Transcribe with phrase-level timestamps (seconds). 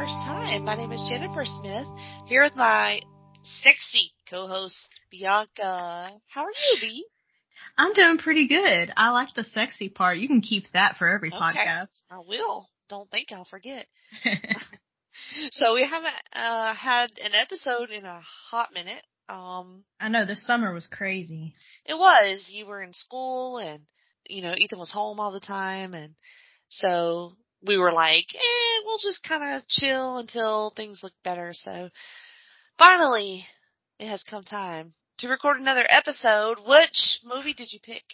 [0.00, 0.64] First time.
[0.64, 1.86] My name is Jennifer Smith,
[2.24, 3.00] here with my
[3.42, 6.12] sexy co-host Bianca.
[6.26, 7.04] How are you, B?
[7.76, 8.90] I'm doing pretty good.
[8.96, 10.16] I like the sexy part.
[10.16, 11.38] You can keep that for every Okay.
[11.38, 11.88] podcast.
[12.10, 12.66] I will.
[12.88, 13.86] Don't think I'll forget.
[15.52, 19.02] So we haven't uh, had an episode in a hot minute.
[19.28, 21.52] Um, I know this summer was crazy.
[21.84, 23.82] it was you were in school, and
[24.28, 26.14] you know Ethan was home all the time, and
[26.70, 27.36] so
[27.66, 31.50] we were like, eh, we'll just kind of chill until things look better.
[31.52, 31.90] So
[32.78, 33.44] finally,
[33.98, 36.58] it has come time to record another episode.
[36.66, 38.04] Which movie did you pick?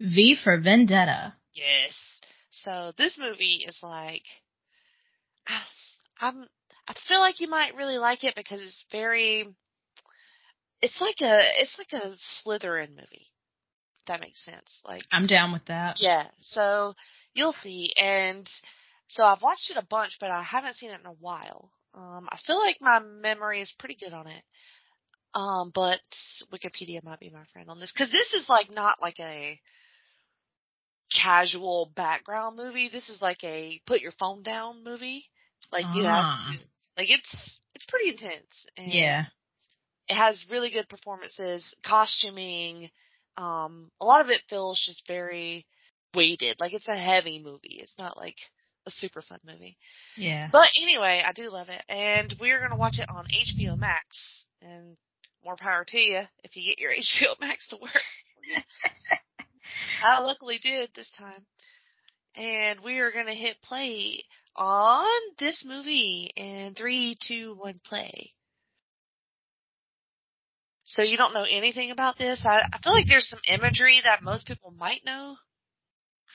[0.00, 1.34] V for Vendetta.
[1.52, 1.94] Yes.
[2.50, 4.22] So this movie is like,
[6.20, 6.46] I'm,
[6.88, 9.46] I feel like you might really like it because it's very,
[10.80, 13.26] it's like a, it's like a Slytherin movie.
[14.00, 14.80] If that makes sense.
[14.84, 15.96] Like, I'm down with that.
[15.98, 16.26] yeah.
[16.42, 16.94] So
[17.36, 17.92] you'll see.
[17.96, 18.48] And
[19.08, 21.70] so I've watched it a bunch, but I haven't seen it in a while.
[21.94, 24.42] Um, I feel like my memory is pretty good on it.
[25.34, 26.00] Um, but
[26.52, 29.60] Wikipedia might be my friend on this because this is like not like a
[31.14, 32.88] casual background movie.
[32.88, 35.24] This is like a put your phone down movie.
[35.72, 36.50] Like you have Ah.
[36.50, 36.58] to,
[36.96, 38.66] like it's it's pretty intense.
[38.76, 39.24] And Yeah.
[40.08, 42.90] it has really good performances, costuming.
[43.36, 45.66] Um, a lot of it feels just very
[46.16, 46.58] weighted.
[46.58, 47.78] Like it's a heavy movie.
[47.80, 48.36] It's not like
[48.86, 49.76] a super fun movie.
[50.16, 50.48] Yeah.
[50.50, 54.46] But anyway, I do love it, and we're gonna watch it on HBO Max.
[54.62, 54.96] And
[55.44, 57.92] more power to you if you get your HBO Max to work.
[60.02, 61.46] I luckily did this time.
[62.34, 64.22] And we are gonna hit play
[64.56, 65.06] on
[65.38, 68.32] this movie in three, two, one, play.
[70.84, 72.46] So you don't know anything about this?
[72.46, 75.36] I, I feel like there's some imagery that most people might know.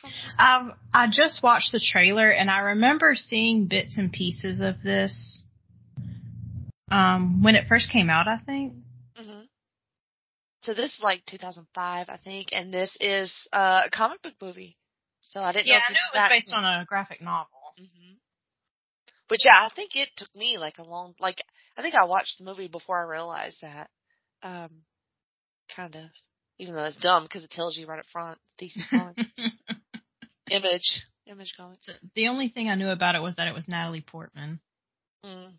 [0.10, 0.36] This.
[0.40, 5.44] I just watched the trailer and I remember seeing bits and pieces of this
[6.90, 8.74] um when it first came out, I think.
[9.16, 9.42] hmm
[10.64, 14.78] So this is like 2005, I think, and this is uh, a comic book movie.
[15.22, 17.48] So I didn't Yeah, know I knew it was based on a graphic novel.
[17.78, 18.14] hmm
[19.30, 21.42] But yeah, I think it took me like a long, like
[21.78, 23.90] I think I watched the movie before I realized that.
[24.44, 24.84] Um,
[25.76, 26.04] kind of,
[26.60, 28.40] even though it's dumb because it tells you right up front.
[28.92, 29.18] Comics,
[30.52, 31.88] Image, Image Comics.
[32.16, 34.60] the only thing I knew about it was that it was Natalie Portman.
[35.26, 35.52] Mm.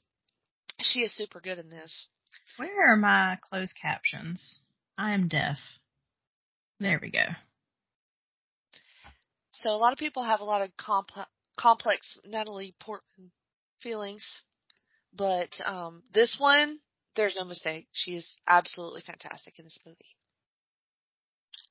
[0.80, 2.08] She is super good in this.
[2.56, 4.58] Where are my closed captions?
[4.98, 5.58] I am deaf.
[6.78, 7.24] There we go.
[9.52, 13.30] So a lot of people have a lot of complex, complex Natalie Portman
[13.80, 14.42] feelings,
[15.14, 16.78] but um, this one,
[17.16, 17.86] there's no mistake.
[17.92, 20.16] She is absolutely fantastic in this movie.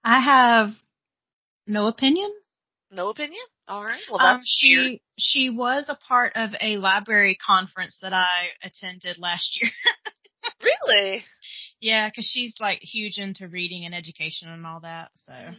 [0.04, 0.70] I have
[1.68, 2.32] no opinion.
[2.92, 3.42] No opinion?
[3.70, 4.02] All right.
[4.10, 5.00] Well, that's um, she weird.
[5.18, 9.72] she was a part of a library conference that I attended last year.
[10.64, 11.22] Really?
[11.80, 15.10] yeah, because she's like huge into reading and education and all that.
[15.26, 15.56] So Mhm.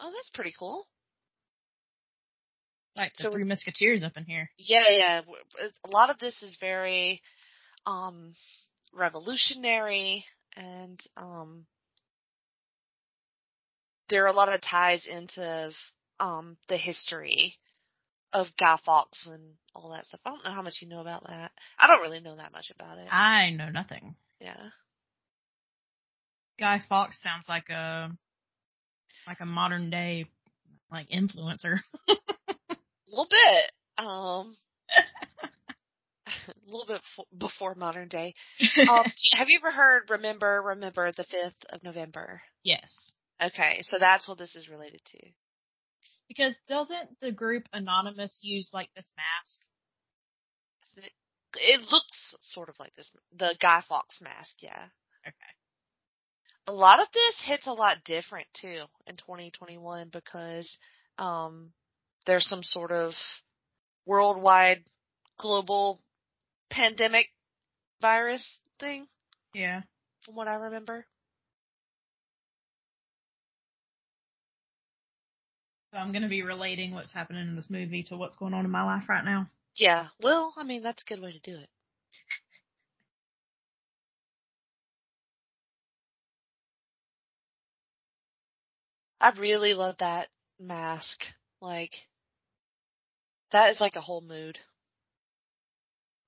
[0.00, 0.86] Oh, that's pretty cool.
[2.96, 4.50] like the So- Three Musketeers up in here.
[4.58, 5.20] Yeah, yeah.
[5.84, 7.22] A lot of this is very
[7.86, 8.32] um
[8.92, 10.24] revolutionary
[10.56, 11.66] and um
[14.08, 15.70] there are a lot of ties into
[16.20, 17.54] um the history
[18.32, 20.20] of Guy Fawkes and all that stuff.
[20.24, 21.52] I don't know how much you know about that.
[21.78, 23.06] I don't really know that much about it.
[23.10, 24.14] I know nothing.
[24.40, 24.70] Yeah.
[26.58, 28.10] Guy Fawkes sounds like a
[29.26, 30.26] like a modern day
[30.90, 31.80] like influencer.
[32.08, 32.76] A
[33.08, 33.72] little bit.
[33.98, 34.56] Um
[36.26, 37.00] a little bit
[37.38, 38.34] before modern day.
[38.88, 42.40] Um, have you ever heard Remember Remember the 5th of November?
[42.62, 43.14] yes.
[43.42, 45.18] Okay, so that's what this is related to.
[46.28, 49.60] Because doesn't the group Anonymous use like this mask?
[51.58, 54.86] It looks sort of like this, the Guy Fawkes mask, yeah.
[55.26, 55.34] Okay.
[56.66, 60.76] A lot of this hits a lot different too in 2021 because
[61.18, 61.72] um
[62.26, 63.14] there's some sort of
[64.04, 64.82] worldwide
[65.38, 66.00] global
[66.70, 67.28] pandemic
[68.00, 69.06] virus thing
[69.54, 69.82] Yeah.
[70.22, 71.06] from what I remember.
[75.92, 78.64] So I'm going to be relating what's happening in this movie to what's going on
[78.64, 79.48] in my life right now.
[79.76, 80.08] Yeah.
[80.22, 81.68] Well, I mean, that's a good way to do it.
[89.20, 90.28] I really love that
[90.60, 91.20] mask.
[91.60, 91.92] Like,
[93.52, 94.58] that is like a whole mood.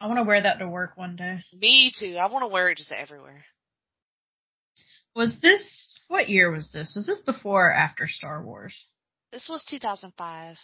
[0.01, 1.43] I want to wear that to work one day.
[1.53, 2.17] Me too.
[2.17, 3.45] I want to wear it just everywhere.
[5.15, 6.95] Was this, what year was this?
[6.97, 8.87] Was this before or after Star Wars?
[9.33, 10.57] This was 2005.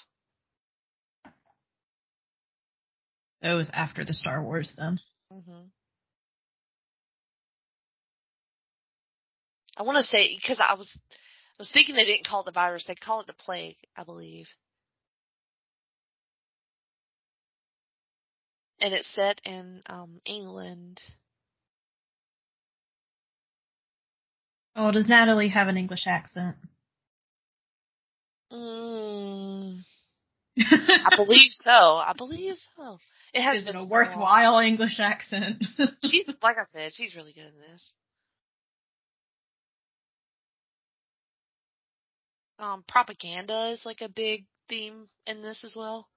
[3.43, 5.01] It was after the Star Wars then.
[5.31, 5.65] hmm
[9.77, 12.53] I want to say because I was I was thinking they didn't call it the
[12.53, 14.47] virus; they call it the plague, I believe.
[18.81, 21.01] And it's set in um England.
[24.77, 26.57] Oh, does Natalie have an English accent?
[28.55, 29.81] Mm,
[30.59, 31.71] I believe so.
[31.71, 32.99] I believe so.
[33.33, 34.07] It has been a so long.
[34.07, 35.65] worthwhile English accent?
[36.05, 37.93] She's like I said, she's really good in this.
[42.61, 46.09] Um, propaganda is like a big theme in this as well.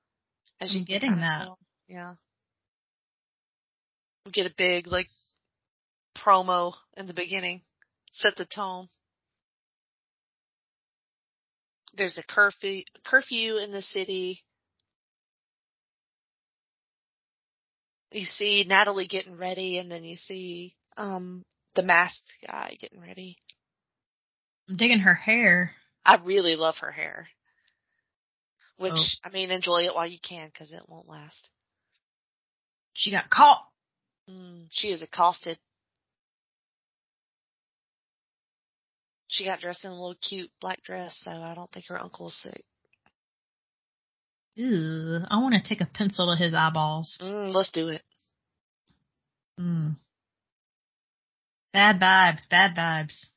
[0.61, 1.43] As I'm you getting that.
[1.45, 1.59] tell.
[1.87, 2.13] Yeah.
[4.25, 5.09] We get a big like
[6.15, 7.61] promo in the beginning,
[8.11, 8.87] set the tone.
[11.97, 14.43] There's a curfew curfew in the city.
[18.11, 21.43] You see Natalie getting ready, and then you see um
[21.75, 23.37] the masked guy getting ready.
[24.69, 25.71] I'm digging her hair.
[26.05, 27.27] I really love her hair.
[28.77, 29.29] Which, Oh.
[29.29, 31.49] I mean, enjoy it while you can because it won't last.
[32.93, 33.63] She got caught.
[34.29, 35.57] Mm, she is accosted.
[39.37, 42.29] She got dressed in a little cute black dress, so I don't think her uncle
[42.29, 42.63] is sick.
[44.55, 47.19] Ew, I want to take a pencil to his eyeballs.
[47.21, 48.01] Mm, let's do it.
[49.59, 49.95] Mm.
[51.71, 53.27] Bad vibes, bad vibes.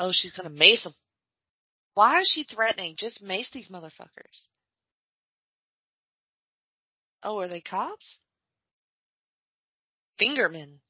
[0.00, 0.94] Oh, she's gonna mace him.
[1.94, 2.96] Why is she threatening?
[2.96, 4.46] Just mace these motherfuckers.
[7.22, 8.18] Oh, are they cops?
[10.20, 10.80] Fingerman.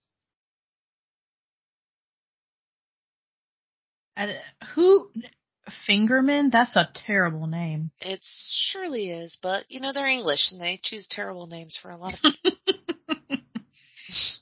[4.17, 5.11] I, uh, who?
[5.89, 6.51] Fingerman?
[6.51, 7.91] That's a terrible name.
[8.01, 11.97] It surely is, but you know they're English and they choose terrible names for a
[11.97, 12.53] lot of people.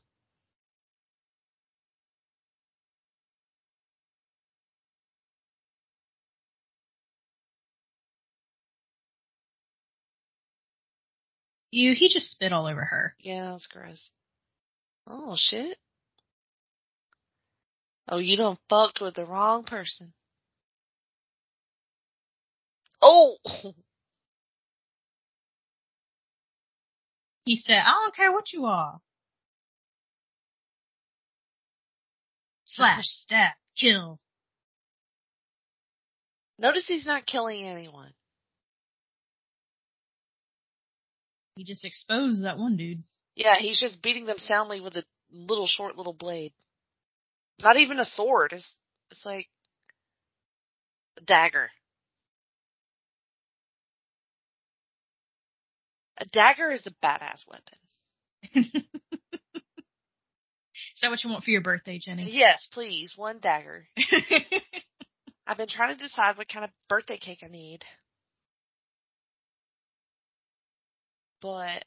[11.71, 13.15] you, he just spit all over her.
[13.19, 14.11] yeah, that's gross.
[15.07, 15.77] Oh shit.
[18.11, 20.13] Oh, you done fucked with the wrong person.
[23.01, 23.37] Oh!
[27.47, 29.01] He said, I don't care what you are.
[32.65, 34.21] Slash, stab, kill.
[36.61, 38.13] Notice he's not killing anyone.
[41.57, 43.03] He just exposed that one dude.
[43.35, 45.03] Yeah, he's just beating them soundly with a
[45.33, 46.53] little short little blade.
[47.63, 48.53] Not even a sword.
[48.53, 48.75] It's
[49.11, 49.49] it's like
[51.19, 51.71] a dagger.
[56.19, 58.85] A dagger is a badass weapon.
[61.01, 62.29] Is that what you want for your birthday, Jenny?
[62.31, 63.87] Yes, please, one dagger.
[65.47, 67.85] I've been trying to decide what kind of birthday cake I need.
[71.41, 71.85] But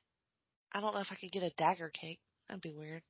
[0.73, 2.19] I don't know if I could get a dagger cake.
[2.47, 3.03] That'd be weird.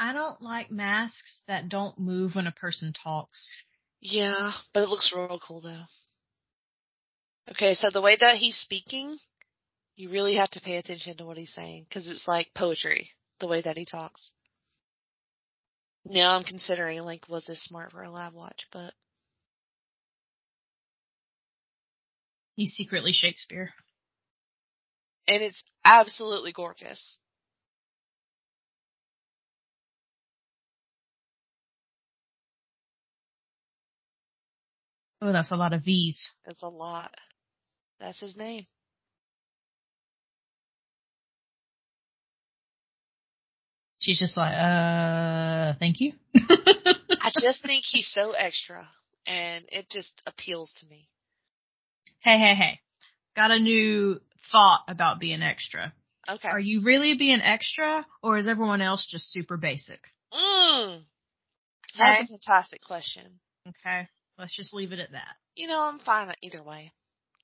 [0.00, 3.46] I don't like masks that don't move when a person talks.
[4.00, 5.82] Yeah, but it looks real cool though.
[7.50, 9.18] Okay, so the way that he's speaking,
[9.96, 13.46] you really have to pay attention to what he's saying because it's like poetry, the
[13.46, 14.30] way that he talks.
[16.06, 18.68] Now I'm considering like, was this smart for a lab watch?
[18.72, 18.94] But
[22.56, 23.74] He's secretly Shakespeare.
[25.28, 27.18] and it's absolutely gorgeous.
[35.22, 36.30] Oh, that's a lot of V's.
[36.46, 37.14] It's a lot.
[38.00, 38.66] That's his name.
[43.98, 46.12] She's just like, uh, thank you.
[47.20, 48.88] I just think he's so extra,
[49.26, 51.08] and it just appeals to me.
[52.20, 52.80] hey, hey, hey.
[53.36, 55.92] Got a new thought about being extra.
[56.28, 56.48] Okay.
[56.48, 60.00] Are you really being extra, or is everyone else just super basic?
[60.32, 61.02] Mm.
[61.98, 62.24] That's Okay.
[62.24, 63.40] a fantastic question.
[63.68, 64.08] Okay,
[64.40, 65.36] let's just leave it at that.
[65.54, 66.92] You know, I'm fine either way.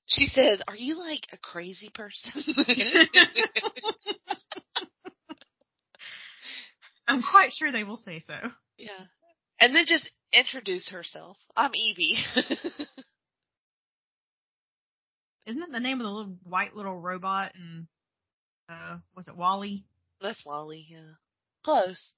[0.07, 2.31] She said, "Are you like a crazy person?"
[7.07, 8.33] I'm quite sure they will say so.
[8.77, 9.05] Yeah.
[9.59, 11.37] And then just introduce herself.
[11.55, 12.17] I'm Evie.
[15.45, 17.87] Isn't that the name of the little white little robot and
[18.69, 19.85] uh was it WALL-E?
[20.21, 21.13] That's WALL-E, yeah.
[21.63, 22.11] Close.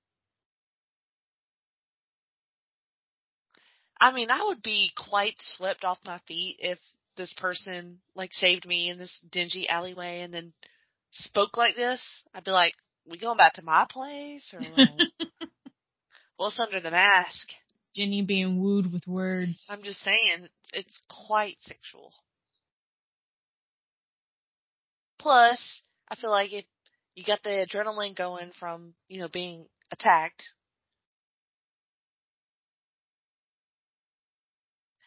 [4.00, 6.80] I mean, I would be quite slipped off my feet if
[7.18, 10.54] this person like saved me in this dingy alleyway and then
[11.12, 12.24] spoke like this.
[12.34, 12.74] I'd be like,
[13.06, 15.30] "We going back to my place or like,
[16.38, 17.50] what's under the mask?"
[17.96, 19.66] Jenny being wooed with words.
[19.68, 22.14] I'm just saying, it's quite sexual.
[25.18, 26.66] Plus, I feel like if
[27.16, 30.54] you got the adrenaline going from, you know, being attacked,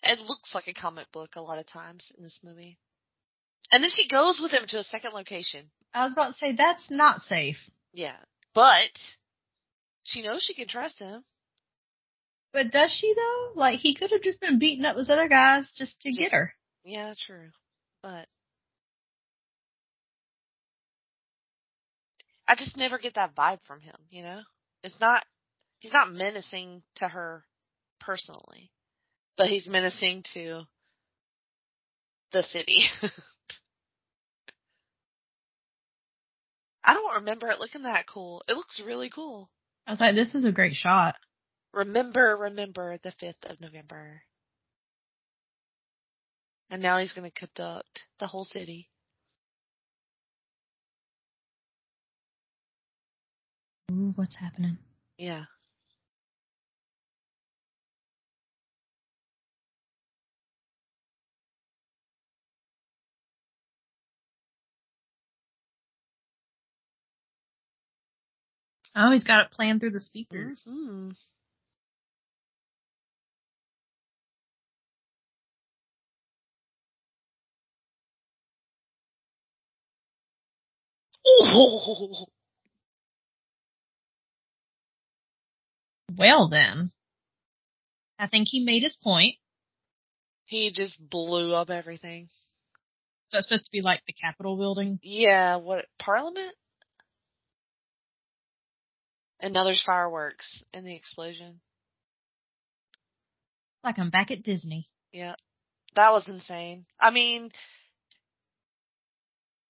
[0.02, 2.78] it looks like a comic book a lot of times in this movie.
[3.70, 5.70] And then she goes with him to a second location.
[5.94, 7.56] I was about to say that's not safe.
[7.92, 8.16] Yeah.
[8.54, 8.90] But
[10.02, 11.24] she knows she can trust him.
[12.52, 13.52] But does she though?
[13.54, 16.32] Like he could have just been beating up those other guys just to Just- get
[16.32, 16.52] her.
[16.84, 17.50] Yeah, true.
[18.02, 18.26] But
[22.46, 24.40] I just never get that vibe from him, you know?
[24.82, 25.24] It's not
[25.78, 27.44] he's not menacing to her
[28.00, 28.70] personally.
[29.36, 30.62] But he's menacing to
[32.32, 32.84] the city.
[36.84, 38.42] I don't remember it looking that cool.
[38.48, 39.50] It looks really cool.
[39.86, 41.14] I was like, this is a great shot.
[41.72, 44.22] Remember, remember the 5th of November.
[46.70, 48.88] And now he's going to conduct the whole city.
[53.90, 54.78] Ooh, what's happening?
[55.18, 55.44] Yeah.
[68.94, 70.62] Oh, he's got it playing through the speakers.
[70.66, 71.16] Mhm.
[81.24, 82.26] Oh,
[86.16, 86.92] Well then.
[88.18, 89.36] I think he made his point.
[90.44, 92.28] he just blew up everything.
[93.28, 94.98] So it's supposed to be like the Capitol building.
[95.02, 96.54] Yeah, what Parliament?
[99.42, 101.60] And now there's fireworks in the explosion.
[103.82, 104.88] Like I'm back at Disney.
[105.12, 105.34] Yeah.
[105.96, 106.86] That was insane.
[106.98, 107.50] I mean,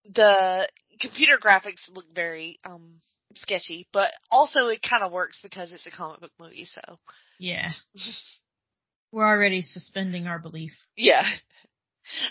[0.05, 0.69] the
[1.01, 3.01] computer graphics look very, um,
[3.35, 6.99] sketchy, but also it kind of works because it's a comic book movie, so.
[7.39, 7.71] Yeah.
[9.11, 10.73] We're already suspending our belief.
[10.97, 11.25] yeah.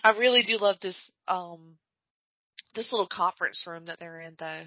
[0.04, 1.78] I really do love this, um,
[2.76, 4.64] this little conference room that they're in though.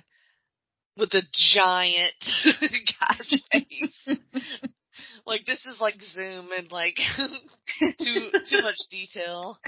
[0.96, 2.24] With a giant
[3.00, 4.06] guy's face.
[5.26, 6.96] like this is like Zoom and like
[8.00, 9.58] too, too much detail.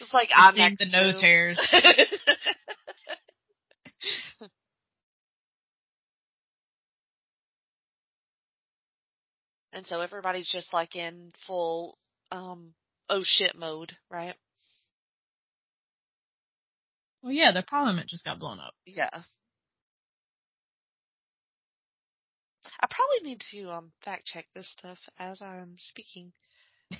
[0.00, 1.60] It's like seeing the nose hairs.
[9.72, 11.98] and so everybody's just like in full
[12.30, 12.72] um
[13.08, 14.34] oh shit mode, right?
[17.22, 18.74] Well, yeah, the parliament just got blown up.
[18.86, 19.10] Yeah.
[22.82, 26.32] I probably need to um fact check this stuff as I'm speaking.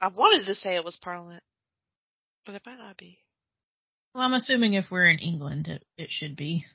[0.00, 1.42] I wanted to say it was Parliament,
[2.44, 3.18] but it might not be.
[4.14, 6.66] Well, I'm assuming if we're in England, it, it should be.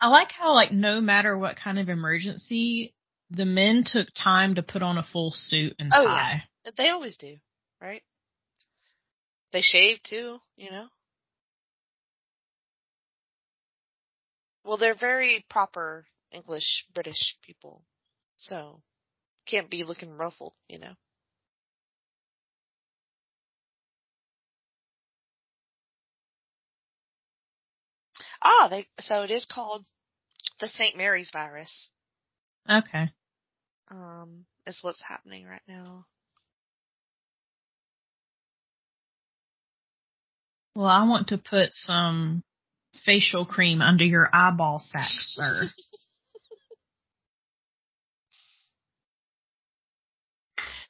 [0.00, 2.94] I like how, like, no matter what kind of emergency,
[3.30, 6.42] the men took time to put on a full suit and Oh, tie.
[6.76, 7.36] They always do,
[7.80, 8.02] right?
[9.52, 10.88] They shave too, you know?
[14.64, 17.84] Well, they're very proper English British people.
[18.36, 18.82] So,
[19.46, 20.94] can't be looking ruffled, you know?
[28.42, 29.86] Ah, they, so it is called
[30.60, 30.96] the St.
[30.96, 31.90] Mary's virus,
[32.70, 33.10] Okay.
[33.90, 36.06] um, is what's happening right now.
[40.74, 42.42] Well, I want to put some
[43.04, 45.68] facial cream under your eyeball sac, sir.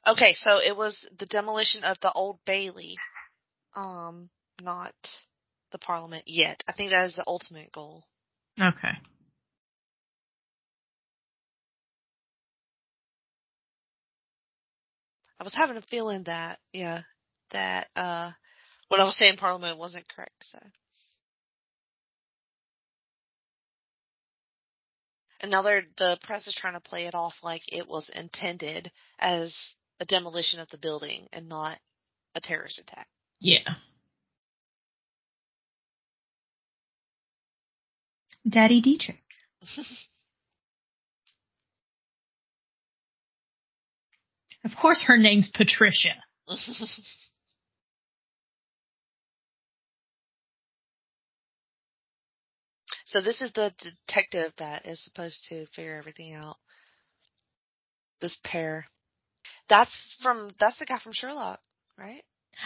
[0.07, 2.95] Okay, so it was the demolition of the Old Bailey,
[3.75, 4.29] um,
[4.61, 4.93] not
[5.71, 6.61] the Parliament yet.
[6.67, 8.03] I think that is the ultimate goal.
[8.61, 8.93] Okay.
[15.39, 17.01] I was having a feeling that, yeah,
[17.49, 18.31] that, uh,
[18.87, 20.59] what I was saying Parliament wasn't correct, so.
[25.41, 28.91] And now they're, the press is trying to play it off like it was intended
[29.19, 31.77] as a demolition of the building and not
[32.35, 33.07] a terrorist attack.
[33.39, 33.75] Yeah.
[38.47, 39.17] Daddy Dietrich.
[44.65, 46.15] Of course her name's Patricia.
[53.15, 56.57] so this is the detective that is supposed to figure everything out.
[58.19, 58.87] This pair.
[59.69, 61.61] That's from, that's the guy from Sherlock,
[61.97, 62.23] right?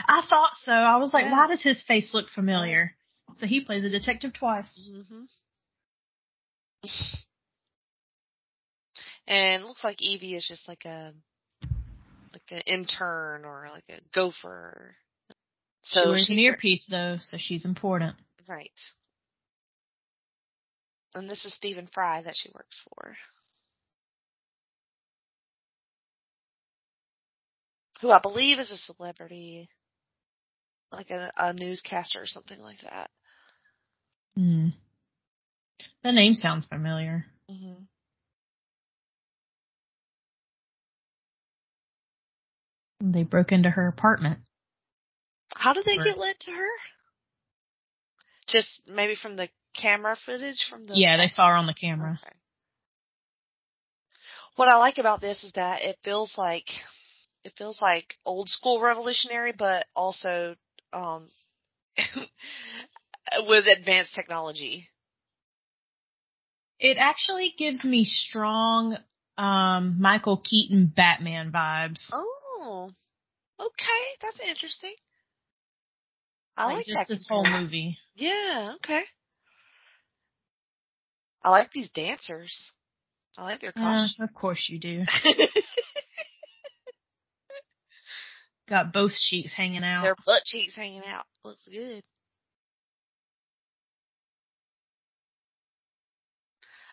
[0.07, 0.71] I thought so.
[0.71, 1.31] I was like, Yeah.
[1.33, 2.95] why does his face look familiar?
[3.37, 4.89] So he plays a detective twice.
[4.91, 5.25] hmm
[9.27, 11.13] And it looks like Evie is just like a
[12.33, 14.95] like an intern or like a gopher.
[15.83, 18.15] She So wears she's an earpiece though, so she's important.
[18.47, 18.71] right.
[21.15, 23.15] And this is Stephen Fry that she works for.
[28.01, 29.69] Who I believe is a celebrity.
[30.91, 33.09] Like a, a newscaster or something like that.
[34.35, 34.69] Hmm.
[36.03, 37.25] The name sounds familiar.
[37.49, 37.83] hmm
[43.01, 44.39] They broke into her apartment.
[45.55, 46.05] How did they Right.
[46.05, 46.69] get led to her?
[48.47, 49.49] Just maybe from the
[49.81, 52.19] camera footage from the Yeah, they saw her on the camera.
[52.23, 52.35] Okay.
[54.55, 56.65] What I like about this is that it feels like
[57.43, 60.55] it feels like old school revolutionary, but also
[60.91, 61.29] um,
[63.47, 64.87] with advanced technology.
[66.79, 68.97] It actually gives me strong
[69.37, 72.09] um Michael Keaton Batman vibes.
[72.11, 72.91] Oh,
[73.59, 74.93] okay, that's interesting.
[76.57, 77.97] I like, just that this whole movie.
[78.15, 79.03] Yeah, okay.
[81.43, 82.71] I like these dancers.
[83.37, 84.17] I like their Uh, costumes.
[84.29, 85.03] of course you do.
[88.67, 90.03] Got both cheeks hanging out.
[90.03, 91.25] their butt cheeks hanging out.
[91.43, 92.03] Looks good.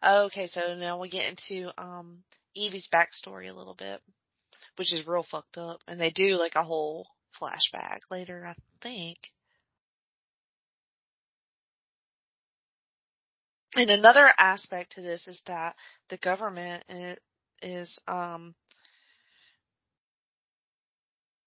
[0.04, 2.22] Okay, so now we get into um
[2.54, 4.00] Evie's backstory a little bit,
[4.76, 7.06] which is real fucked up, and they do like a whole
[7.40, 9.18] flashback later, I think.
[13.76, 15.76] And another aspect to this is that
[16.08, 16.84] the government
[17.62, 18.54] is um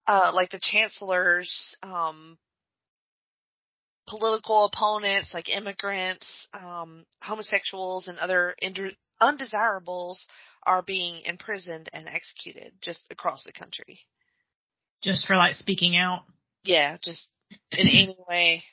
[0.07, 2.37] uh like the chancellor's um
[4.07, 10.27] political opponents like immigrants, um homosexuals and other ind- undesirables
[10.63, 13.99] are being imprisoned and executed just across the country.
[15.01, 16.23] just for like speaking out.
[16.63, 17.29] Yeah, just
[17.71, 18.63] in any way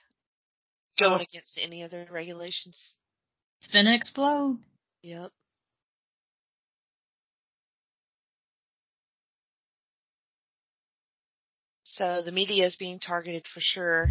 [0.98, 1.22] going Oh.
[1.22, 2.94] against any other regulations.
[3.66, 4.58] It's finna explode.
[5.02, 5.30] Yep.
[11.84, 14.10] So the media is being targeted for sure.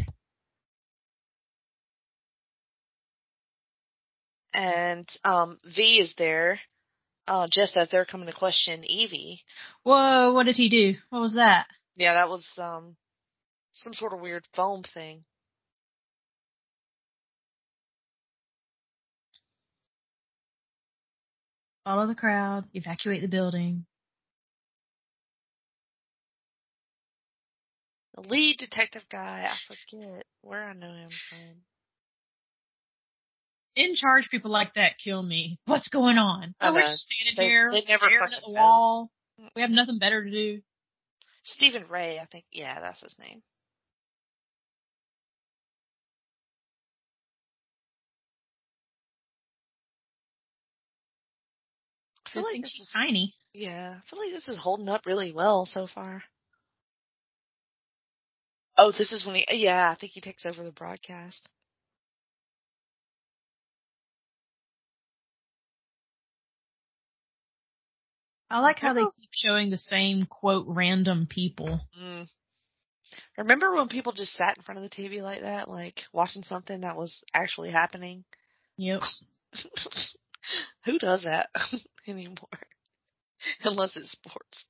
[4.54, 6.60] And um, V is there,
[7.28, 9.41] uh, just as they're coming to question Evie.
[9.84, 10.96] Whoa, what did he do?
[11.10, 11.68] What was that?
[11.96, 12.96] Yeah, that was um,
[13.72, 15.24] some sort of weird foam thing.
[21.86, 23.86] Follow the crowd, evacuate the building.
[28.15, 31.62] The lead detective guy, I forget where I know him from.
[33.76, 35.60] In charge people like that kill me.
[35.65, 36.56] What's going on?
[36.60, 38.62] I Oh, we're just standing They- here, they never staring at fucking the know.
[38.62, 39.12] wall.
[39.56, 40.62] We have nothing better to do.
[41.43, 42.45] Stephen Rea, I think.
[42.52, 43.43] Yeah, that's his name.
[52.36, 53.34] Feel like this is tiny.
[53.54, 53.98] yeah.
[53.98, 56.24] I feel like this is holding up really well so far.
[58.78, 59.45] Oh, this is when he.
[59.52, 61.48] Yeah, I think he takes over the broadcast.
[68.50, 71.82] I like how they keep showing the same quote random people.
[72.00, 72.28] Mm.
[73.38, 76.82] Remember when people just sat in front of the TV like that, like watching something
[76.82, 78.24] that was actually happening?
[78.78, 79.02] Yep.
[80.86, 81.50] Who does that
[82.12, 82.60] anymore?
[83.63, 84.65] Unless it's sports.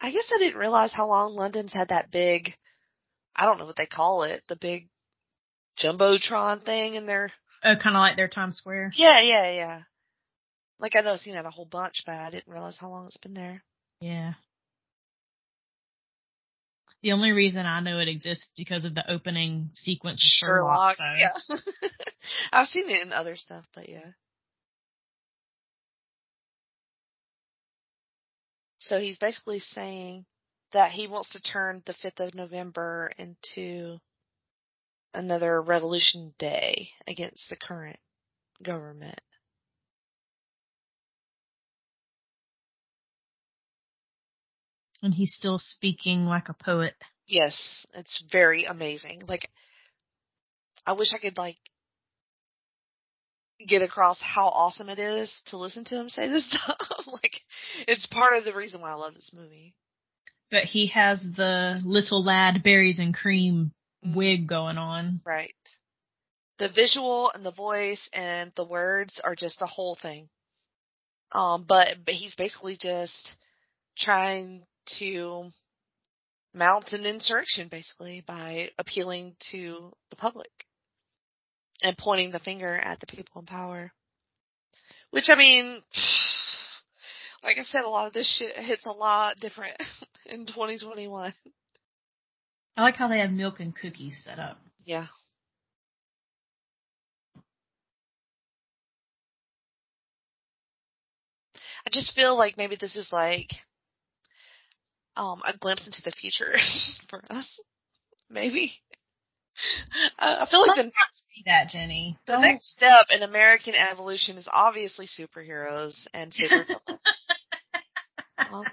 [0.00, 2.50] I guess I didn't realize how long London's had that big,
[3.34, 4.88] I don't know what they call it, the big
[5.82, 7.32] Jumbotron thing in their,
[7.64, 8.92] Oh, kind of like their Times Square.
[8.94, 9.80] yeah, yeah, yeah.
[10.78, 13.06] Like I know I've seen that a whole bunch, but I didn't realize how long
[13.06, 13.62] it's been there.
[14.00, 14.34] Yeah.
[17.02, 20.96] The only reason I know it exists is because of the opening sequence of Sherlock.
[20.96, 21.54] Sherlock, so.
[21.54, 21.90] yeah.
[22.52, 24.12] I've seen it in other stuff, but yeah.
[28.78, 30.26] So he's basically saying
[30.72, 33.98] that he wants to turn the 5th of November into
[35.12, 37.98] another revolution day against the current
[38.62, 39.20] government.
[45.02, 46.94] And he's still speaking like a poet.
[47.26, 49.22] Yes, it's very amazing.
[49.26, 49.48] Like,
[50.86, 51.56] I wish I could like
[53.66, 57.06] get across how awesome it is to listen to him say this stuff.
[57.06, 57.32] like,
[57.88, 59.74] it's part of the reason why I love this movie.
[60.50, 63.72] But he has the little lad berries and cream
[64.04, 65.20] wig going on.
[65.24, 65.54] Right.
[66.58, 70.28] The visual and the voice and the words are just the whole thing.
[71.32, 73.34] Um, but, but he's basically just
[73.98, 74.62] trying
[74.98, 75.50] to
[76.54, 80.50] mount an insurrection basically by appealing to the public
[81.82, 83.92] and pointing the finger at the people in power.
[85.10, 85.82] Which I mean,
[87.44, 89.76] like I said, a lot of this shit hits a lot different
[90.26, 91.32] in 2021.
[92.78, 94.58] I like how they have milk and cookies set up.
[94.84, 95.06] Yeah.
[101.86, 103.50] I just feel like maybe this is like
[105.16, 106.52] um a glimpse into the future
[107.08, 107.60] for us.
[108.30, 108.72] Maybe.
[110.18, 110.92] I I feel like Let's the
[111.34, 112.18] see that, Jenny.
[112.26, 116.98] the Don't- next step in American evolution is obviously superheroes and supervillains.
[118.50, 118.64] um,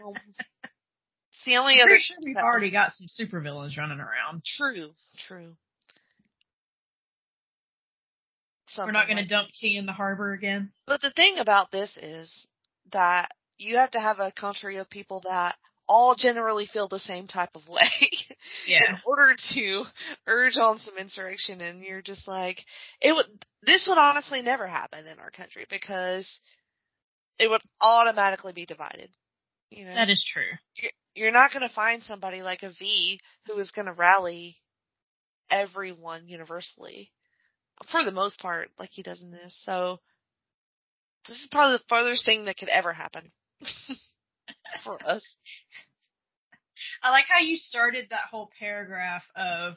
[1.32, 4.44] it's the only I'm other sure we've already got some supervillains running around.
[4.58, 4.90] true,
[5.28, 5.56] true.
[8.78, 10.72] We're not going like to dump tea in the harbor again.
[10.88, 12.48] But the thing about this is
[12.92, 13.30] that
[13.60, 15.56] you have to have a country of people that
[15.88, 17.82] all generally feel the same type of way
[18.68, 18.90] Yeah.
[18.90, 19.84] in order to
[20.28, 22.60] urge on some insurrection and you're just like
[23.02, 23.26] it would
[23.64, 26.40] this would honestly never happen in our country because
[27.40, 29.10] it would automatically be divided.
[29.70, 29.96] You know.
[29.96, 30.44] That is true.
[31.16, 34.58] you're- not going to find somebody like a V who is going to rally
[35.52, 37.12] everyone universally
[37.92, 39.60] for the most part like he does in this.
[39.66, 39.98] So
[41.28, 43.32] this is probably the farthest thing that could ever happen
[44.84, 45.36] for us.
[47.02, 49.76] I like how you started that whole paragraph of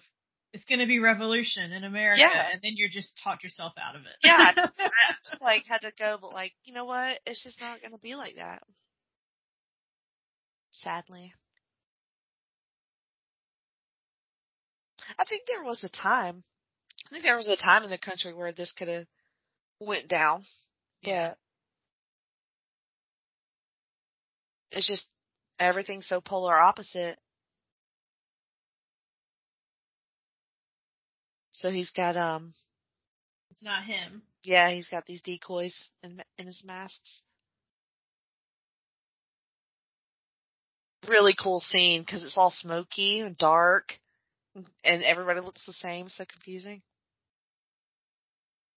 [0.53, 2.49] it's going to be revolution in America, Yeah.
[2.53, 4.16] and then you're just talked yourself out of it.
[4.25, 4.88] Yeah, I just, I
[5.31, 7.20] just like had to go, but like, you know what?
[7.27, 8.62] It's just not going to be like that.
[10.70, 11.35] Sadly.
[15.18, 16.42] I think there was a time,
[17.07, 19.07] I think there was a time in the country where this could have
[19.81, 20.42] went down.
[21.03, 21.35] Yeah.
[24.77, 25.09] It's just
[25.59, 27.19] everything's so polar opposite.
[31.51, 32.53] So he's got um
[33.51, 34.21] it's not him.
[34.45, 37.23] yeah, he's got these decoys in in his masks.
[41.09, 43.95] Really cool scene because it's all smoky and dark,
[44.85, 46.11] and everybody looks the same.
[46.11, 46.83] So confusing.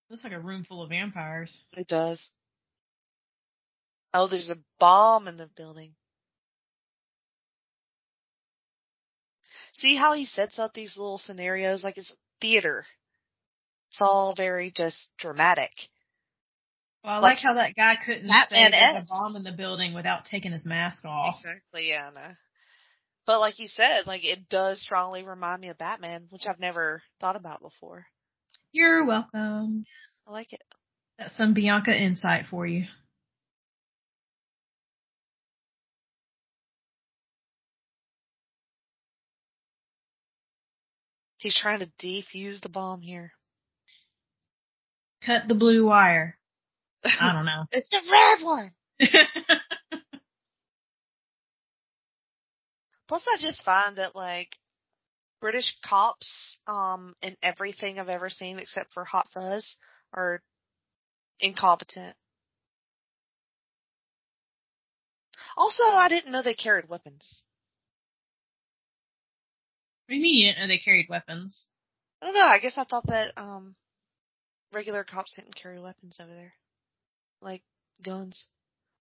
[0.10, 1.62] Looks like a room full of vampires.
[1.74, 2.32] It does.
[4.14, 5.94] Oh, there's a bomb in the building.
[9.74, 12.86] See how he sets up these little scenarios like it's theater.
[13.92, 15.72] It's all very just dramatic.
[17.04, 19.52] Well, I Like like, how that guy couldn't say Batman there's a bomb in the
[19.52, 21.36] building without taking his mask off.
[21.40, 22.34] Exactly, yeah, I.
[23.26, 27.04] But like you said, like it does strongly remind me of Batman, which I've never
[27.22, 28.08] thought about before.
[28.72, 29.86] You're welcome.
[30.28, 30.64] I like it.
[31.18, 32.86] That's some Bianca insight for you.
[41.40, 43.32] He's trying to defuse the bomb here.
[45.26, 46.38] Cut the blue wire.
[47.22, 47.64] I don't know.
[47.72, 48.74] it's the red one.
[53.08, 54.50] Plus, I just find that like
[55.40, 59.78] British cops, um, in everything I've ever seen except for Hot Fuzz,
[60.14, 60.44] are
[61.40, 62.18] incompetent.
[65.56, 67.44] Also, I didn't know they carried weapons.
[70.10, 71.68] What do you mean you didn't know they carried weapons?
[72.20, 72.48] I don't know.
[72.48, 73.76] I guess I thought that um
[74.74, 76.54] regular cops didn't carry weapons over there,
[77.44, 77.62] like
[78.04, 78.44] guns.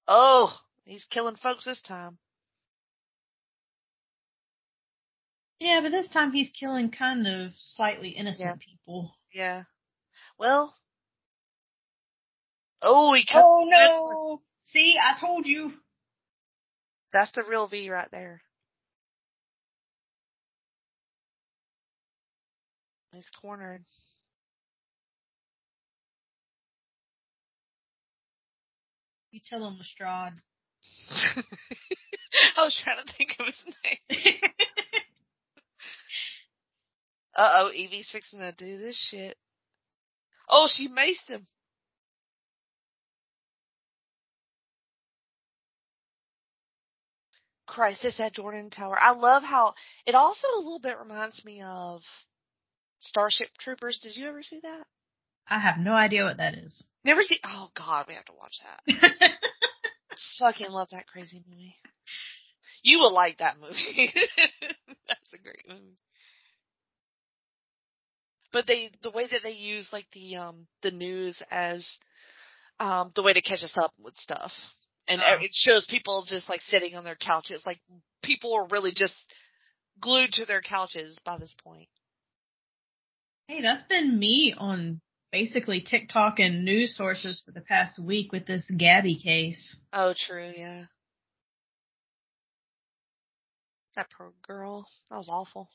[0.06, 2.18] Oh, he's killing folks this time.
[5.60, 8.54] Yeah, but this time he's killing kind of slightly innocent Yeah.
[8.56, 9.16] people.
[9.32, 9.62] Yeah.
[10.38, 10.76] Well,
[12.82, 13.42] Oh, he cut.
[13.44, 14.42] Oh no!
[14.64, 15.72] See, I told you.
[17.14, 18.42] That's the real V right there.
[23.12, 23.84] He's cornered.
[29.30, 30.40] You tell him Lestrade.
[32.56, 33.64] I was trying to think of his
[34.10, 34.34] name.
[37.38, 39.36] Uh oh, Evie's fixing to do this shit.
[40.50, 41.46] Oh, she maced him.
[47.68, 48.98] Crisis at Jordan Tower.
[48.98, 52.00] I love how it also a little bit reminds me of
[52.98, 54.00] Starship Troopers.
[54.02, 54.84] Did you ever see that?
[55.48, 56.84] I have no idea what that is.
[57.04, 57.38] Never see.
[57.44, 59.30] Oh God, we have to watch that.
[60.38, 61.74] Fucking love that crazy movie.
[62.82, 64.10] You will like that movie.
[65.08, 65.96] That's a great movie.
[68.52, 71.98] But they, the way that they use like the um the news as
[72.80, 74.52] um the way to catch us up with stuff,
[75.06, 75.36] and Oh.
[75.40, 77.78] it shows people just like sitting on their couches, like
[78.22, 79.14] people are really just
[80.00, 81.88] glued to their couches by this point.
[83.48, 85.00] Hey, that's been me on
[85.32, 89.76] basically TikTok and news sources for the past week with this Gabby case.
[89.92, 90.84] Oh, true, yeah.
[93.96, 94.86] That poor girl.
[95.10, 95.68] That was awful.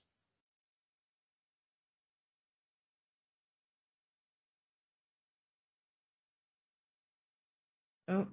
[8.07, 8.27] Oh.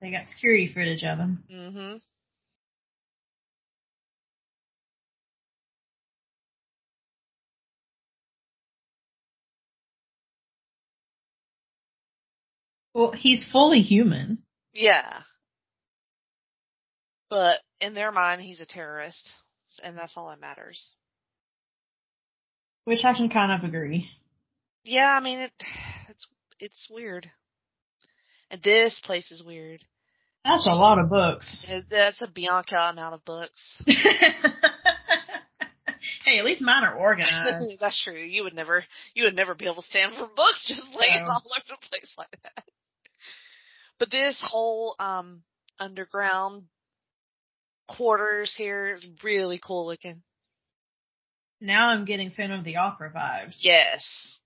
[0.00, 1.44] They got security footage of him.
[1.50, 1.96] hmm
[12.94, 14.42] Well, he's fully human.
[14.74, 15.20] Yeah.
[17.30, 19.30] But in their mind, he's a terrorist,
[19.82, 20.92] and that's all that matters.
[22.84, 24.08] Which I can kind of agree.
[24.84, 25.52] Yeah, I mean it.
[26.08, 26.26] It's
[26.58, 27.30] it's weird,
[28.50, 29.80] and this place is weird.
[30.44, 31.64] That's a lot of books.
[31.88, 33.82] That's a Bianca amount of books.
[33.86, 34.00] hey,
[36.38, 37.76] at least mine are organized.
[37.80, 38.18] That's true.
[38.18, 41.30] You would never, you would never be able to stand for books just laying No.
[41.30, 42.64] all over the place like that.
[44.02, 45.44] But this whole um
[45.78, 46.64] underground
[47.86, 50.24] quarters here is really cool looking.
[51.60, 53.54] now I'm getting Phantom of the Opera vibes.
[53.60, 54.40] Yes,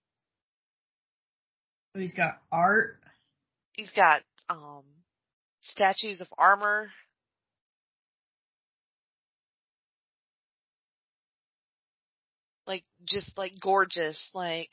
[1.94, 3.00] Oh, he's got art.
[3.72, 4.84] he's got um
[5.62, 6.90] statues of armor.
[12.66, 14.72] Like just like gorgeous, like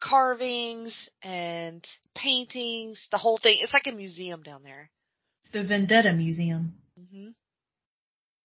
[0.00, 3.58] carvings and paintings, the whole thing.
[3.60, 4.90] It's like a museum down there.
[5.42, 6.74] It's the Vendetta Museum.
[6.96, 7.28] hmm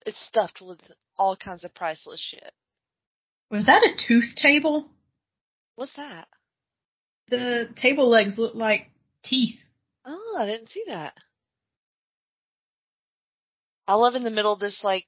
[0.06, 0.80] It's stuffed with
[1.18, 2.52] all kinds of priceless shit.
[3.50, 4.90] Was that a tooth table?
[5.76, 6.28] What's that?
[7.30, 8.90] The table legs look like
[9.24, 9.60] teeth.
[10.06, 11.14] Oh, I didn't see that.
[13.88, 15.06] I love in the middle of this like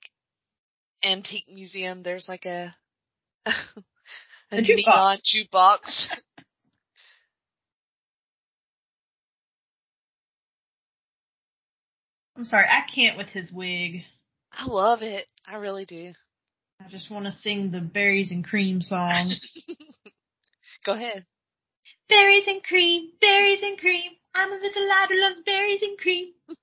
[1.04, 2.04] antique museum.
[2.04, 2.76] There's like a
[3.46, 3.52] a,
[4.52, 4.76] A jukebox.
[4.76, 6.08] neon jukebox.
[12.38, 14.04] I'm sorry, I can't with his wig.
[14.52, 15.26] I love it.
[15.48, 16.14] I really do.
[16.84, 19.32] I just want to sing the berries and cream song.
[20.86, 21.26] Go ahead.
[22.10, 24.12] berries and cream, berries and cream.
[24.34, 26.34] I'm a little lad who loves berries and cream.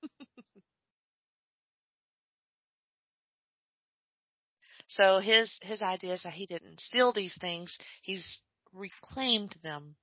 [4.87, 7.79] So his his idea is that he didn't steal these things.
[8.03, 9.95] He's reclaimed them.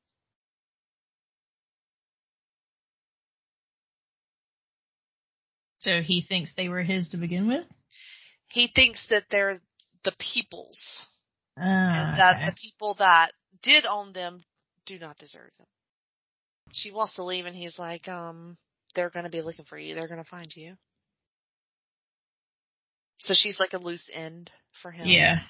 [5.81, 7.64] So he thinks they were his to begin with?
[8.49, 9.61] He thinks that they're
[10.05, 11.09] the people's.
[11.59, 12.47] Ah, and that okay.
[12.47, 14.43] the people that did own them
[14.87, 15.66] do not deserve them.
[16.73, 18.57] She wants to leave and he's like, um,
[18.95, 19.95] they're gonna be looking for you.
[19.95, 20.77] They're gonna find you.
[23.21, 24.51] So she's like a loose end
[24.83, 25.07] for him.
[25.07, 25.40] Yeah.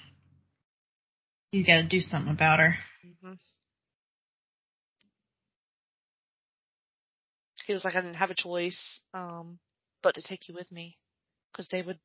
[1.51, 2.75] He's got to do something about her.
[3.23, 3.33] hmm
[7.65, 9.59] He was like, I didn't have a choice, um,
[10.01, 10.97] but to take you with me.
[11.53, 11.99] Cause they would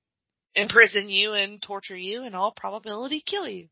[0.55, 3.69] imprison you and torture you and all probability kill you.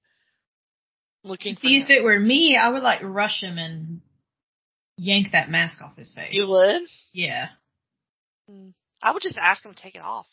[1.25, 1.83] Looking See, him.
[1.83, 4.03] if it were me, I would like rush him and
[4.97, 6.29] yank that mask off his face.
[6.33, 6.83] You would?
[7.13, 7.49] yeah.
[8.49, 8.69] Hmm.
[9.03, 10.27] I would just ask him to take it off.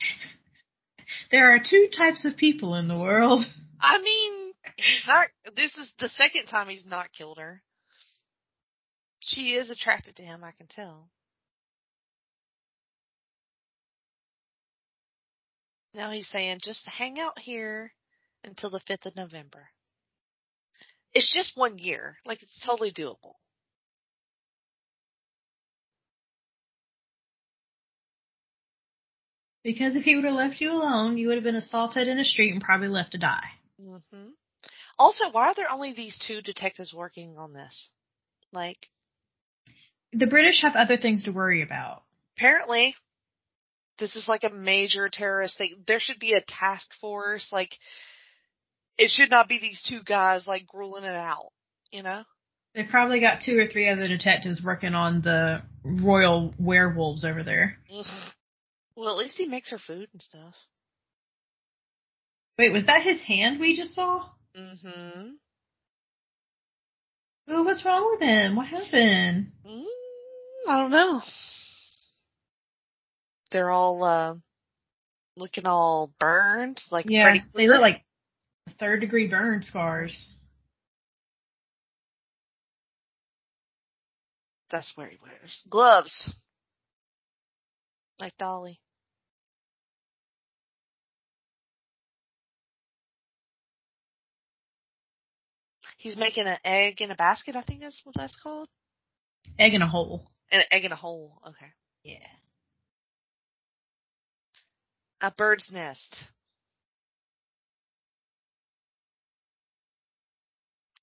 [1.30, 3.44] There are two types of people in the world.
[3.80, 4.52] I mean,
[5.06, 5.26] not.
[5.54, 7.62] This is the second time he's not killed her.
[9.20, 10.42] She is attracted to him.
[10.42, 11.08] I can tell.
[15.94, 17.92] Now he's saying just hang out here
[18.44, 19.68] until the 5th of November.
[21.12, 22.16] It's just one year.
[22.24, 23.34] Like it's totally doable.
[29.62, 32.24] Because if he would have left you alone, you would have been assaulted in the
[32.24, 33.50] street and probably left to die.
[33.80, 34.28] Mm-hmm.
[34.98, 37.90] Also, why are there only these two detectives working on this?
[38.52, 38.78] Like,
[40.12, 42.02] the British have other things to worry about.
[42.36, 42.94] Apparently,
[44.00, 45.84] this is like a major terrorist thing.
[45.86, 47.50] There should be a task force.
[47.52, 47.70] Like,
[48.98, 51.50] it should not be these two guys like grueling it out.
[51.92, 52.24] You know?
[52.74, 57.76] They probably got two or three other detectives working on the royal werewolves over there.
[58.96, 60.54] Well, at least he makes her food and stuff.
[62.58, 64.26] Wait, was that his hand we just saw?
[64.56, 65.30] Mm-hmm.
[67.48, 68.54] Oh, what's wrong with him?
[68.54, 69.50] What happened?
[69.66, 69.84] Mm,
[70.68, 71.22] I don't know.
[73.50, 74.34] They're all uh,
[75.36, 78.04] looking all burned, like Yeah, they look like
[78.78, 80.34] third degree burn scars.
[84.70, 86.32] That's where he wears gloves,
[88.20, 88.80] like Dolly.
[95.98, 97.56] He's making an egg in a basket.
[97.56, 98.68] I think that's what that's called.
[99.58, 100.30] Egg in a hole.
[100.50, 101.42] An egg in a hole.
[101.46, 101.72] Okay.
[102.04, 102.26] Yeah.
[105.20, 106.24] A bird's nest.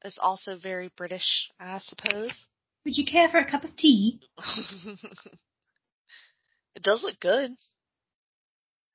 [0.04, 2.46] Is also very British, I suppose.
[2.86, 4.22] Would you care for a cup of tea?
[6.76, 7.52] it does look good.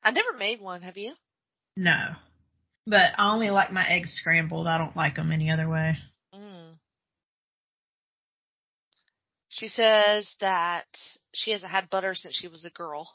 [0.02, 0.82] I never made one.
[0.82, 1.12] Have you?
[1.76, 2.14] No.
[2.86, 4.66] But I only like my eggs scrambled.
[4.66, 5.98] I don't like them any other way.
[6.34, 6.78] Mm.
[9.50, 10.86] She says that
[11.32, 13.08] she hasn't had butter since she was a girl.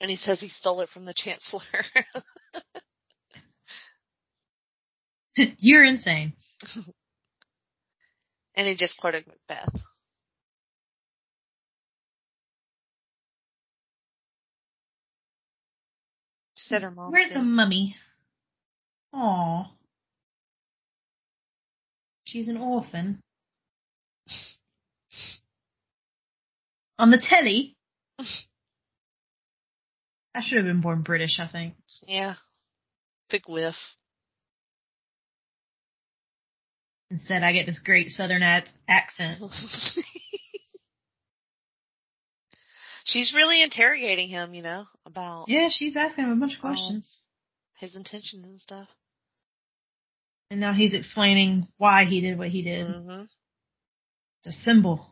[0.00, 1.62] And he says he stole it from the chancellor.
[5.58, 6.32] You're insane.
[8.54, 9.82] and he just quoted Macbeth.
[16.56, 17.12] Said her mom.
[17.12, 17.96] Where's the mummy?
[19.14, 19.70] Aw.
[22.24, 23.20] She's an orphan.
[26.98, 27.76] On the telly?
[30.34, 31.74] I should have been born British, I think.
[32.06, 32.34] Yeah.
[33.30, 33.74] Big whiff.
[37.10, 39.40] Instead, I get this great southern ac- accent.
[43.04, 47.18] She's really interrogating him, you know, about Yeah, she's asking him a bunch of questions.
[47.78, 48.88] his intentions and stuff.
[50.50, 52.86] And now he's explaining why he did what he did.
[52.86, 53.22] hmm
[54.44, 55.06] It's a symbol.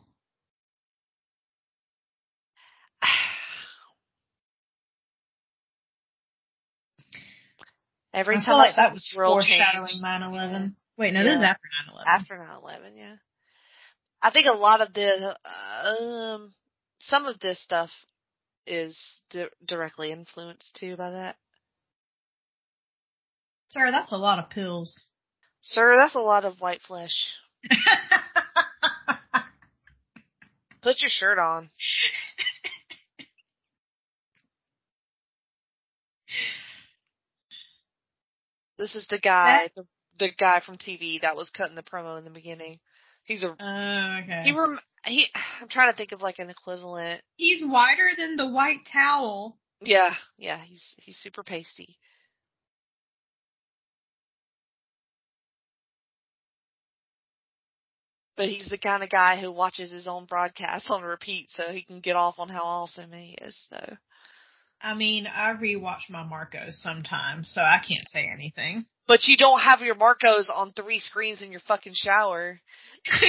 [8.16, 10.74] Every I time feel I like see that was foreshadowing change, 9/11.
[10.96, 12.06] Wait, no, this is after 9/11.
[12.06, 13.16] after 9/11, yeah.
[14.22, 15.36] I think a lot of the
[15.84, 16.54] um
[16.98, 17.90] some of this stuff
[18.66, 21.36] is di- directly influenced too by that.
[23.68, 25.04] Sir, that's a lot of pills.
[25.60, 27.12] Sir, that's a lot of white flesh.
[30.80, 31.68] Put your shirt on.
[38.78, 39.86] This is the guy, the,
[40.18, 42.78] the guy from TV that was cutting the promo in the beginning.
[43.24, 44.42] He's a Oh, okay.
[44.44, 45.26] he rem, he.
[45.60, 47.22] I'm trying to think of like an equivalent.
[47.36, 49.56] He's whiter than the white towel.
[49.80, 50.58] Yeah, yeah.
[50.58, 51.98] He's he's super pasty.
[58.36, 61.82] But he's the kind of guy who watches his own broadcasts on repeat so he
[61.82, 63.56] can get off on how awesome he is.
[63.70, 63.96] So
[64.80, 68.86] I mean, I rewatch my Marcos sometimes, so I can't say anything.
[69.08, 72.60] But you don't have your Marcos on three screens in your fucking shower.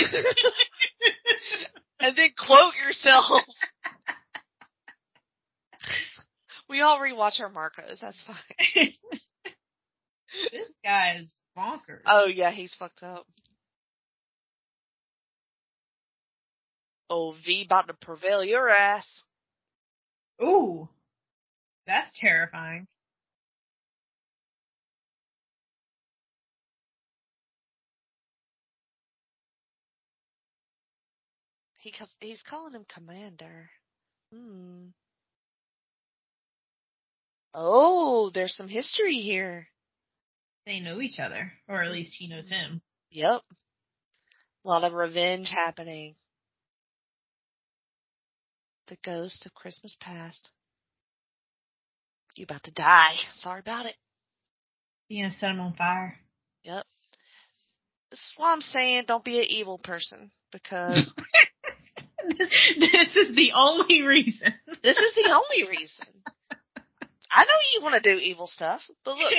[2.00, 3.26] and then quote yourself.
[6.68, 8.93] we all rewatch our Marcos, that's fine.
[10.52, 12.02] this guy is bonkers.
[12.08, 13.28] Oh yeah, he's fucked up.
[17.08, 19.26] Oh, V about to prevail your ass.
[20.41, 20.89] Ooh,
[21.88, 22.88] that's terrifying.
[31.80, 33.70] He he's calling him commander.
[34.34, 34.88] Hmm.
[37.54, 39.70] Oh, there's some history here.
[40.66, 42.82] They know each other, or at least he knows him.
[43.10, 43.42] Yep.
[44.66, 46.16] A lot of revenge happening.
[48.88, 50.52] The ghost of Christmas past.
[52.38, 53.16] You about to die.
[53.34, 53.96] Sorry about it.
[55.10, 56.18] You gonna set him on fire?
[56.64, 56.86] Yep.
[58.12, 61.14] This is why I'm saying don't be an evil person because
[62.28, 64.54] this is the only reason.
[64.84, 66.06] This is the only reason.
[67.32, 69.34] I know you want to do evil stuff, but look,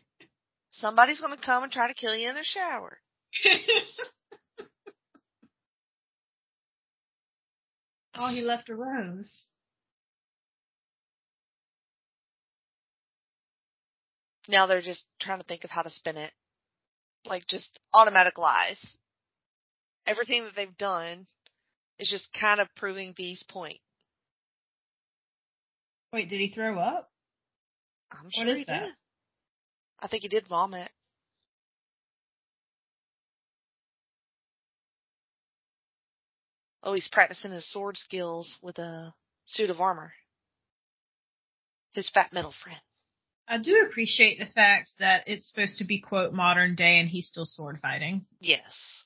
[0.70, 2.98] somebody's going to come and try to kill you in a shower.
[8.14, 9.44] oh, he left a rose.
[14.48, 16.32] Now they're just trying to think of how to spin it.
[17.24, 18.96] Like just automatic lies.
[20.06, 21.26] Everything that they've done
[21.98, 23.78] is just kind of proving V's point.
[26.12, 27.10] Wait, did he throw up?
[28.12, 28.84] I'm sure What is he that?
[28.86, 28.94] did.
[29.98, 30.90] I think he did vomit.
[36.82, 39.12] Oh, he's practicing his sword skills with a
[39.46, 40.12] suit of armor.
[41.94, 42.80] His fat metal friend.
[43.48, 47.28] I do appreciate the fact that it's supposed to be quote modern day and he's
[47.28, 48.26] still sword fighting.
[48.40, 49.04] Yes.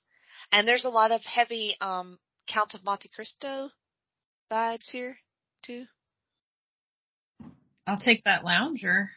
[0.51, 2.19] And there's a lot of heavy um
[2.49, 3.71] Count of Monte Cristo
[4.51, 5.19] vibes here
[5.63, 5.85] too.
[7.87, 9.11] I'll take that lounger.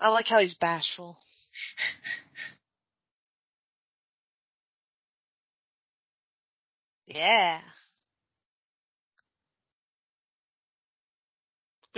[0.00, 1.18] I like how he's bashful.
[7.10, 7.60] Yeah.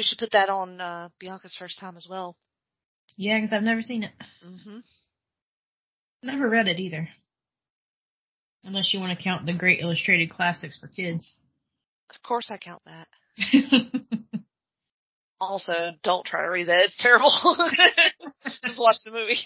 [0.00, 2.34] We should put that on uh, Bianca's first time as well.
[3.18, 4.12] Yeah, because I've never seen it.
[4.42, 4.78] hmm
[6.22, 7.06] Never read it either.
[8.64, 11.30] Unless you want to count the great illustrated classics for kids.
[12.08, 13.08] Of course I count that.
[15.38, 15.72] Also,
[16.02, 16.84] don't try to read that.
[16.86, 17.30] It's terrible.
[18.62, 19.36] Just watch the movie.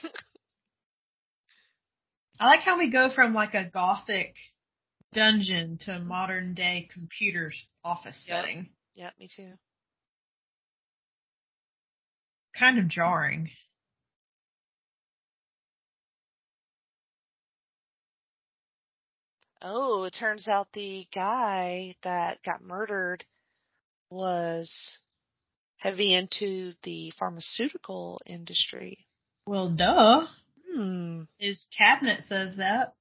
[2.38, 4.34] I like how we go from like a gothic
[5.12, 8.36] dungeon to a modern day computers office Yep.
[8.40, 8.68] setting.
[8.94, 9.52] yeah, me too.
[12.59, 13.50] Kind of jarring.
[19.66, 23.24] Oh, it turns out the guy that got murdered
[24.11, 24.98] was
[25.78, 29.07] heavy into the pharmaceutical industry.
[29.46, 30.26] Well, duh.
[30.70, 31.22] Hmm.
[31.38, 32.94] His cabinet says that.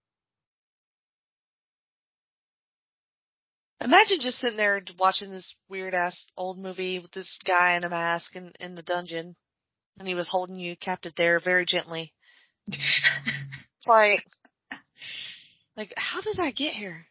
[3.81, 7.89] Imagine just sitting there watching this weird ass old movie with this guy in a
[7.89, 9.35] mask in, in the dungeon,
[9.97, 12.13] and he was holding you captive there very gently.
[13.83, 14.25] It's like,
[15.75, 17.05] like, how did I get here?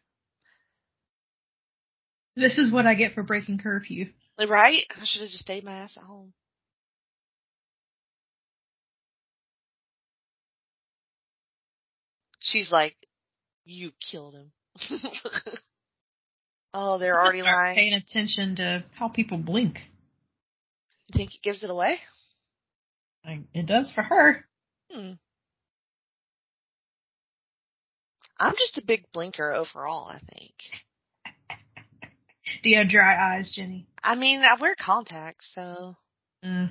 [2.36, 4.06] this is what I get for breaking curfew.
[4.38, 4.84] Right?
[4.90, 6.32] I should have just stayed my ass at home.
[12.40, 12.96] She's like,
[13.64, 14.52] you killed him.
[16.74, 17.76] oh, they're already lying.
[17.76, 19.78] Paying attention to how people blink.
[21.06, 21.98] You think it gives it away?
[23.24, 24.44] It does for her.
[24.90, 25.12] Hmm.
[28.38, 30.54] I'm just a big blinker overall, I think.
[32.62, 33.86] Do you have dry eyes, Jenny?
[34.02, 35.94] I mean, I wear contacts, so
[36.44, 36.70] Mm.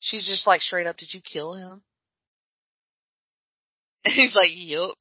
[0.00, 1.82] she's just like straight up, did you kill him?
[4.04, 4.96] And he's like, yup.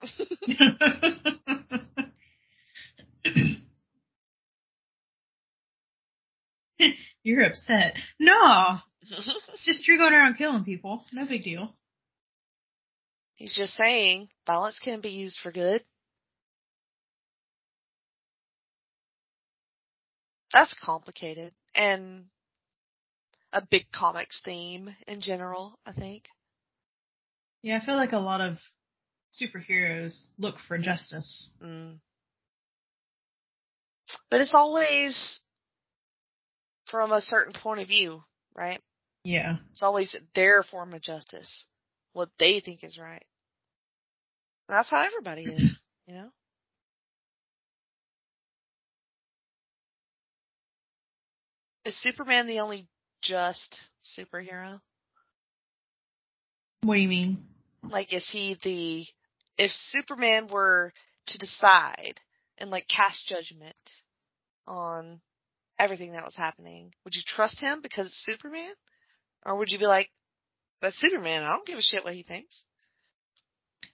[7.28, 7.94] You're upset.
[8.22, 11.04] No, it's just Drew going around killing people.
[11.12, 11.76] No big deal.
[13.36, 15.84] he's just saying, violence can be used for good.
[20.54, 22.28] That's complicated and
[23.52, 26.24] a big comics theme in general, I think.
[27.62, 28.56] Yeah, I feel like a lot of
[29.34, 31.50] superheroes look for justice.
[31.62, 32.00] Mm.
[34.32, 35.42] But it's always
[36.90, 38.24] from a certain point of view,
[38.56, 38.80] right?
[39.24, 39.58] Yeah.
[39.72, 41.66] It's always their form of justice,
[42.14, 43.26] what they think is right.
[44.68, 46.30] And that's how everybody is, you know?
[51.86, 52.88] Is Superman the only
[53.22, 53.80] just
[54.18, 54.82] superhero?
[56.84, 57.46] What do you mean?
[57.84, 59.06] Like, is he the,
[59.64, 60.92] if Superman were
[61.28, 62.20] to decide
[62.58, 63.76] and like cast judgment
[64.68, 65.22] on
[65.80, 68.74] everything that was happening, would you trust him because it's Superman?
[69.46, 70.10] Or would you be like,
[70.82, 72.64] that's Superman, I don't give a shit what he thinks?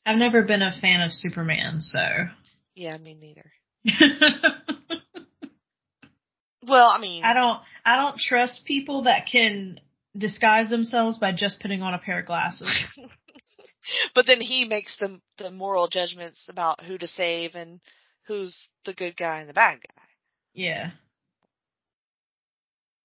[0.05, 1.99] I've never been a fan of Superman, so.
[2.75, 3.51] Yeah, me neither.
[6.67, 9.79] Well, I mean, I don't I don't trust people that can
[10.17, 12.71] disguise themselves by just putting on a pair of glasses.
[14.15, 17.79] but then he makes the the moral judgments about who to save and
[18.27, 20.03] who's the good guy and the bad guy.
[20.53, 20.91] yeah.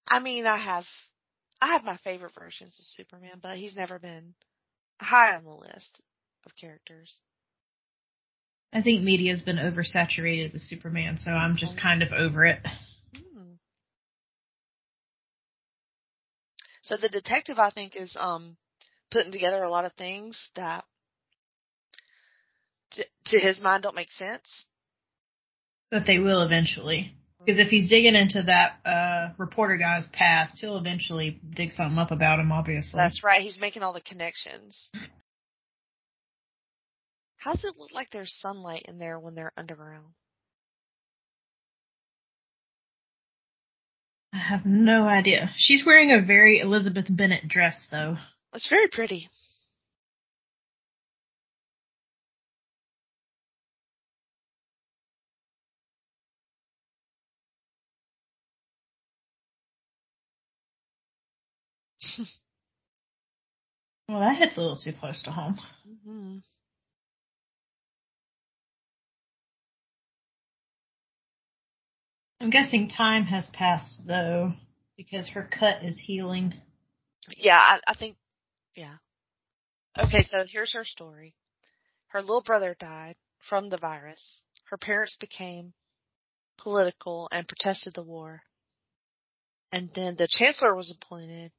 [0.09, 0.85] I mean, I have
[1.61, 4.35] I have my favorite versions of Superman, but he's never been
[5.01, 6.01] high on the list
[6.47, 7.21] of characters.
[8.73, 12.61] I think media's been oversaturated with Superman, so I'm just kind of over it.
[13.15, 13.53] Hmm.
[16.83, 18.57] So the detective, I think, is um
[19.11, 20.85] putting together a lot of things that,
[22.93, 24.67] t- to his mind, don't make sense.
[25.91, 27.15] But they will eventually.
[27.49, 32.11] Because if he's digging into that uh reporter guy's past, he'll eventually dig something up
[32.11, 32.99] about him, obviously.
[32.99, 33.40] That's right.
[33.40, 34.90] He's making all the connections.
[37.38, 40.09] How does it look like there's sunlight in there when they're underground?
[44.34, 45.51] I have no idea.
[45.57, 48.18] She's wearing a very Elizabeth Bennet dress, though.
[48.53, 49.30] It's very pretty.
[64.09, 65.61] Well, that hits a little too close to home.
[66.07, 66.39] hmm
[72.41, 74.55] I'm guessing time has passed, though,
[74.97, 76.55] because her cut is healing.
[77.37, 78.16] Yeah, I, I think,
[78.75, 78.95] yeah.
[79.99, 81.35] Okay, so here's her story.
[82.09, 83.16] Her little brother died
[83.49, 84.41] from the virus.
[84.71, 85.75] Her parents became
[86.57, 88.43] political and protested the war.
[89.73, 91.53] And then the chancellor was appointed.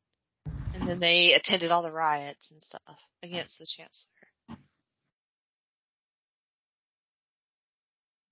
[0.90, 1.30] And then mm-hmm.
[1.30, 4.58] they attended all the riots and stuff against the chancellor.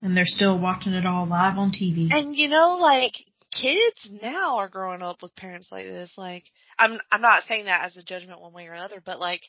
[0.02, 2.08] And they're still watching it all live on TV.
[2.12, 3.14] And you know, like
[3.52, 6.14] kids now are growing up with parents like this.
[6.18, 6.44] Like
[6.78, 9.42] I'm I'm not saying that as a judgment one way or another, but like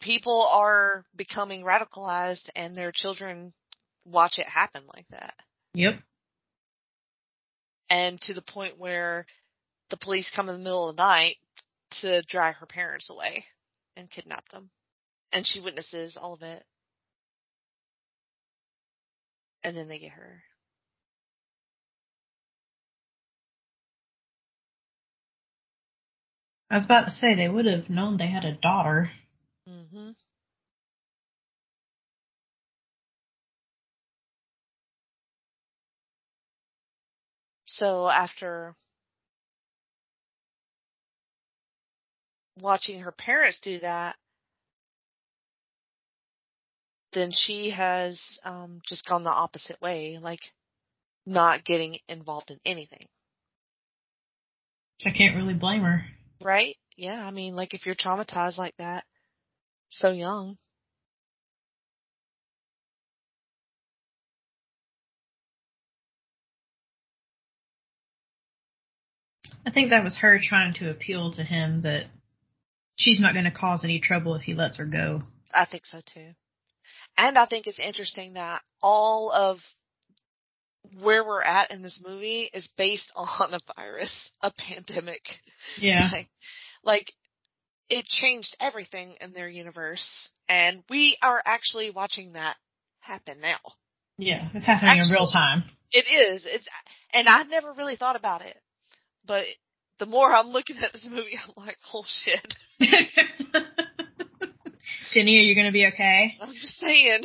[0.00, 3.52] people are becoming radicalized and their children
[4.04, 5.34] watch it happen like that.
[5.74, 6.00] Yep.
[7.88, 9.26] And to the point where
[9.90, 11.36] the police come in the middle of the night
[11.90, 13.44] to drag her parents away
[13.96, 14.70] and kidnap them.
[15.32, 16.64] And she witnesses all of it.
[19.62, 20.42] And then they get her.
[26.70, 29.10] I was about to say they would have known they had a daughter.
[29.68, 30.10] hmm
[37.66, 38.74] So after
[42.60, 44.16] watching her parents do that,
[47.12, 50.40] then she has um, just gone the opposite way, like
[51.24, 53.06] not getting involved in anything,
[55.04, 56.06] I can't really blame her.
[56.42, 56.76] right?
[56.96, 59.04] Yeah, I mean, like if you're traumatized like that,
[59.90, 60.56] so young.
[69.66, 72.06] I think that was her trying to appeal to him that
[72.96, 75.22] she's not going to cause any trouble if he lets her go.
[75.52, 76.30] I think so too.
[77.16, 79.58] And I think it's interesting that all of
[81.02, 85.22] where we're at in this movie is based on a virus, a pandemic.
[85.78, 86.08] Yeah.
[86.12, 86.28] Like,
[86.84, 87.12] like
[87.88, 92.56] it changed everything in their universe and we are actually watching that
[93.00, 93.58] happen now.
[94.18, 95.64] Yeah, it's happening Actually- in real time.
[95.92, 96.44] It is.
[96.46, 96.66] It's
[97.12, 98.56] and I never really thought about it.
[99.24, 99.44] But
[99.98, 102.54] the more I'm looking at this movie, I'm like, oh shit.
[105.12, 106.36] Jenny, are you going to be okay?
[106.40, 107.22] I'm just saying.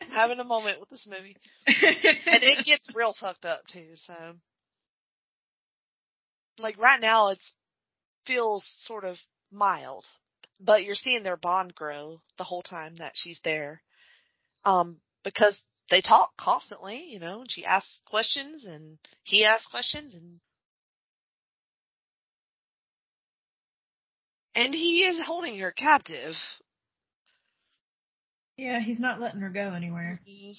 [0.00, 1.36] I'm having a moment with this movie.
[1.66, 4.14] And it gets real fucked up too, so
[6.58, 7.52] like right now it's
[8.26, 9.16] feels sort of
[9.52, 10.04] mild.
[10.60, 13.82] But you're seeing their bond grow the whole time that she's there.
[14.64, 20.14] Um, because they talk constantly, you know, and she asks questions and he asks questions
[20.14, 20.40] and
[24.56, 26.34] and he is holding her captive.
[28.56, 30.18] yeah, he's not letting her go anywhere.
[30.24, 30.56] He-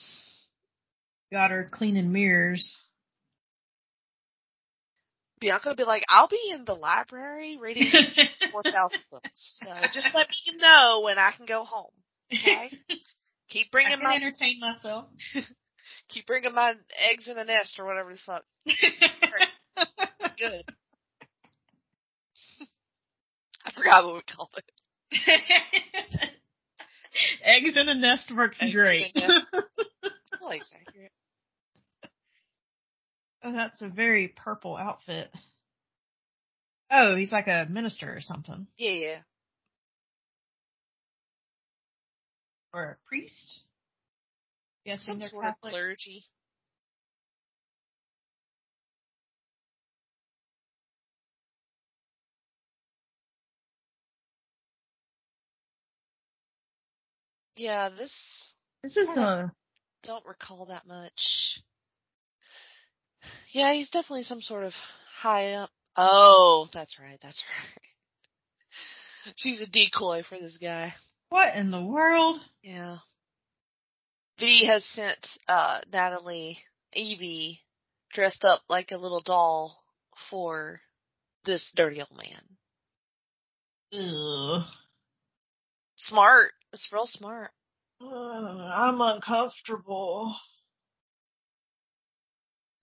[1.31, 2.79] Got her cleaning mirrors.
[5.41, 7.91] Bianca would be like, I'll be in the library reading
[8.51, 9.59] 4,000 books.
[9.61, 11.91] So just let me know when I can go home.
[12.33, 12.71] Okay?
[13.49, 15.05] Keep I bringing can my entertain myself.
[16.09, 16.73] keep bringing my
[17.11, 18.43] eggs in a nest or whatever the fuck.
[20.39, 20.63] Good.
[23.67, 24.71] I forgot what we called it.
[27.43, 29.13] Eggs in a nest works Eggs great.
[29.15, 29.45] nest.
[30.41, 31.11] Accurate.
[33.43, 35.29] oh, that's a very purple outfit.
[36.89, 38.67] Oh, he's like a minister or something.
[38.77, 39.17] Yeah, yeah.
[42.73, 43.61] Or a priest.
[44.85, 46.23] Yes, Some sort of clergy.
[57.57, 58.53] Yeah, this
[58.83, 59.51] This is a
[60.03, 61.59] don't recall that much.
[63.51, 64.73] Yeah, he's definitely some sort of
[65.19, 65.71] high up.
[65.95, 69.33] Oh, that's right, that's right.
[69.35, 70.93] She's a decoy for this guy.
[71.29, 72.39] what in the world?
[72.61, 72.97] Yeah.
[74.39, 76.59] V has sent uh Natalie
[76.95, 77.59] Evey
[78.13, 79.83] dressed up like a little doll
[80.29, 80.79] for
[81.45, 82.57] this dirty old man.
[83.93, 84.63] Ugh.
[85.95, 86.51] Smart.
[86.77, 87.49] It's real smart.
[87.99, 90.35] I'm uncomfortable.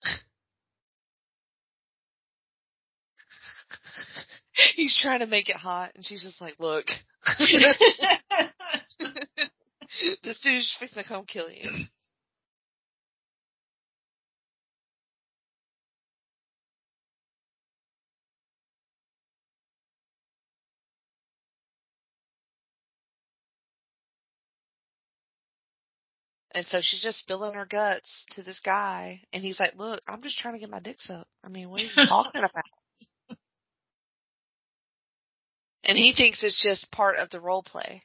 [4.74, 6.86] He's trying to make it hot and she's just like, look,
[10.24, 11.84] this dude's fixing to come kill you.
[26.54, 29.20] And so she's just spilling her guts to this guy.
[29.32, 31.28] And he's like, look, I'm just trying to get my dick sucked.
[31.42, 32.52] I mean, what are you talking about?
[35.86, 38.02] And he thinks it's just part of the role play.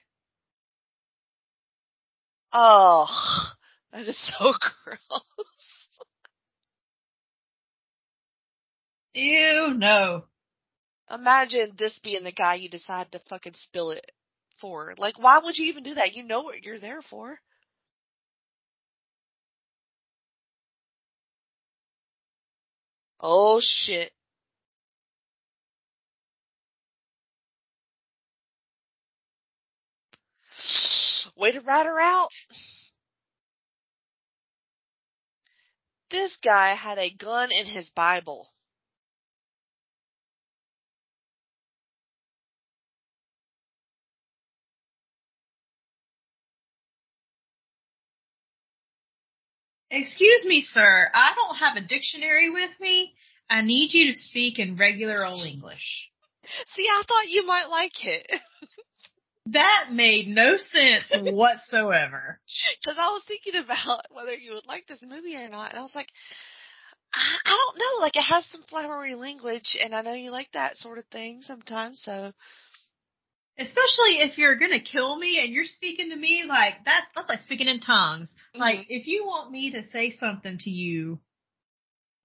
[2.51, 3.05] Oh,
[3.93, 5.87] that is so gross.
[9.13, 10.25] You know.
[11.09, 14.11] Imagine this being the guy you decide to fucking spill it
[14.59, 14.93] for.
[14.97, 16.13] Like, why would you even do that?
[16.13, 17.39] You know what you're there for.
[23.19, 24.11] Oh shit.
[31.35, 32.29] Way to rat her out.
[36.11, 38.49] This guy had a gun in his Bible.
[49.91, 51.09] Excuse me, sir.
[51.13, 53.13] I don't have a dictionary with me.
[53.49, 56.09] I need you to speak in regular old English.
[56.73, 58.31] See, I thought you might like it.
[59.53, 62.39] That made no sense whatsoever.
[62.81, 65.71] Because I was thinking about whether you would like this movie or not.
[65.71, 66.09] And I was like,
[67.13, 68.01] I, I don't know.
[68.01, 71.41] Like, it has some flowery language, and I know you like that sort of thing
[71.41, 72.31] sometimes, so.
[73.59, 77.41] Especially if you're gonna kill me and you're speaking to me like that's that's like
[77.41, 78.29] speaking in tongues.
[78.29, 78.61] Mm-hmm.
[78.61, 81.19] Like if you want me to say something to you,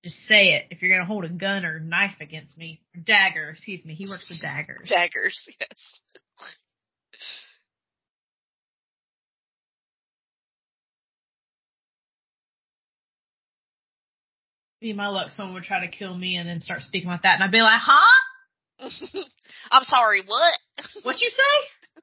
[0.04, 0.66] just say it.
[0.70, 4.08] If you're gonna hold a gun or knife against me, or dagger, excuse me, he
[4.08, 4.88] works with daggers.
[4.88, 5.68] Daggers, yes.
[14.80, 17.34] Be my luck, someone would try to kill me and then start speaking like that,
[17.34, 18.78] and I'd be like, "Huh?
[19.72, 20.54] I'm sorry, what?
[21.02, 22.02] What you say?"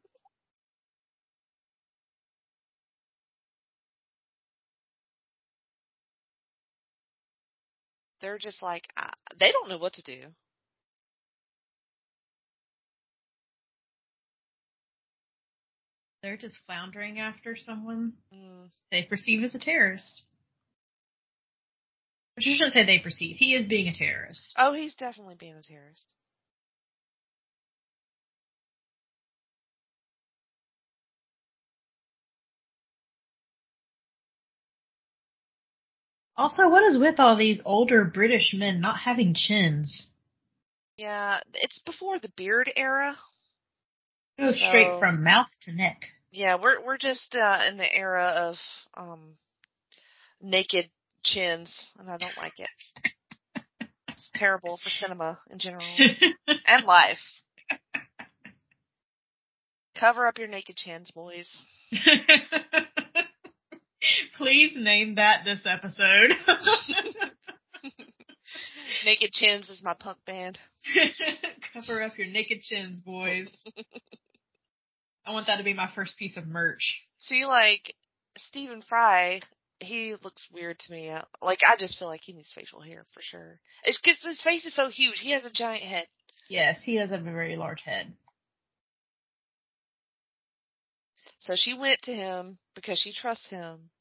[8.22, 9.10] They're just like, uh,
[9.40, 10.22] they don't know what to do.
[16.22, 18.70] They're just floundering after someone Mm.
[18.92, 20.24] they perceive as a terrorist.
[22.36, 23.38] But you shouldn't say they perceive.
[23.38, 24.54] He is being a terrorist.
[24.56, 26.14] Oh, he's definitely being a terrorist.
[36.42, 40.08] Also, what is with all these older British men not having chins?
[40.98, 43.16] Yeah, it's before the beard era.
[44.40, 46.02] Go straight from mouth to neck.
[46.32, 48.56] Yeah, we're we're just uh, in the era of
[48.96, 49.36] um
[50.42, 50.90] naked
[51.24, 52.70] chins, and I don't like it.
[54.10, 55.84] It's terrible for cinema in general
[56.68, 57.20] and life.
[59.96, 61.64] Cover up your naked chins, boys.
[64.42, 66.32] Please name that this episode.
[69.06, 70.58] Naked Chins is my punk band.
[71.74, 73.56] Cover up your naked chins, boys.
[75.28, 77.04] I want that to be my first piece of merch.
[77.20, 77.94] See, like
[78.36, 79.42] Stephen Fry,
[79.80, 81.14] he looks weird to me.
[81.40, 83.60] Like I just feel like he needs facial hair for sure.
[83.84, 85.20] It's because his face is so huge.
[85.20, 86.08] He has a giant head.
[86.50, 88.12] Yes, he have a very large head.
[91.38, 93.92] So she went to him because she trusts him,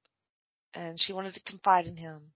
[0.74, 2.32] and she wanted to confide in him.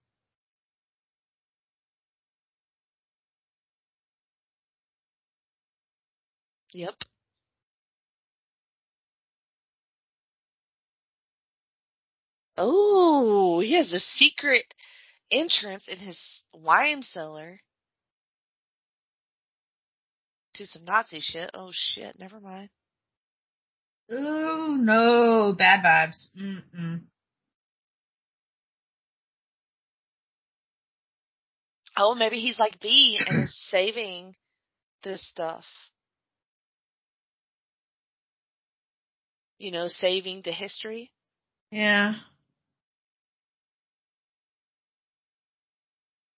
[6.73, 6.95] Yep.
[12.57, 14.73] Oh, he has a secret
[15.31, 17.59] entrance in his wine cellar
[20.55, 21.51] to some Nazi shit.
[21.53, 22.69] Oh shit, never mind.
[24.11, 26.27] Oh no, bad vibes.
[26.37, 27.01] Mm-mm.
[31.97, 34.35] Oh, maybe he's like V and is saving
[35.03, 35.65] this stuff.
[39.57, 41.11] You know, saving the history.
[41.71, 42.13] Yeah.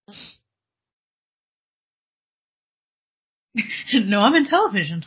[3.94, 5.04] no, I'm in television.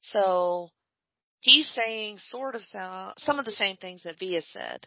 [0.00, 0.70] So
[1.40, 4.86] he's saying sort of some, some of the same things that Via said.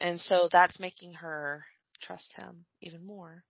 [0.00, 1.64] And so that's making her
[2.02, 3.44] trust him even more.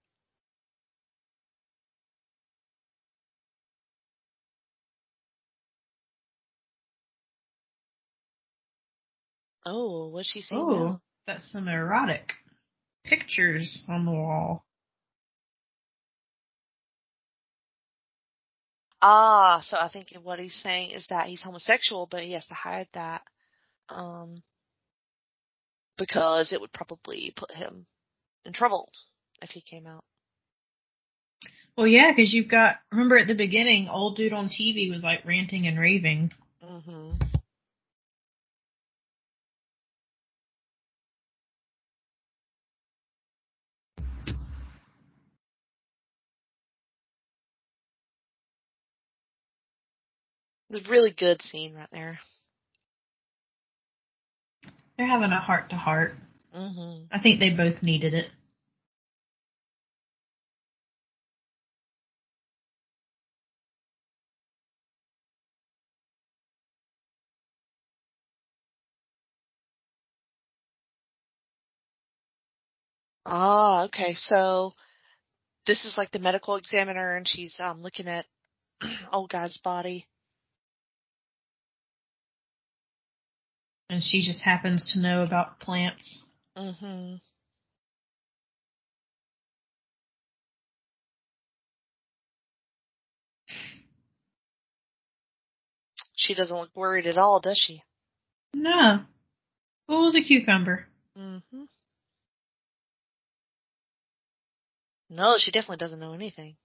[9.64, 11.00] Oh, what's she saying Oh, now?
[11.26, 12.32] that's some erotic
[13.04, 14.64] pictures on the wall.
[19.00, 22.54] Ah, so I think what he's saying is that he's homosexual, but he has to
[22.54, 23.22] hide that,
[23.88, 24.42] um,
[25.98, 27.86] because it would probably put him
[28.44, 28.90] in trouble
[29.40, 30.04] if he came out.
[31.76, 35.24] Well, yeah, because you've got, remember at the beginning, old dude on TV was like
[35.24, 36.32] ranting and raving.
[36.62, 37.12] Mm-hmm.
[50.68, 52.18] It's a really good scene right there.
[54.96, 56.14] They're having a heart to heart.
[56.52, 58.26] Hmm I think they both needed it.
[73.24, 74.14] Ah, okay.
[74.14, 74.72] So
[75.66, 78.26] this is like the medical examiner, and she's um looking at
[79.12, 80.06] old guy's body.
[83.88, 86.20] And she just happens to know about plants.
[86.56, 87.14] Hmm
[96.14, 97.82] She doesn't look worried at all, does she?
[98.54, 99.04] No.
[99.86, 100.86] What was a cucumber?
[101.16, 101.38] hmm
[105.10, 106.56] No, she definitely doesn't know anything.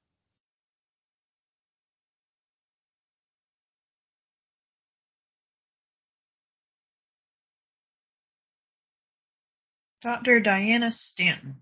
[10.08, 10.40] Dr.
[10.40, 11.58] Diana Stanton.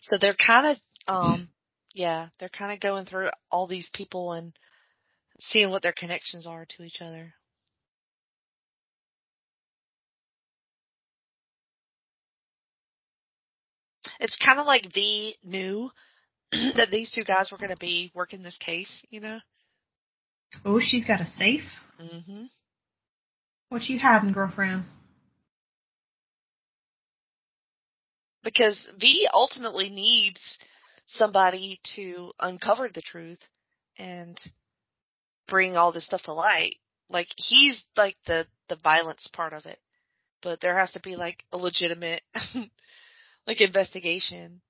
[0.00, 1.50] So they're kind of, um,
[1.92, 4.54] yeah, they're kind of going through all these people and
[5.38, 7.34] seeing what their connections are to each other.
[14.18, 15.90] It's kind of like V knew
[16.52, 19.40] that these two guys were going to be working this case, you know?
[20.64, 21.68] Oh, she's got a safe?
[22.00, 22.44] hmm
[23.68, 24.84] What you having, girlfriend?
[28.44, 30.58] Because V ultimately needs
[31.06, 33.40] somebody to uncover the truth
[33.98, 34.38] and
[35.48, 36.76] bring all this stuff to light.
[37.08, 39.78] Like he's like the the violence part of it,
[40.42, 42.22] but there has to be like a legitimate
[43.46, 44.60] like investigation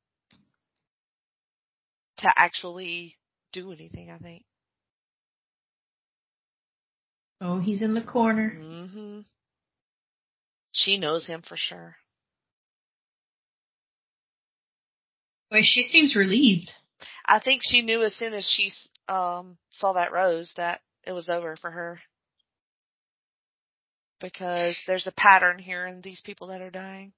[2.18, 3.16] to actually
[3.52, 4.10] do anything.
[4.10, 4.44] I think.
[7.40, 8.50] Oh, he's in the corner.
[8.50, 9.20] hmm
[10.72, 11.96] She knows him for sure.
[15.50, 16.70] Wait, she seems relieved.
[17.24, 18.70] I think she knew as soon as she
[19.08, 22.00] um saw that rose that it was over for her.
[24.20, 27.12] Because there's a pattern here in these people that are dying.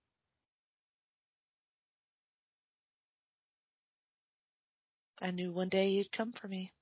[5.20, 6.72] I knew one day you'd come for me.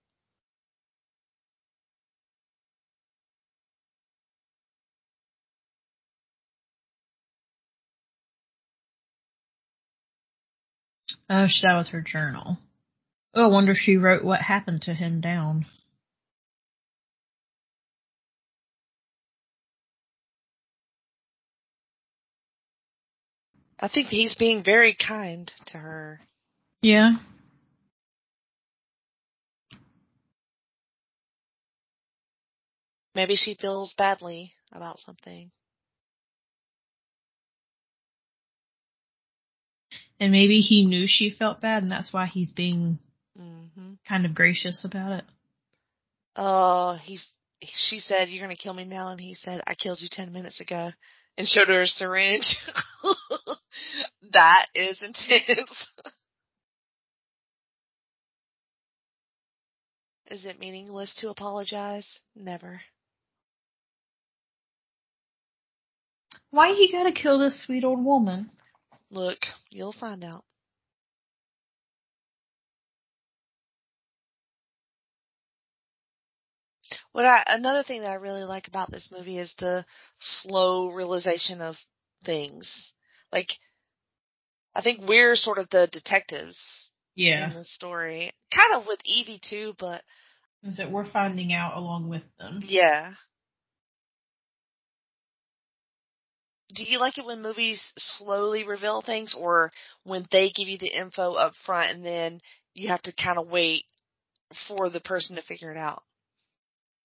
[11.30, 12.58] Oh, that was her journal.
[13.34, 15.66] Oh, I wonder if she wrote what happened to him down.
[23.80, 26.20] I think he's being very kind to her.
[26.82, 27.16] Yeah.
[33.14, 35.50] Maybe she feels badly about something.
[40.20, 42.98] And maybe he knew she felt bad and that's why he's being
[43.36, 43.64] hmm
[44.06, 45.24] kind of gracious about it.
[46.36, 47.30] Oh, he's.
[47.62, 50.60] She said, "You're gonna kill me now," and he said, "I killed you ten minutes
[50.60, 50.90] ago,"
[51.36, 52.56] and showed her a syringe.
[54.32, 55.88] that is intense.
[60.30, 62.20] Is it meaningless to apologize?
[62.36, 62.82] Never.
[66.50, 68.50] Why he gotta kill this sweet old woman?
[69.10, 69.38] Look,
[69.70, 70.44] you'll find out.
[77.12, 79.84] What I another thing that I really like about this movie is the
[80.18, 81.76] slow realization of
[82.24, 82.92] things.
[83.32, 83.48] Like
[84.74, 86.58] I think we're sort of the detectives
[87.14, 87.48] Yeah.
[87.50, 88.32] in the story.
[88.54, 90.02] Kind of with Evey too, but
[90.62, 92.60] Is that we're finding out along with them.
[92.62, 93.14] yeah.
[96.74, 99.72] Do you like it when movies slowly reveal things or
[100.04, 102.40] when they give you the info up front and then
[102.74, 103.84] you have to kind of wait
[104.66, 106.02] for the person to figure it out?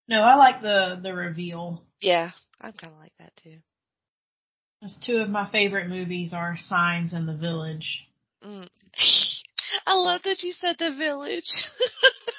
[0.08, 1.84] No, I like the the reveal.
[2.02, 3.58] Yeah, I'm kind of like that too.
[4.84, 8.06] As two of my favorite movies are Signs and The Village.
[8.46, 8.68] Mm.
[9.88, 11.52] I love that you said the village.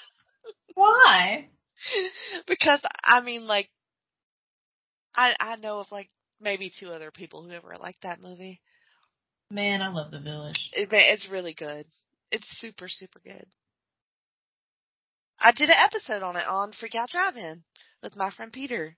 [0.75, 1.49] Why?
[2.47, 3.69] because I mean like
[5.17, 6.11] I I know of like
[6.41, 8.61] maybe two other people who ever liked that movie.
[9.51, 10.71] Man, I love The Village.
[10.73, 11.87] It, it's really good.
[12.31, 13.47] It's super super good.
[15.41, 17.63] I did an episode on it on Freak Out Drive-In
[18.03, 18.97] with my friend Peter.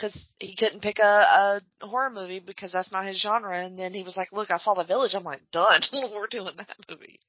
[0.00, 3.92] Cause he couldn't pick a, a horror movie because that's not his genre and then
[3.92, 5.12] he was like, look, I saw The Village.
[5.14, 5.82] I'm like, done.
[5.92, 7.20] We're doing that movie.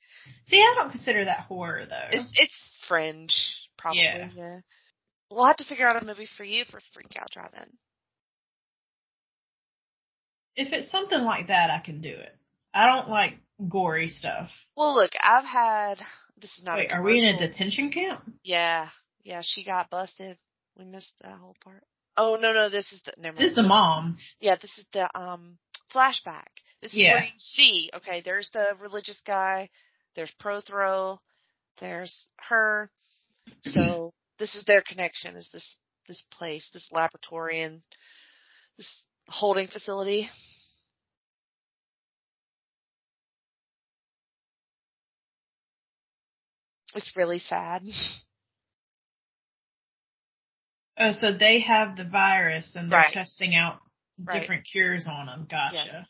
[0.45, 2.07] See, I don't consider that horror though.
[2.11, 2.55] It's, it's
[2.88, 3.36] fringe,
[3.77, 4.03] probably.
[4.03, 4.29] Yeah.
[4.34, 4.59] yeah.
[5.29, 7.69] We'll have to figure out a movie for you for Freak Out Drive-In.
[10.56, 12.36] If it's something like that, I can do it.
[12.74, 13.38] I don't like
[13.70, 14.49] gory stuff.
[14.76, 15.95] Well, look, I've had.
[16.41, 16.78] This is not.
[16.78, 18.22] Wait, a are we in a detention camp?
[18.43, 18.89] Yeah,
[19.24, 19.41] yeah.
[19.43, 20.38] She got busted.
[20.78, 21.84] We missed that whole part.
[22.18, 22.70] Oh no, no.
[22.70, 23.14] This is the.
[23.18, 24.18] Never This is the mom.
[24.39, 25.58] Yeah, this is the um
[25.93, 26.47] flashback.
[26.82, 27.14] This is Yeah.
[27.14, 27.89] where you see.
[27.93, 29.70] Okay, there's the religious guy.
[30.16, 31.22] There's Prothero.
[31.80, 32.89] There's her.
[33.64, 35.36] So this is their connection.
[35.36, 35.78] Is this
[36.08, 37.82] this place, this laboratory, and
[38.78, 40.30] this holding facility?
[46.95, 47.84] It's really sad.
[50.95, 53.11] Oh, so they have the virus and they're Right.
[53.13, 53.82] testing out
[54.24, 54.41] Right.
[54.41, 55.47] different cures on them.
[55.49, 55.74] Gotcha.
[55.91, 56.07] Yes.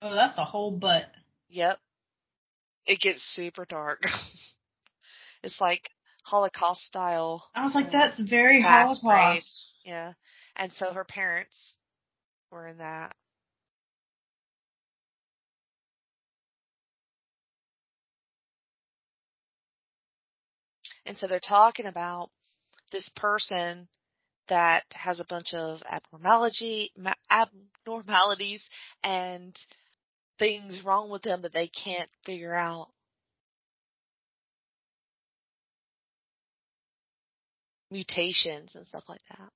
[0.00, 1.04] Oh, that's a whole butt.
[1.50, 1.78] Yep.
[2.86, 4.02] It gets super dark.
[5.42, 5.90] it's like
[6.24, 7.50] Holocaust style.
[7.54, 9.04] I was like, uh, that's very Holocaust.
[9.04, 9.42] grave.
[9.84, 10.12] Yeah.
[10.56, 11.76] And so her parents
[12.50, 13.14] were in that.
[21.06, 22.30] And so they're talking about
[22.92, 23.88] this person
[24.48, 26.92] that has a bunch of abnormality,
[27.30, 28.62] abnormalities
[29.02, 29.56] and
[30.38, 32.88] things wrong with them that they can't figure out.
[37.90, 39.50] Mutations and stuff like that.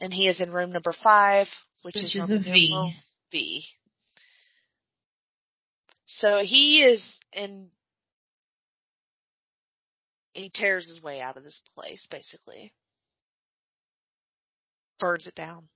[0.00, 1.46] And he is in room number five,
[1.82, 2.94] which, Which is, is a V.
[3.32, 3.64] V.
[6.06, 7.68] So he is in.
[10.32, 12.72] He tears his way out of this place, basically.
[14.98, 15.68] Burns it down.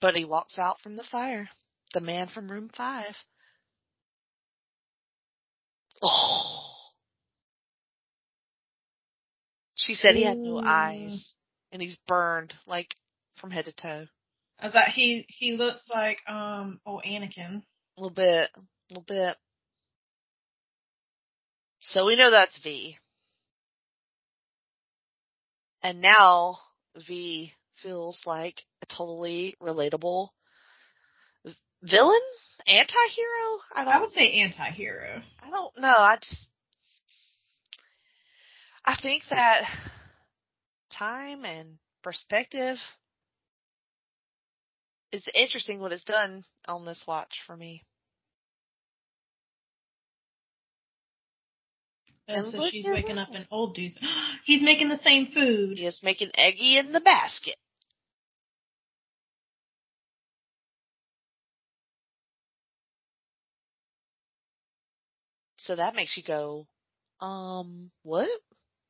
[0.00, 1.48] But he walks out from the fire.
[1.94, 3.14] The man from room five.
[6.02, 6.54] Oh.
[9.84, 11.34] She said he had no eyes
[11.70, 12.88] and he's burned like
[13.36, 14.06] from head to toe.
[14.58, 17.62] I was like, he he looks like um oh Anakin.
[17.96, 18.60] A little bit, a
[18.90, 19.36] little bit.
[21.80, 22.96] So we know that's V.
[25.82, 26.56] And now
[27.06, 30.30] V feels like a totally relatable
[31.82, 32.20] villain,
[32.66, 33.60] anti-hero.
[33.74, 33.84] I.
[33.84, 35.20] I would say anti-hero.
[35.42, 35.88] I don't know.
[35.88, 36.48] I just.
[38.84, 39.62] I think that
[40.90, 42.76] time and perspective
[45.10, 47.82] it's interesting what it's done on this watch for me.
[52.26, 53.98] And And so she's waking up in old dudes.
[54.44, 55.78] He's making the same food.
[55.78, 57.56] He's making eggy in the basket.
[65.58, 66.66] So that makes you go,
[67.20, 68.28] um, what?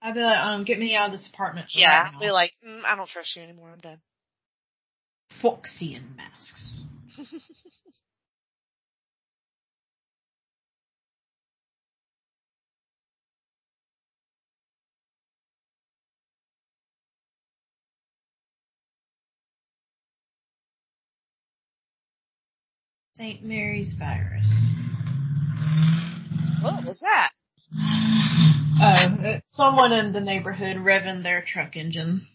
[0.04, 1.68] I'd be like, um, get me out of this apartment.
[1.74, 3.70] Yeah, right be like, mm, I don't trust you anymore.
[3.72, 4.02] I'm done.
[5.40, 6.84] Foxy masks.
[23.16, 23.42] St.
[23.42, 24.50] Mary's virus.
[26.60, 27.30] What was that?
[28.76, 32.26] Oh, uh, someone in the neighborhood revving their truck engine.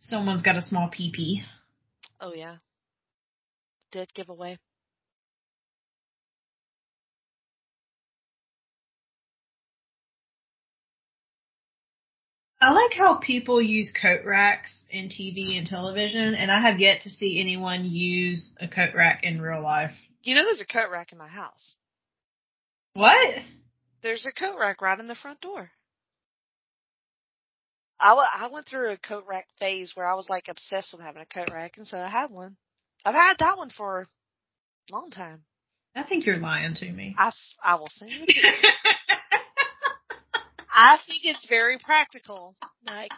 [0.00, 1.42] Someone's got a small PP.
[2.20, 2.56] Oh yeah.
[3.92, 4.58] Dead giveaway.
[12.62, 17.02] I like how people use coat racks in TV and television, and I have yet
[17.02, 19.92] to see anyone use a coat rack in real life.
[20.22, 21.76] You know there's a coat rack in my house.
[22.94, 23.34] What?
[24.02, 25.70] There's a coat rack right in the front door.
[28.00, 31.02] I, w- I went through a coat rack phase where I was like obsessed with
[31.02, 32.56] having a coat rack, and so I had one.
[33.04, 34.02] I've had that one for
[34.90, 35.44] a long time.
[35.94, 37.14] I think you're lying to me.
[37.18, 38.24] I, s- I will send you.
[40.74, 43.10] I think it's very practical, like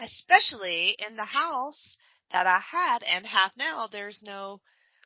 [0.00, 1.96] especially in the house
[2.32, 3.88] that I had and have now.
[3.90, 4.60] There's no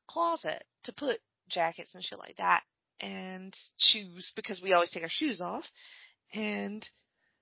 [0.09, 1.19] closet to put
[1.49, 2.63] jackets and shit like that,
[3.01, 5.65] and shoes because we always take our shoes off.
[6.33, 6.87] And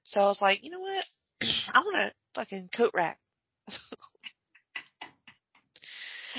[0.04, 1.04] so I was like, you know what?
[1.72, 3.18] I want a fucking coat rack.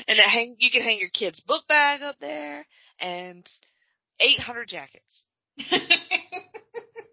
[0.07, 2.65] and it hang, you can hang your kid's book bag up there
[2.99, 3.47] and
[4.19, 5.23] 800 jackets.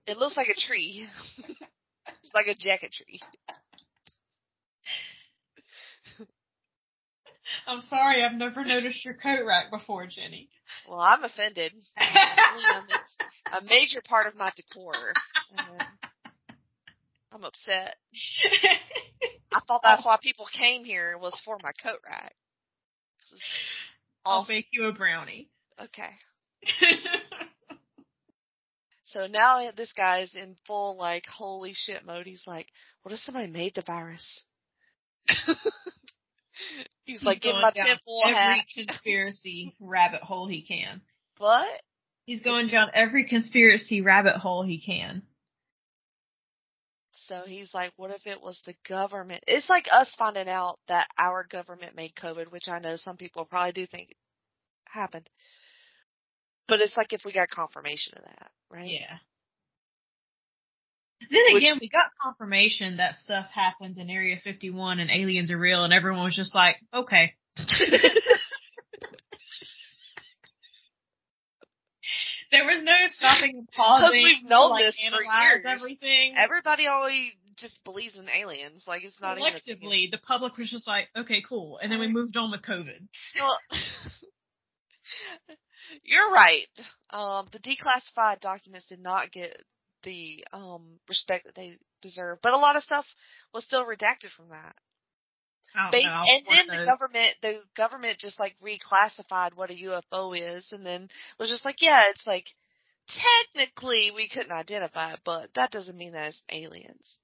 [0.06, 1.06] It looks like a tree.
[1.38, 3.20] it's like a jacket tree.
[7.66, 10.48] I'm sorry, I've never noticed your coat rack before, Jenny.
[10.88, 11.72] Well, I'm offended.
[12.58, 14.94] It's a major part of my decor.
[15.56, 15.82] And
[17.32, 17.96] I'm upset.
[19.52, 22.34] I thought that's why people came here was for my coat rack.
[24.24, 25.48] I'll make you a brownie.
[25.78, 26.10] Okay.
[29.06, 32.26] So now this guy's in full like holy shit mode.
[32.26, 32.66] He's like,
[33.02, 34.44] what if somebody made the virus?
[37.04, 41.00] He's like, get going my down tinfoil every conspiracy rabbit hole he can.
[41.38, 41.66] But
[42.26, 45.22] He's going down every conspiracy rabbit hole he can.
[47.12, 49.42] so he's like, what if it was the government?
[49.46, 53.44] It's like us finding out that our government made COVID, which I know some people
[53.44, 54.14] probably do think
[54.88, 55.28] happened.
[56.68, 58.90] But it's like if we got confirmation of that, right?
[58.90, 59.18] Yeah.
[61.30, 65.58] Then Which- again, we got confirmation that stuff happens in Area 51 and aliens are
[65.58, 67.34] real, and everyone was just like, okay.
[72.52, 74.22] There was no stopping and pausing.
[74.22, 75.64] we've known like, this for years.
[75.66, 76.34] Everything.
[76.36, 78.84] Everybody always just believes in aliens.
[78.86, 79.50] Like it's not even.
[79.50, 81.78] Collectively, the public was just like, okay, cool.
[81.82, 83.08] And then we moved on with COVID.
[83.38, 83.58] Well,
[86.04, 86.68] you're right.
[87.10, 89.56] Um, the declassified documents did not get
[90.06, 93.04] the um, respect that they deserve, but a lot of stuff
[93.52, 94.74] was still redacted from that.
[95.74, 96.22] I They, know.
[96.26, 100.86] and then the those- government, the government just like reclassified what a UFO is, and
[100.86, 102.46] then was just like, yeah, it's like
[103.54, 107.18] technically we couldn't identify it, but that doesn't mean that it's aliens.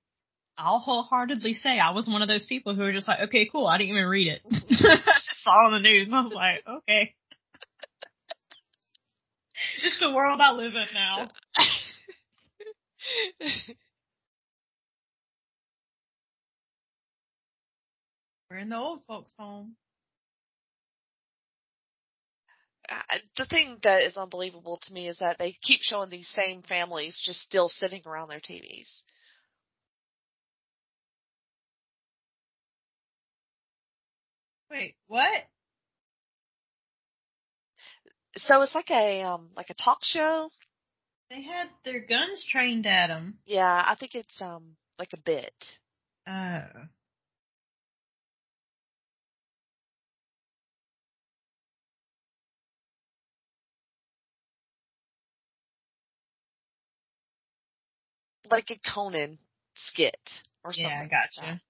[0.59, 3.67] I'll wholeheartedly say I was one of those people who were just like, okay, cool.
[3.67, 4.43] I didn't even read it.
[4.51, 7.15] I just saw on the news and I was like, okay.
[9.81, 11.31] Just the world I live in now.
[18.51, 19.77] We're in the old folks' home.
[23.37, 27.19] The thing that is unbelievable to me is that they keep showing these same families
[27.25, 29.03] just still sitting around their TVs.
[34.71, 35.49] Wait, what?
[38.37, 40.51] So it's like a um like a talk show.
[41.33, 43.39] They had their guns trained at them.
[43.47, 45.55] Yeah, I think it's um like a bit.
[46.29, 46.61] Oh.
[58.51, 59.39] Like a Conan
[59.75, 60.15] skit
[60.63, 60.85] or something.
[60.85, 61.63] Yeah, I like gotcha.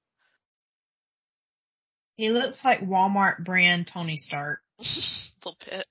[2.17, 4.59] He looks like Walmart brand Tony Stark.
[4.81, 4.83] a
[5.45, 5.87] little bit.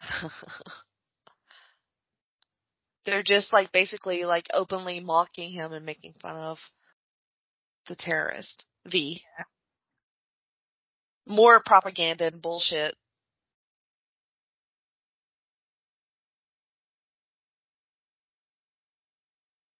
[3.06, 6.58] They're just like basically like openly mocking him and making fun of
[7.86, 9.22] the terrorist V.
[11.24, 12.96] More propaganda and bullshit.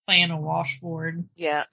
[0.07, 1.25] Playing a washboard.
[1.35, 1.65] Yeah.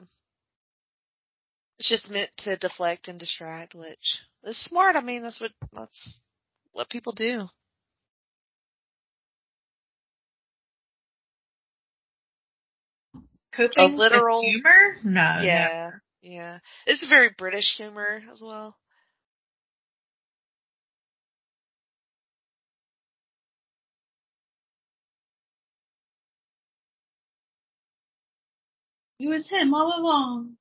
[1.77, 4.95] It's just meant to deflect and distract, which is smart.
[4.95, 6.19] I mean, that's what that's
[6.71, 7.43] what people do.
[13.55, 14.97] Coping literal- with humor?
[15.03, 15.39] No.
[15.41, 15.91] yeah.
[16.21, 16.59] Yeah.
[16.87, 18.77] It's very British humor as well.
[29.19, 30.57] It was him all along.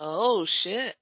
[0.00, 0.96] Oh shit.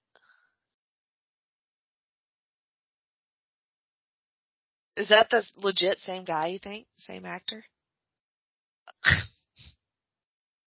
[4.97, 6.87] Is that the legit same guy you think?
[6.99, 7.65] Same actor?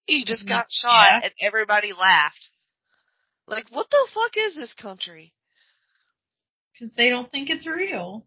[0.07, 1.19] he just got mm, shot Yeah.
[1.23, 2.49] and everybody laughed.
[3.47, 5.33] Like, what the fuck is this country?
[6.73, 8.25] Because they don't think it's real.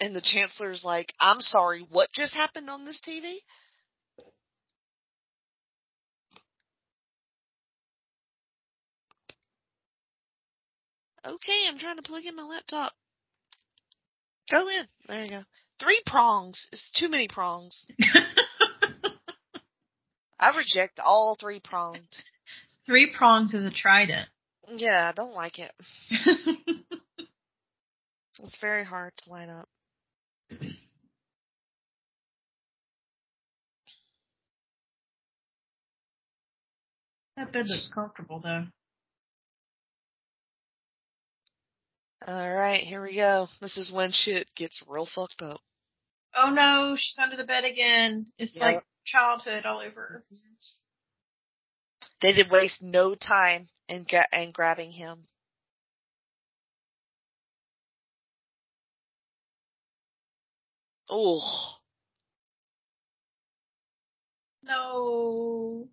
[0.00, 3.36] And the chancellor's like, I'm sorry, what just happened on this TV?
[11.26, 12.92] Okay, I'm trying to plug in my laptop.
[14.50, 14.86] Go in.
[15.06, 15.42] There you go.
[15.80, 16.68] Three prongs.
[16.72, 17.86] It's too many prongs.
[20.40, 22.08] I reject all three pronged.
[22.86, 24.28] Three prongs is a trident.
[24.74, 25.70] Yeah, I don't like it.
[28.42, 29.68] It's very hard to line up.
[37.36, 38.64] that bed looks comfortable though.
[42.26, 43.48] Alright, here we go.
[43.60, 45.60] This is when shit gets real fucked up.
[46.34, 48.26] Oh no, she's under the bed again.
[48.38, 48.62] It's Yep.
[48.62, 50.22] like childhood all over.
[50.32, 50.54] Mm-hmm.
[52.20, 55.26] They did waste no time in gra- in grabbing him.
[61.08, 61.76] Oh,
[64.62, 65.88] No.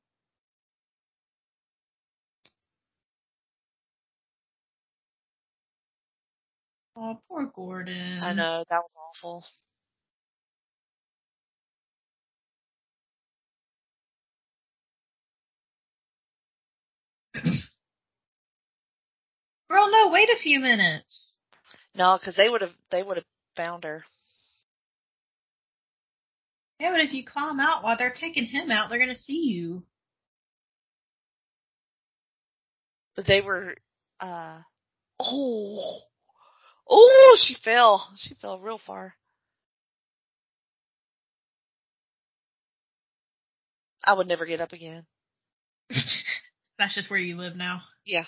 [6.99, 8.19] Oh, poor Gordon.
[8.23, 9.45] I know that was awful.
[19.69, 21.33] Girl, no, wait a few minutes.
[21.93, 23.25] No, because they would have they would have
[23.55, 24.03] found her.
[26.79, 29.83] Yeah, but if you climb out while they're taking him out, they're gonna see you.
[33.15, 33.75] But they were,
[34.19, 34.61] uh,
[35.19, 35.99] oh,
[36.89, 38.09] oh, she fell.
[38.17, 39.15] She fell real far.
[44.03, 45.05] I would never get up again.
[46.79, 47.81] That's just where you live now.
[48.05, 48.25] Yeah.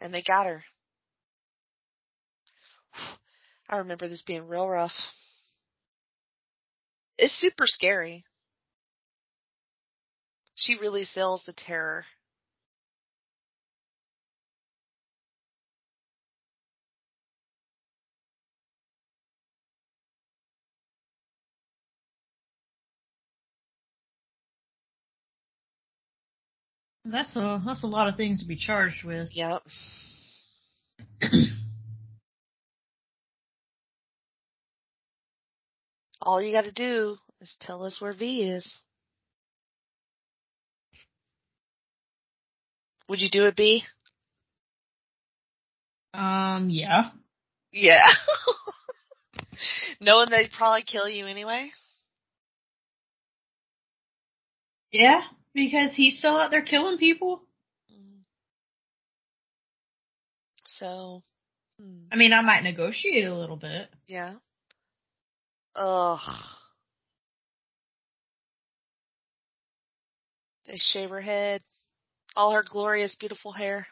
[0.00, 0.64] And they got her.
[3.68, 4.92] I remember this being real rough.
[7.16, 8.24] It's super scary.
[10.54, 12.04] She really sells the terror.
[27.10, 29.30] That's a that's a lot of things to be charged with.
[29.32, 29.62] Yep.
[36.20, 38.78] All you gotta do is tell us where V is.
[43.08, 43.82] Would you do it, B?
[46.12, 47.10] Um, yeah.
[47.72, 48.04] Yeah.
[50.00, 51.70] Knowing they'd probably kill you anyway?
[54.92, 55.22] Yeah,
[55.54, 57.42] because he's still out there killing people.
[60.66, 61.22] So,
[61.80, 63.88] hmm, I mean, I might negotiate a little bit.
[64.06, 64.34] yeah.
[65.74, 66.18] Ugh.
[70.66, 71.62] They shave her head.
[72.36, 73.86] All her glorious, beautiful hair.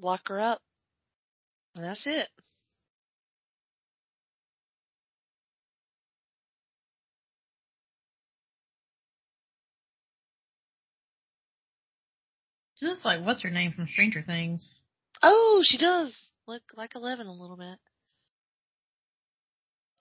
[0.00, 0.60] Lock her up.
[1.74, 2.28] And that's it.
[12.76, 14.74] She looks like what's her name from Stranger Things.
[15.22, 17.78] Oh, she does look like Eleven a little bit.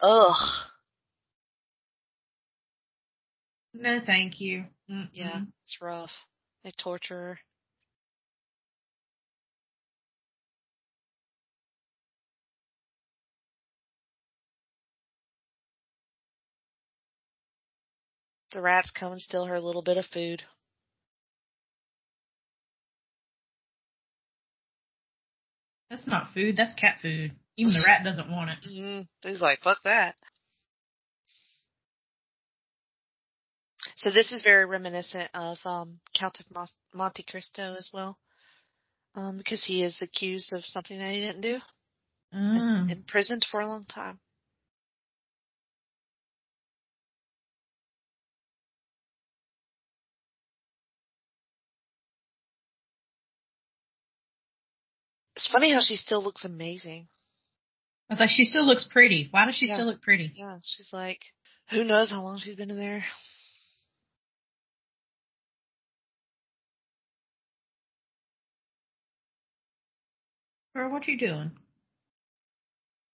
[0.01, 0.69] Ugh.
[3.73, 4.65] No, thank you.
[4.89, 5.09] Mm-mm.
[5.13, 6.11] Yeah, it's rough.
[6.63, 7.39] They torture her.
[18.51, 20.43] The rats come and steal her little bit of food.
[25.89, 26.55] That's not food.
[26.57, 27.31] That's cat food.
[27.57, 28.57] Even the rat doesn't want it.
[28.69, 29.01] Mm-hmm.
[29.27, 30.15] He's like, fuck that.
[33.97, 36.45] So this is very reminiscent of um, Count of
[36.93, 38.17] Monte Cristo as well,
[39.15, 41.59] um, because he is accused of something that he didn't do
[42.31, 42.91] and Mm.
[42.91, 44.19] imprisoned for a long time.
[55.41, 57.07] It's funny how she still looks amazing.
[58.07, 59.27] I was like, she still looks pretty.
[59.31, 59.73] Why does she Yeah.
[59.73, 60.31] still look pretty?
[60.35, 61.19] Yeah, she's like,
[61.71, 63.03] who knows how long she's been in there.
[70.75, 71.51] Girl, what are you doing?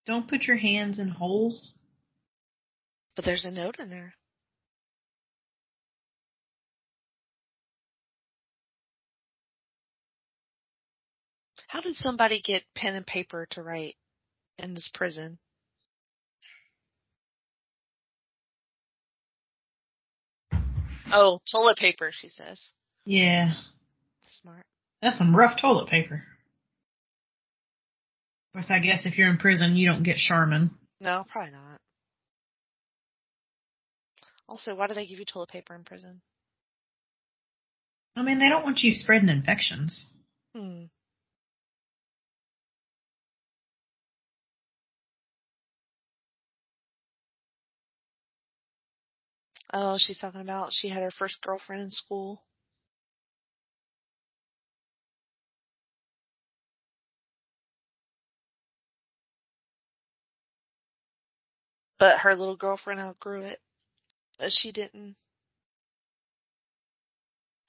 [0.04, 1.78] Don't put your hands in holes.
[3.16, 4.14] But there's a note in there.
[11.68, 13.94] How did somebody get pen and paper to write
[14.58, 15.38] in this prison?
[21.12, 22.70] Oh, toilet paper, she says.
[23.04, 23.52] Yeah.
[24.42, 24.64] Smart.
[25.02, 26.24] That's some rough toilet paper.
[28.48, 30.70] Of course, I guess if you're in prison, you don't get Charmin.
[31.00, 31.80] No, probably not.
[34.48, 36.22] Also, why do they give you toilet paper in prison?
[38.16, 40.06] I mean, they don't want you spreading infections.
[40.56, 40.84] Hmm.
[49.72, 52.42] Oh, she's talking about she had her first girlfriend in school.
[61.98, 63.60] But her little girlfriend outgrew it.
[64.38, 65.16] But she didn't.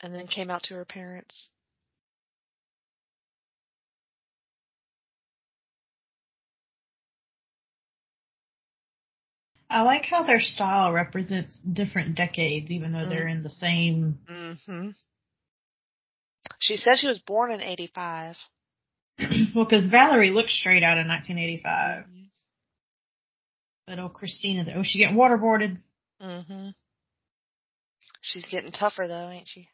[0.02, 1.50] And then came out to her parents.
[9.70, 14.20] I like how their style represents different decades, even though they're in the same.
[14.28, 14.90] hmm
[16.58, 18.36] She said she was born in 85.
[19.56, 22.06] well, because Valerie looked straight out in 1985,
[23.86, 25.78] but oh, Christina, oh, she getting waterboarded.
[26.22, 26.70] Mm hmm
[28.22, 29.70] She's getting tougher though, ain't she?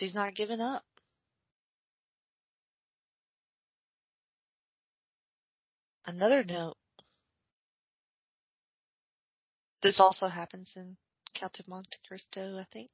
[0.00, 0.82] She's not giving up.
[6.06, 6.78] Another note.
[9.82, 10.96] This also happens in
[11.34, 12.88] Count of Monte Cristo, I think.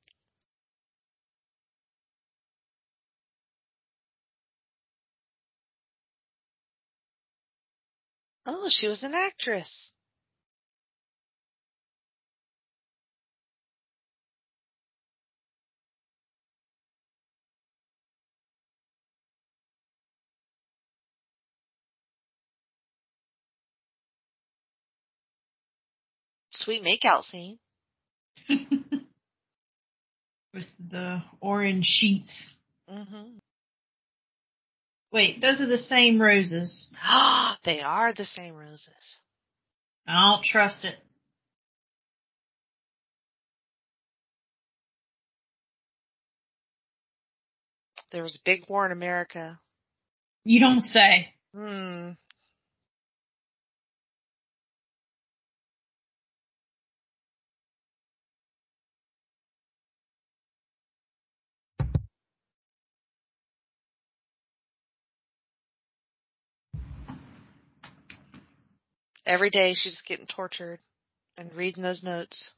[8.45, 9.93] Oh, she was an actress.
[26.57, 27.59] Sweet makeout scene.
[30.55, 32.51] With the orange sheets.
[32.91, 33.39] Mm-hmm.
[35.13, 36.91] Wait, those are the same roses.
[37.03, 39.19] Ah, they are the same roses.
[40.07, 40.95] I don't trust it.
[48.13, 49.61] There was a big war in America.
[50.45, 51.35] You don't say.
[51.55, 52.11] Hmm.
[69.27, 70.79] Every day she's getting tortured
[71.37, 72.55] and reading those notes.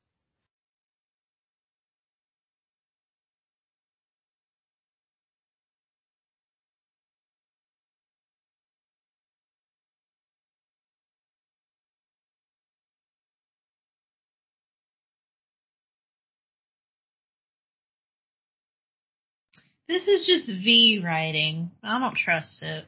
[19.88, 21.70] This is just V writing.
[21.82, 22.84] I don't trust it.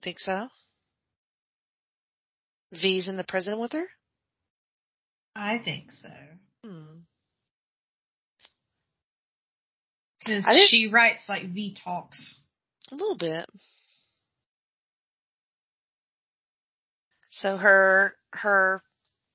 [0.00, 0.48] Think so?
[2.72, 3.86] V's in the prison with her?
[5.34, 6.10] I think so.
[6.64, 7.00] Hmm.
[10.18, 12.36] Because I didn't- she writes like V talks.
[12.92, 13.48] A little bit.
[17.30, 18.82] So her her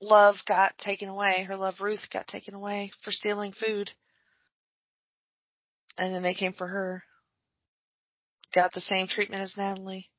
[0.01, 1.43] love got taken away.
[1.43, 3.91] Her love Ruth got taken away for stealing food.
[5.97, 7.03] And then they came for her.
[8.53, 10.09] Got the same treatment as Natalie.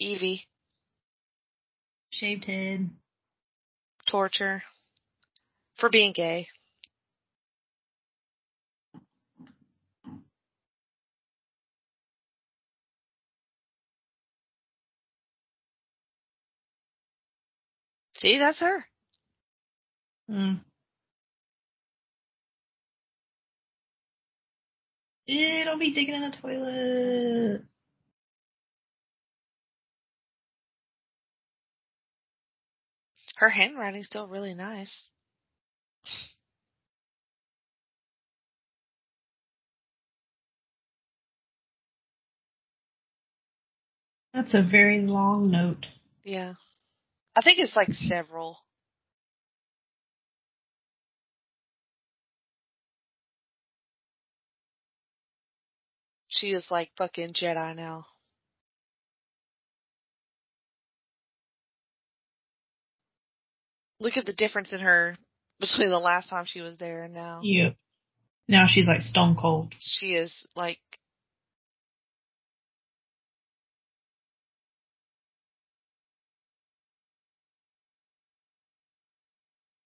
[0.00, 0.46] Evey
[2.18, 2.88] shaved head,
[4.08, 4.62] torture
[5.76, 6.46] for being gay.
[18.16, 18.86] See, that's her.
[20.26, 20.54] Hmm.
[25.26, 27.62] It'll be digging in the toilet.
[33.36, 35.10] Her handwriting's still really nice.
[44.32, 45.86] That's a very long note.
[46.24, 46.54] Yeah.
[47.34, 48.58] I think it's like several.
[56.28, 58.06] She is like fucking Jedi now.
[63.98, 65.16] Look at the difference in her
[65.60, 67.40] between the last time she was there and now.
[67.42, 67.76] Yep.
[68.48, 69.74] Now she's like stone cold.
[69.78, 70.78] She is like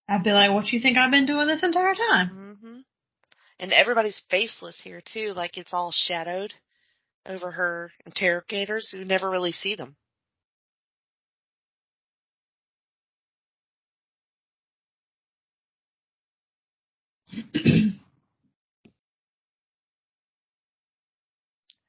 [0.09, 2.57] I'd be like, what you think I've been doing this entire time?
[2.63, 2.81] hmm
[3.61, 6.53] And everybody's faceless here too, like it's all shadowed
[7.25, 9.97] over her interrogators who never really see them.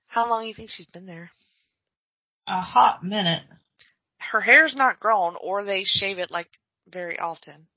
[0.07, 1.31] How long do you think she's been there?
[2.47, 3.43] a hot minute.
[4.19, 6.47] Her hair's not grown or they shave it like
[6.88, 7.68] very often.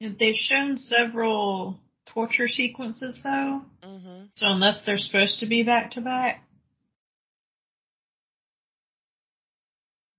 [0.00, 6.00] They've shown several torture sequences though, hmm so unless they're supposed to be back to
[6.00, 6.44] back.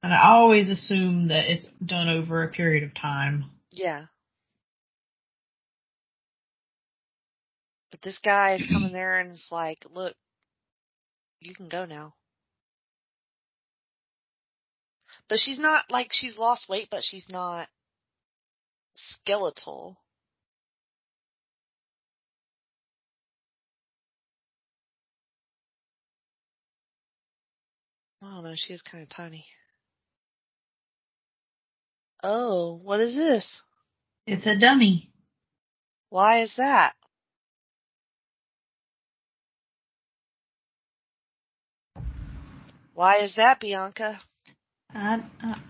[0.01, 3.45] And I always assume that it's done over a period of time.
[3.71, 4.05] Yeah.
[7.91, 10.15] But this guy is coming there and it's like, look,
[11.41, 12.13] you can go now.
[15.27, 17.67] But she's not like she's lost weight, but she's not
[18.95, 19.97] skeletal.
[28.21, 29.45] I don't know, she is kind of tiny.
[32.23, 33.61] Oh, what is this?
[34.27, 35.11] It's a dummy.
[36.09, 36.93] Why is that?
[42.93, 44.19] Why is that, Bianca?
[44.93, 45.61] I, I,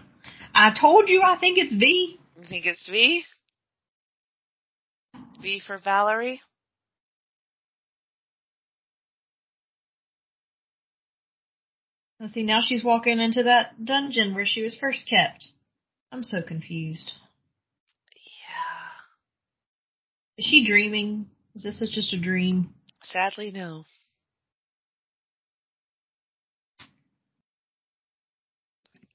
[0.54, 2.20] I told you I think it's V.
[2.38, 3.24] You think it's V?
[5.42, 6.42] V for Valerie?
[12.20, 15.46] Let's see, now she's walking into that dungeon where she was first kept.
[16.12, 17.14] I'm so confused.
[18.16, 19.04] Yeah.
[20.38, 21.28] Is she dreaming?
[21.56, 22.74] Is this just a dream?
[23.04, 23.84] Sadly, no.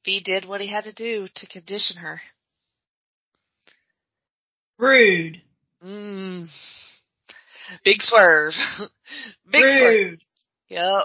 [0.04, 2.20] V did what he had to do to condition her.
[4.78, 5.40] Rude.
[5.82, 6.46] Mmm.
[7.84, 8.52] Big swerve.
[9.50, 9.82] Big swerve.
[9.82, 10.18] Rude.
[10.68, 11.04] Yep.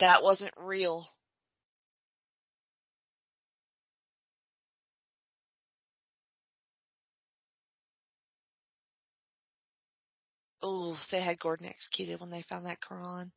[0.00, 1.06] That wasn't real.
[10.62, 13.32] Oh, they had Gordon executed when they found that Quran.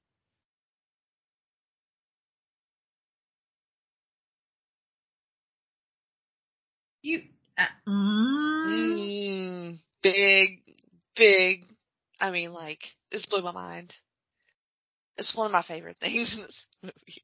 [7.03, 7.21] You.
[7.57, 10.63] Uh, mm, Mm, big,
[11.15, 11.65] big.
[12.19, 13.93] I mean, like, this blew my mind.
[15.17, 17.23] It's one of my favorite things in this movie.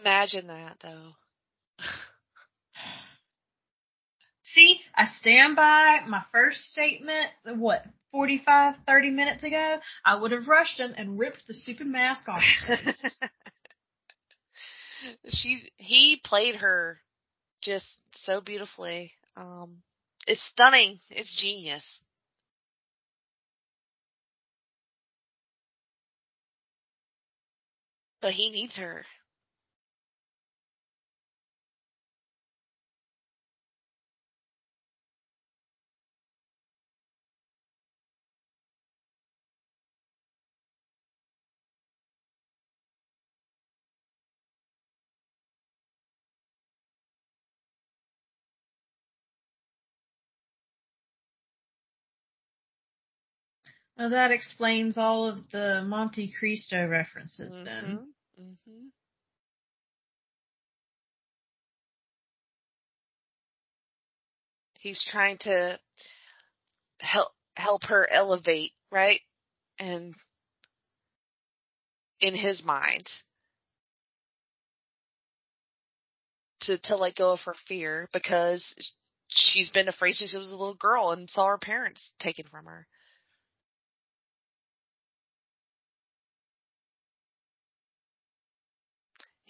[0.00, 1.12] Imagine that, though.
[4.42, 9.78] See, I stand by my first statement, what, 45, 30 minutes ago?
[10.04, 13.18] I would have rushed him and ripped the stupid mask off his face.
[15.28, 17.00] she he played her
[17.62, 19.12] just so beautifully.
[19.36, 19.82] Um
[20.26, 21.00] it's stunning.
[21.10, 22.00] It's genius.
[28.20, 29.04] But he needs her.
[53.96, 58.12] Well, that explains all of the Monte Cristo references then.
[58.38, 58.54] Mhm.
[58.58, 58.92] Mhm.
[64.82, 65.78] he's trying to
[67.00, 69.20] help help her elevate, right?
[69.78, 70.14] And
[72.20, 73.08] in his mind
[76.62, 78.92] to to let go of her fear because
[79.28, 82.66] she's been afraid since she was a little girl and saw her parents taken from
[82.66, 82.86] her.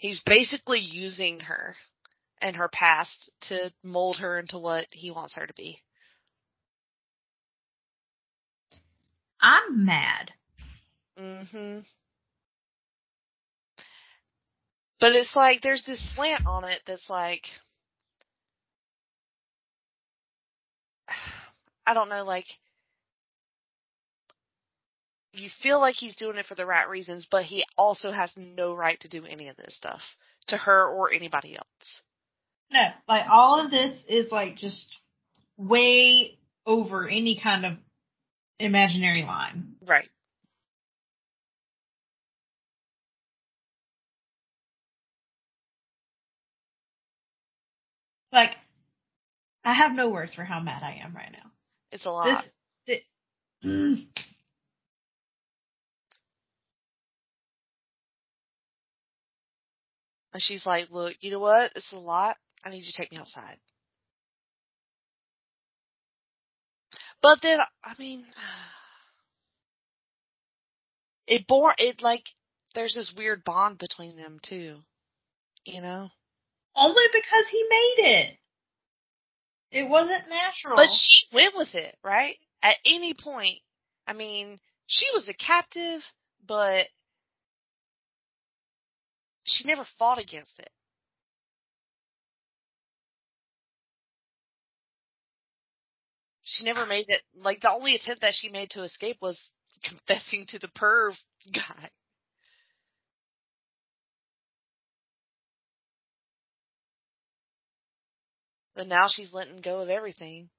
[0.03, 1.77] He's basically using her
[2.41, 5.79] and her past to mold her into what he wants her to be.
[9.39, 10.33] I'm mad.
[11.17, 11.87] Mhm.
[14.99, 17.45] But it's like there's this slant on it that's like
[21.87, 22.47] I don't know, like
[25.33, 28.75] you feel like he's doing it for the right reasons, but he also has no
[28.75, 30.01] right to do any of this stuff
[30.47, 32.03] to her or anybody else.
[32.71, 34.93] No, like all of this is like just
[35.57, 37.73] way over any kind of
[38.59, 39.75] imaginary line.
[39.85, 40.07] Right.
[48.31, 48.51] Like,
[49.63, 51.51] I have no words for how mad I am right now.
[51.91, 52.45] It's a lot.
[52.87, 53.01] This,
[53.61, 54.07] thi-
[60.33, 61.71] and she's like, look, you know what?
[61.75, 62.37] It's a lot.
[62.63, 63.57] I need you to take me outside.
[67.21, 68.25] But then, I mean,
[71.27, 72.23] it bore, it like,
[72.75, 74.77] there's this weird bond between them too.
[75.65, 76.09] You know?
[76.75, 78.37] only because he made it.
[79.71, 80.75] It wasn't natural.
[80.75, 82.37] But she went with it, right?
[82.61, 83.59] At any point,
[84.07, 86.01] I mean, she was a captive,
[86.45, 86.87] but
[89.43, 90.69] she never fought against it.
[96.43, 96.85] She never ah.
[96.85, 99.51] made it, like the only attempt that she made to escape was
[99.83, 101.15] confessing to the perv
[101.53, 101.89] guy.
[108.75, 110.49] But now she's letting go of everything.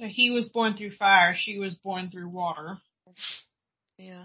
[0.00, 1.34] So he was born through fire.
[1.36, 2.78] She was born through water.
[3.98, 4.24] Yeah.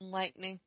[0.00, 0.60] Lightning.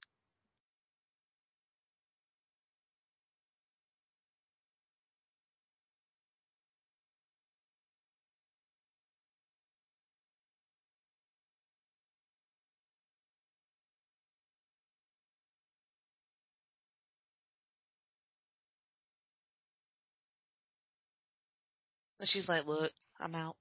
[22.19, 23.55] And she's like, look, I'm out.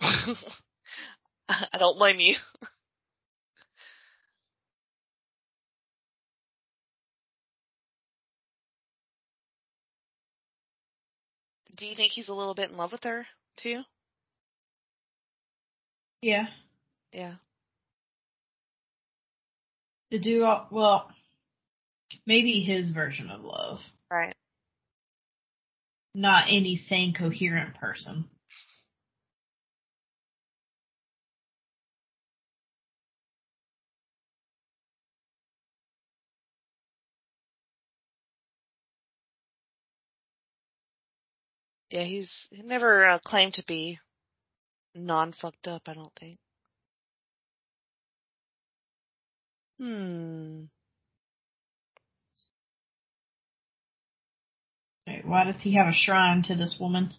[0.00, 2.34] I don't blame you.
[11.76, 13.26] Do you think he's a little bit in love with her
[13.56, 13.82] too?
[16.22, 16.46] Yeah.
[17.12, 17.34] Yeah.
[20.10, 21.10] To do all, well,
[22.26, 23.80] maybe his version of love,
[24.10, 24.34] Right.
[26.14, 28.28] not any sane, coherent person.
[41.94, 44.00] Yeah, he's he never uh, claimed to be
[44.96, 46.38] non fucked up, I don't think.
[49.78, 50.64] Hmm.
[55.06, 57.14] Wait, why does he have a shrine to this woman?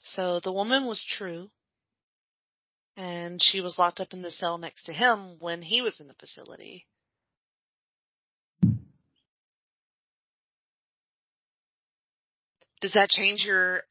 [0.00, 1.50] So the woman was true.
[2.98, 6.08] And she was locked up in the cell next to him when he was in
[6.08, 6.84] the facility.
[12.80, 13.82] Does that change your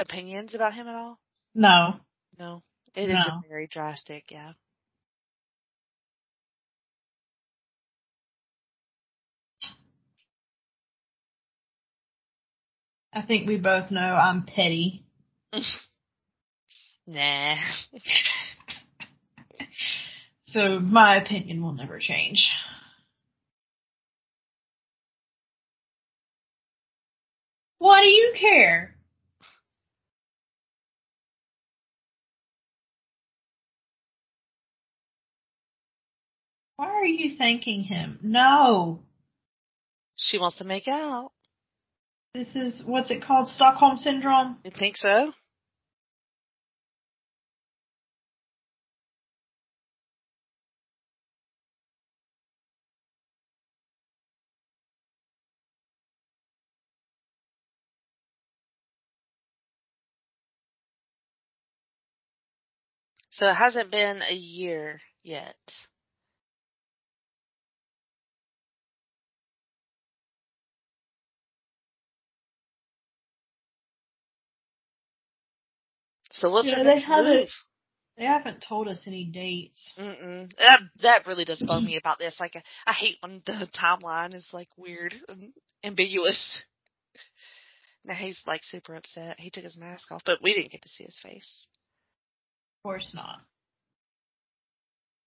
[0.00, 1.20] opinions about him at all?
[1.54, 2.00] No.
[2.40, 2.64] No.
[2.96, 3.36] It is No.
[3.36, 4.54] a very drastic, yeah.
[13.12, 15.04] I think we both know I'm petty.
[17.06, 17.56] nah.
[20.52, 22.46] So my opinion will never change.
[27.78, 28.94] Why do you care?
[36.76, 38.18] Why are you thanking him?
[38.22, 39.00] No.
[40.16, 41.30] She wants to make out.
[42.34, 43.48] This is, what's it called?
[43.48, 44.58] Stockholm Syndrome?
[44.64, 45.32] You think so?
[63.32, 65.56] So it hasn't been a year yet.
[76.30, 77.50] So what's Yeah, they haven't- move?
[78.16, 79.80] They haven't told us any dates.
[79.96, 80.54] Mm-mm.
[80.56, 82.38] That that really does bum me about this.
[82.38, 82.54] Like,
[82.86, 86.62] I hate when the timeline is like weird and ambiguous.
[88.04, 89.40] Now he's like super upset.
[89.40, 91.66] He took his mask off, but we didn't get to see his face.
[92.82, 93.40] Of course not.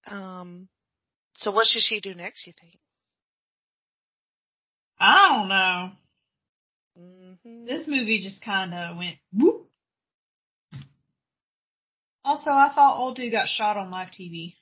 [0.08, 0.68] Um.
[1.36, 2.46] So what should she do next?
[2.46, 2.78] You think?
[5.00, 5.92] I don't know.
[7.00, 7.66] Mm-hmm.
[7.66, 9.70] This movie just kind of went whoop.
[12.26, 14.56] Also, I thought old dude got shot on live TV.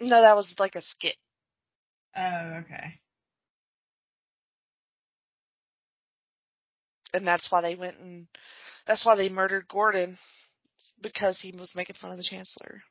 [0.00, 1.16] No, that was like a skit.
[2.16, 3.00] Oh, okay.
[7.16, 8.26] and that's why they went and
[8.86, 10.18] that's why they murdered Gordon
[11.02, 12.82] because he was making fun of the chancellor.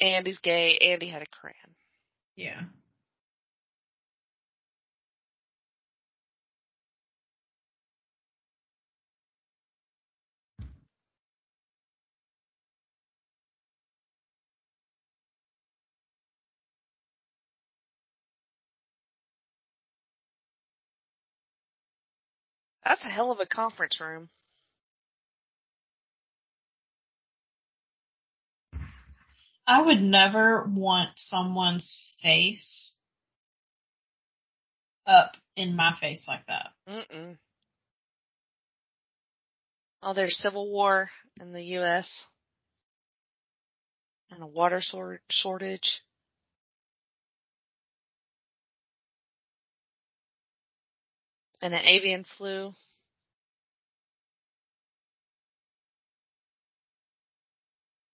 [0.00, 1.72] Andy's gay Andy had a Quran.
[2.36, 2.60] Yeah.
[22.86, 24.28] That's a hell of a conference room.
[29.66, 31.92] I would never want someone's
[32.22, 32.92] face
[35.04, 36.68] up in my face like that.
[36.88, 37.38] Mm-mm.
[40.00, 41.10] Oh, there's civil war
[41.40, 42.26] in the U.S.
[44.30, 46.02] and a water sor- shortage.
[51.66, 52.72] And an avian flu.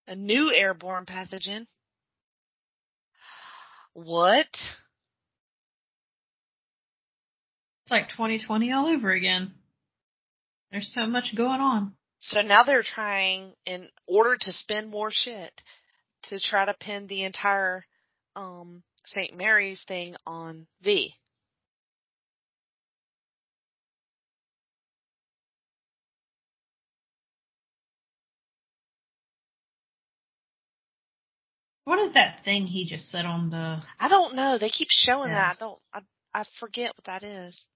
[0.06, 1.66] A new airborne pathogen.
[3.92, 4.46] What?
[4.46, 4.80] It's
[7.90, 9.52] like 2020 all over again.
[10.70, 11.92] There's so much going on.
[12.20, 15.52] So now they're trying, in order to spend more shit,
[16.30, 17.84] to try to pin the entire
[18.34, 19.36] um, St.
[19.36, 21.12] Mary's thing on V.
[31.92, 33.82] What is that thing he just said on the?
[34.00, 34.56] I don't know.
[34.56, 35.56] They keep showing that.
[35.56, 35.78] I don't.
[35.92, 36.00] I
[36.32, 37.66] I forget what that is.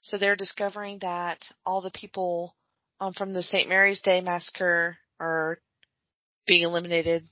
[0.00, 2.56] So they're discovering that all the people
[2.98, 3.68] um, from the St.
[3.68, 5.60] Mary's Day massacre are
[6.48, 7.28] being eliminated,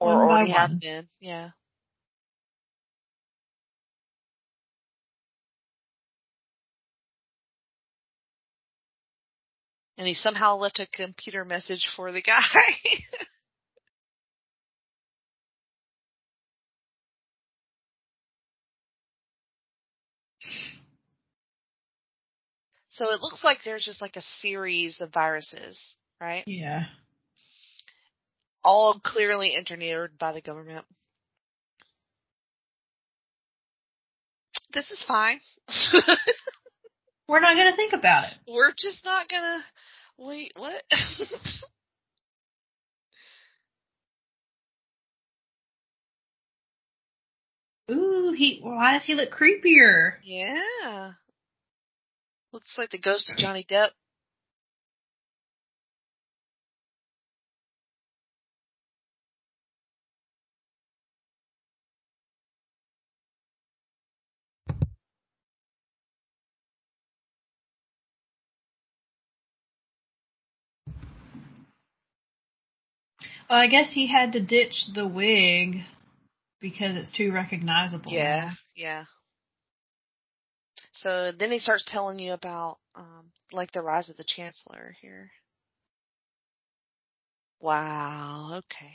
[0.00, 1.08] or One already have been.
[1.20, 1.50] Yeah.
[9.96, 12.40] And he somehow left a computer message for the guy.
[22.88, 26.42] so it looks like there's just like a series of viruses, right?
[26.46, 26.86] Yeah.
[28.64, 30.86] All clearly engineered by the government.
[34.72, 35.38] This is fine.
[37.28, 38.34] We're not gonna think about it.
[38.48, 39.60] We're just not gonna
[40.18, 40.82] wait, what?
[47.90, 48.60] Ooh, he.
[48.62, 50.14] Why does he look creepier?
[50.22, 51.12] yeah.
[52.52, 53.90] Looks like the ghost of Johnny Depp.
[73.54, 75.76] Well, I guess he had to ditch the wig
[76.60, 78.10] because it's too recognizable.
[78.10, 79.04] Yeah, yeah.
[80.90, 85.30] So then he starts telling you about um like the rise of the chancellor here.
[87.60, 88.94] Wow, okay.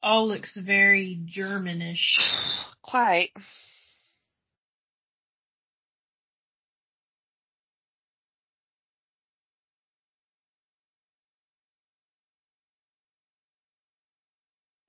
[0.00, 2.14] All looks very Germanish.
[2.82, 3.30] Quite.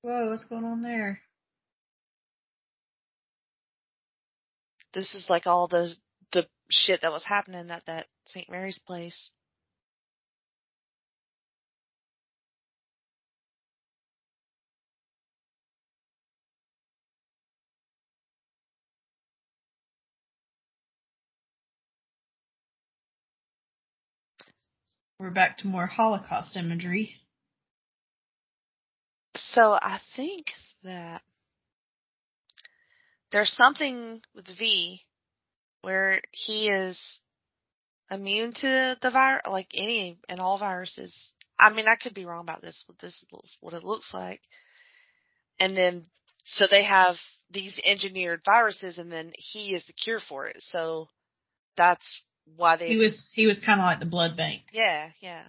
[0.02, 1.19] Whoa, what's going on there?
[4.94, 5.94] This is like all the
[6.32, 8.49] the shit that was happening at that St.
[8.49, 9.32] Mary's place.
[25.19, 27.20] We're back to more Holocaust imagery.
[29.36, 30.48] So I think
[30.84, 31.22] that
[33.32, 35.02] there's something with V
[35.82, 37.22] where he is
[38.10, 41.32] immune to the virus, like any and all viruses.
[41.58, 44.41] I mean, I could be wrong about this, but this is what it looks like.
[45.60, 46.06] And then,
[46.44, 47.16] so they have
[47.52, 50.58] these engineered viruses and then he is the cure for it.
[50.60, 51.08] So
[51.78, 52.24] that's
[52.58, 52.88] why they.
[52.88, 54.64] He was, he was kind of like the blood bank.
[54.72, 55.44] Yeah, yeah.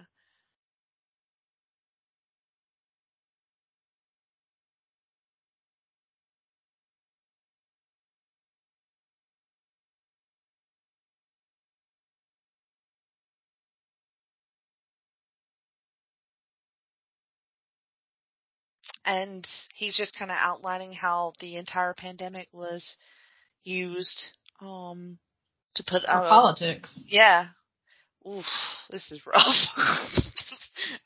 [19.05, 22.95] And he's just kind of outlining how the entire pandemic was
[23.63, 24.29] used
[24.61, 25.17] um
[25.75, 27.03] to put uh, politics.
[27.07, 27.47] yeah
[28.27, 28.45] Oof,
[28.89, 29.35] this is rough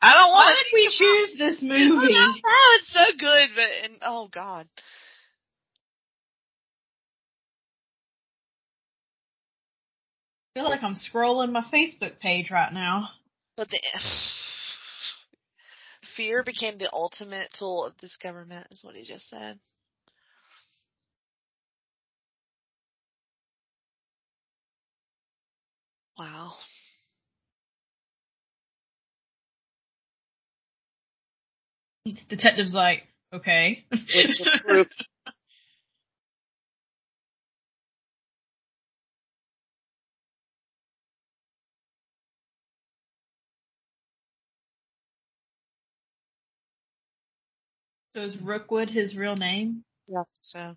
[0.01, 0.45] i don't want.
[0.45, 2.13] Why did we choose this movie?
[2.15, 4.67] oh it's so good but and oh god
[10.55, 13.09] I feel like I'm scrolling my Facebook page right now.
[13.55, 13.79] but the
[16.17, 19.59] fear became the ultimate tool of this government is what he just said.
[26.17, 26.53] Wow.
[32.27, 33.85] Detective's like, okay.
[33.91, 34.85] It's a
[48.17, 49.83] so is Rookwood his real name?
[50.07, 50.75] yeah so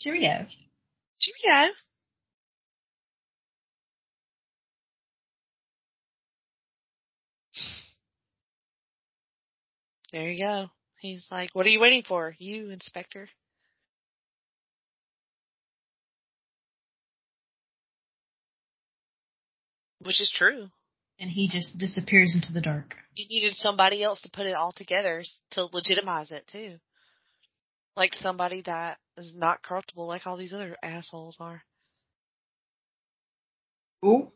[0.00, 0.46] Cheerio.
[1.20, 1.72] cheerio
[10.12, 10.66] There you go.
[11.00, 12.34] He's like, what are you waiting for?
[12.38, 13.28] You, Inspector.
[20.04, 20.68] Which is true.
[21.18, 22.96] And he just disappears into the dark.
[23.14, 25.22] You needed somebody else to put it all together
[25.52, 26.76] to legitimize it too.
[27.96, 31.62] Like somebody that is not corruptible like all these other assholes are.
[34.04, 34.28] Ooh.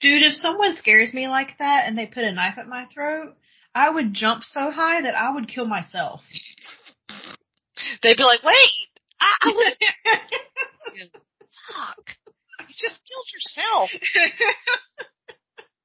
[0.00, 3.34] Dude, if someone scares me like that and they put a knife at my throat,
[3.74, 6.22] I would jump so high that I would kill myself.
[8.02, 8.89] They'd be like, wait!
[9.20, 9.66] I, I would
[11.68, 12.06] fuck.
[12.60, 13.90] You just killed yourself.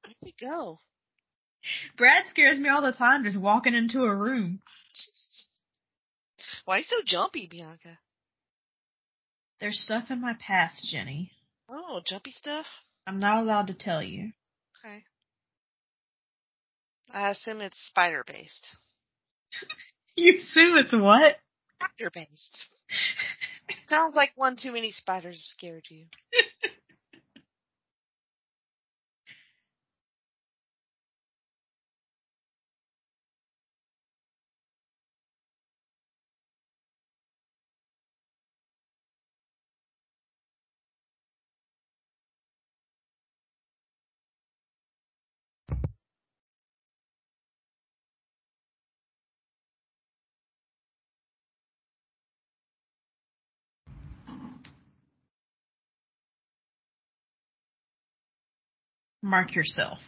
[0.04, 0.78] Where'd you go?
[1.96, 4.60] Brad scares me all the time just walking into a room.
[6.64, 7.98] Why so jumpy, Bianca?
[9.60, 11.32] There's stuff in my past, Jenny.
[11.68, 12.66] Oh, jumpy stuff?
[13.06, 14.32] I'm not allowed to tell you.
[14.84, 15.02] Okay.
[17.12, 18.76] I assume it's spider based.
[20.18, 21.36] You assume it's what?
[21.74, 22.62] Spider based.
[23.88, 26.04] Sounds like one too many spiders scared you.
[59.26, 59.98] Mark yourself.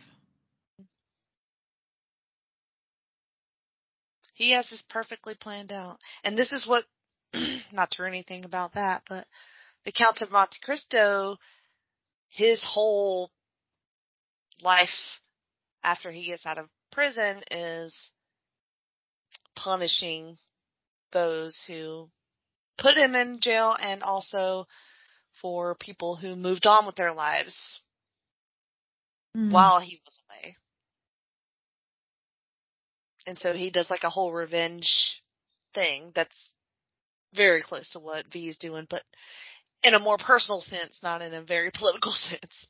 [4.34, 5.98] He has this perfectly planned out.
[6.22, 6.84] And this is what,
[7.72, 9.26] not to ruin anything about that, but
[9.84, 11.36] the Count of Monte Cristo,
[12.28, 13.32] his whole
[14.62, 15.18] life
[15.82, 18.12] after he gets out of prison is
[19.56, 20.38] punishing
[21.12, 22.08] those who
[22.78, 24.66] put him in jail and also
[25.42, 27.80] for people who moved on with their lives
[29.36, 29.52] Mm.
[29.52, 30.56] while he was away.
[33.26, 35.22] And so he does like a whole revenge
[35.74, 36.54] thing that's
[37.34, 39.02] very close to what V is doing, but
[39.82, 42.68] in a more personal sense, not in a very political sense.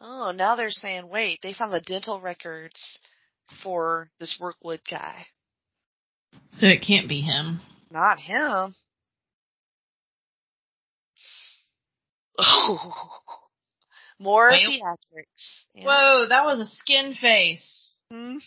[0.00, 3.00] Oh, now they're saying, wait, they found the dental records
[3.62, 5.26] for this Rookwood guy.
[6.52, 7.60] So it can't be him.
[7.90, 8.74] Not him.
[12.38, 13.08] Oh.
[14.18, 15.64] More Well- theatrics.
[15.74, 15.84] Yeah.
[15.84, 17.92] Whoa, that was a skin face.
[18.10, 18.38] Hmm?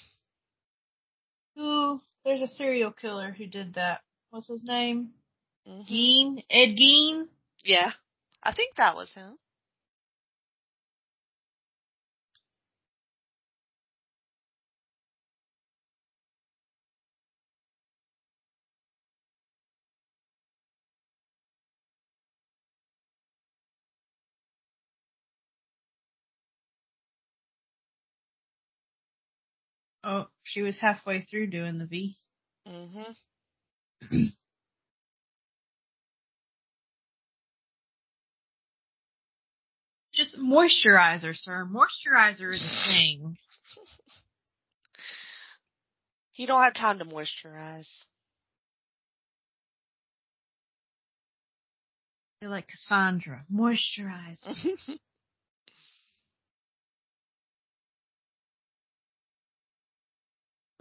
[1.59, 4.01] Ooh, there's a serial killer who did that.
[4.29, 5.13] What's his name?
[5.67, 5.87] Mhm.
[5.87, 6.45] Gein?
[6.49, 7.27] Ed Gein?
[7.63, 7.91] Yeah.
[8.41, 9.37] I think that was him.
[30.03, 32.17] Oh, she was halfway through doing the V.
[32.67, 33.01] hmm
[40.13, 41.65] Just moisturizer, sir.
[41.65, 43.37] Moisturizer is a thing.
[46.35, 48.05] You don't have time to moisturize.
[52.41, 53.45] You're like Cassandra.
[53.53, 54.43] Moisturize.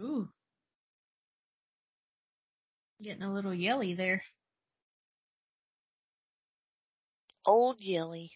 [0.01, 0.29] Ooh.
[3.01, 4.23] Getting a little yelly there.
[7.45, 8.31] Old Yelly.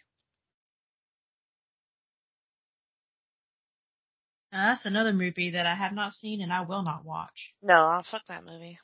[4.51, 7.53] Now, that's another movie that I have not seen and I will not watch.
[7.61, 8.79] No, I'll fuck that movie.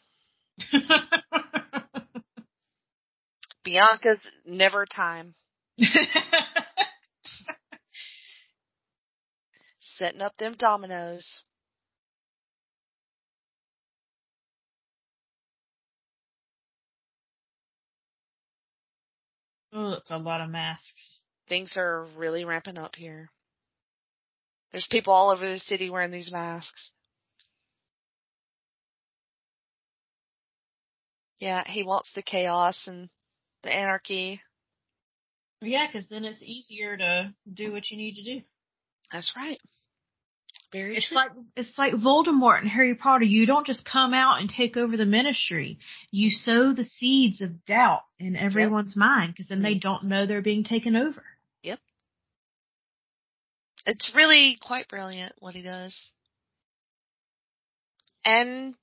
[3.63, 5.33] Bianca's Never Time.
[9.79, 11.43] Setting up them dominoes.
[19.73, 21.17] Oh, it's a lot of masks.
[21.47, 23.29] Things are really ramping up here.
[24.71, 26.91] There's people all over the city wearing these masks.
[31.39, 33.09] Yeah, he wants the chaos and
[33.63, 34.39] the anarchy.
[35.61, 38.41] Yeah, because then it's easier to do what you need to do.
[39.11, 39.59] That's right.
[40.71, 41.15] Very It's true.
[41.17, 43.25] like it's like Voldemort and Harry Potter.
[43.25, 45.79] You don't just come out and take over the ministry.
[46.11, 49.81] You sow the seeds of doubt in everyone's mind because then they Mhm.
[49.81, 51.25] don't know they're being taken over.
[51.63, 51.79] Yep.
[53.85, 56.11] It's really quite brilliant what he does.
[58.23, 58.75] And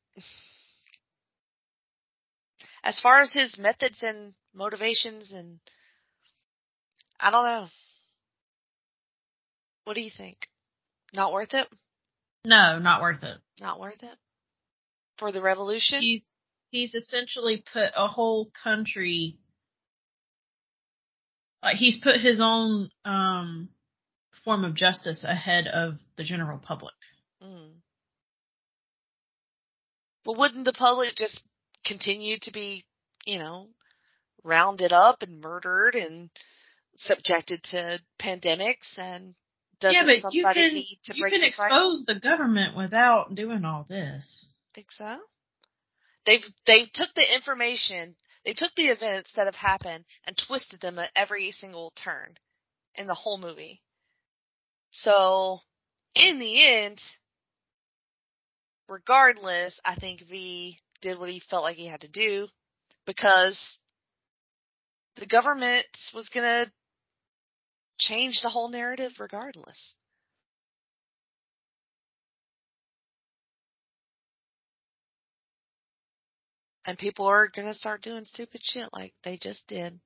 [2.82, 5.60] as far as his methods and motivations and
[7.20, 7.68] I don't know.
[9.84, 10.48] What do you think?
[11.14, 11.66] Not worth it?
[12.44, 13.38] No, not worth it.
[13.60, 14.16] Not worth it?
[15.18, 16.00] For the revolution?
[16.02, 16.24] He's
[16.70, 19.36] he's essentially put a whole country
[21.62, 23.68] like he's put his own um
[24.44, 26.94] form of justice ahead of the general public.
[27.42, 27.72] Mm.
[30.24, 31.42] Well, wouldn't the public just
[31.84, 32.84] continue to be,
[33.26, 33.68] you know,
[34.44, 36.30] rounded up and murdered and
[36.96, 39.34] subjected to pandemics and
[39.80, 43.34] doesn't yeah, but somebody you can need to you break can expose the government without
[43.34, 44.46] doing all this.
[44.74, 45.18] Think so?
[46.26, 50.98] They've they took the information, they took the events that have happened and twisted them
[50.98, 52.34] at every single turn
[52.94, 53.82] in the whole movie.
[54.90, 55.60] So,
[56.14, 57.00] in the end,
[58.88, 62.48] regardless, I think V did what he felt like he had to do
[63.06, 63.78] because
[65.16, 66.66] the government was gonna
[67.98, 69.94] change the whole narrative regardless.
[76.84, 80.00] And people are gonna start doing stupid shit like they just did.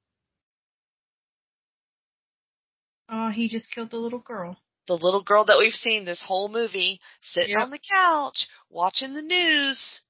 [3.09, 4.57] Oh, he just killed the little girl.
[4.89, 7.63] The little girl that we've seen this whole movie sitting Yep.
[7.63, 10.01] on the couch watching the news,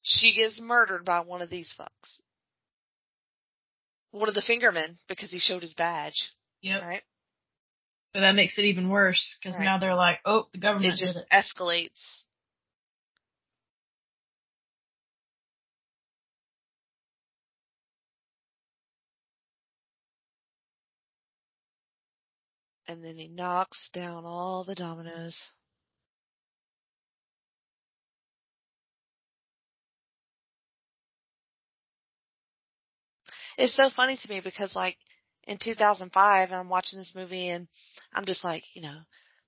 [0.00, 2.20] she gets murdered by one of these fucks.
[4.10, 6.32] One of the fingermen because he showed his badge,
[6.62, 6.82] Yep.
[6.82, 7.02] right?
[8.14, 9.64] But that makes it even worse because Right.
[9.64, 11.26] now they're like, oh, the government It just it.
[11.32, 12.22] escalates.
[22.86, 25.50] And then he knocks down all the dominoes.
[33.56, 34.98] It's so funny to me because like
[35.44, 37.68] in 2005 and I'm watching this movie and
[38.12, 38.96] I'm just like, you know,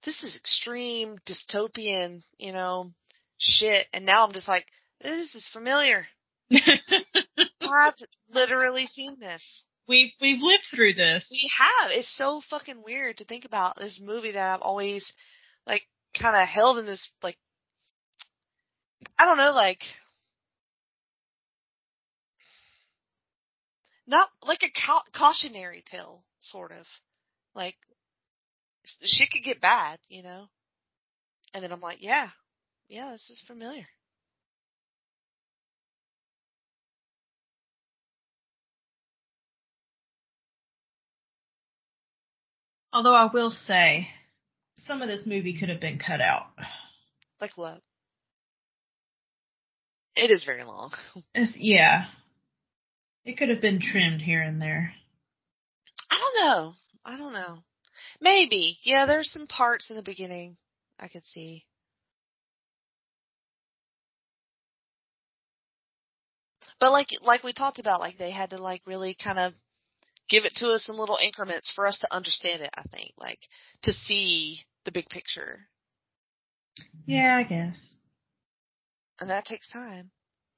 [0.04, 2.92] this is extreme dystopian, you know,
[3.38, 3.86] shit.
[3.92, 4.66] And now I'm just like,
[5.00, 6.06] this is familiar.
[6.52, 7.94] I've
[8.30, 9.64] literally seen this.
[9.86, 11.28] We've we've lived through this.
[11.30, 11.90] We have.
[11.90, 15.12] It's so fucking weird to think about this movie that I've always
[15.66, 15.82] like
[16.18, 17.36] kind of held in this like
[19.18, 19.80] I don't know like
[24.06, 26.86] not like a ca- cautionary tale sort of
[27.54, 27.76] like
[28.84, 30.46] shit could get bad, you know.
[31.52, 32.28] And then I'm like, yeah,
[32.88, 33.86] yeah, this is familiar.
[42.92, 44.08] Although I will say,
[44.76, 46.46] some of this movie could have been cut out.
[47.40, 47.80] Like what?
[50.16, 50.92] It is very long.
[51.34, 52.06] It's, yeah.
[53.24, 54.92] It could have been trimmed here and there.
[56.10, 56.74] I don't know.
[57.04, 57.58] I don't know.
[58.20, 58.76] Maybe.
[58.82, 60.56] Yeah, there's some parts in the beginning
[60.98, 61.64] I could see.
[66.80, 69.54] But like like we talked about, like they had to like really kind of
[70.28, 73.12] give it to us in little increments for us to understand it, I think.
[73.16, 73.38] Like
[73.82, 75.60] to see the big picture.
[77.06, 77.76] Yeah, I guess.
[79.20, 80.10] And that takes time.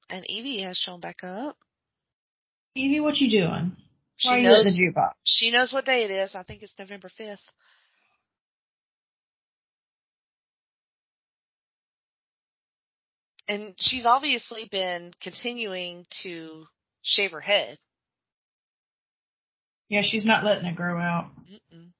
[0.09, 1.55] And Evey has shown back up.
[2.77, 3.75] Evey, what you doing?
[4.17, 5.11] She Why are you knows the jukebox?
[5.23, 6.35] she knows what day it is.
[6.35, 7.39] I think it's November fifth.
[13.47, 16.65] And she's obviously been continuing to
[17.01, 17.77] shave her head.
[19.89, 21.29] Yeah, she's not letting it grow out.
[21.73, 21.91] Mm-mm.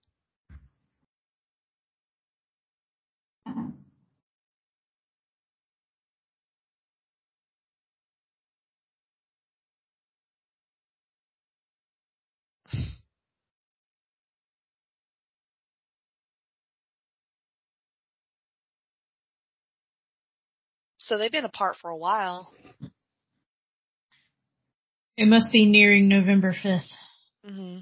[21.07, 22.53] So they've been apart for a while.
[25.15, 26.91] It must be nearing November 5th.
[27.45, 27.77] hmm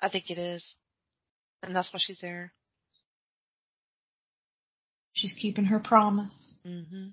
[0.00, 0.74] I think it is.
[1.62, 2.52] And that's why she's there.
[5.12, 6.54] She's keeping her promise.
[6.64, 7.08] hmm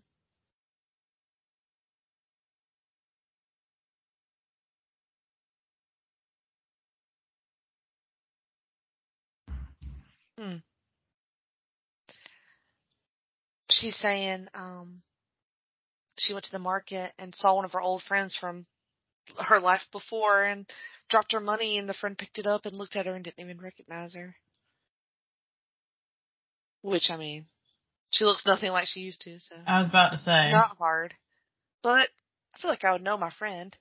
[10.40, 10.56] Hmm.
[13.80, 15.02] She's saying, um,
[16.18, 18.65] she went to the market and saw one of her old friends from
[19.47, 20.65] her life before and
[21.10, 23.43] dropped her money and the friend picked it up and looked at her and didn't
[23.43, 24.35] even recognize her.
[26.81, 27.47] Which, I mean,
[28.11, 29.56] she looks nothing like she used to, so.
[29.68, 30.52] I was about to say.
[30.52, 31.14] Not hard.
[31.84, 32.07] But
[32.53, 33.76] I feel like I would know my friend.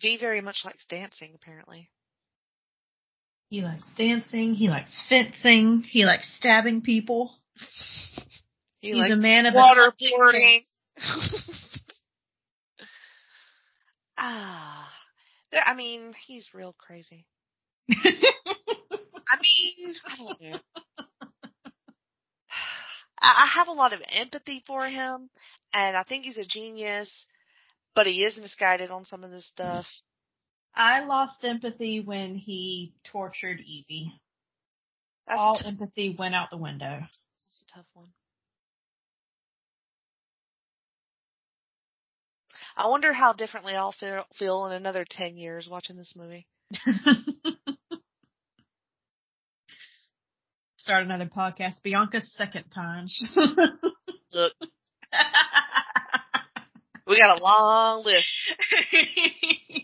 [0.00, 1.90] V very much likes dancing, apparently.
[3.48, 4.54] He likes dancing.
[4.54, 5.82] He likes fencing.
[5.82, 7.34] He likes stabbing people.
[8.80, 10.62] He He's likes a man of waterboarding.
[14.16, 14.90] ah,
[15.52, 17.26] I mean, he's real crazy.
[17.90, 17.96] I
[19.42, 20.58] mean, I don't know.
[23.20, 25.28] I I have a lot of empathy for him,
[25.74, 27.26] and I think he's a genius,
[27.94, 29.86] but he is misguided on some of this stuff.
[30.74, 34.12] I lost empathy when he tortured Evey.
[35.26, 37.00] That's, All t- empathy went out the window.
[37.00, 38.08] that's a tough one.
[42.76, 46.46] I wonder how differently I'll feel, feel in another 10 years watching this movie.
[50.78, 51.82] Start another podcast.
[51.84, 53.04] Bianca's second time.
[54.32, 54.52] Look,
[57.10, 58.28] we got a long list.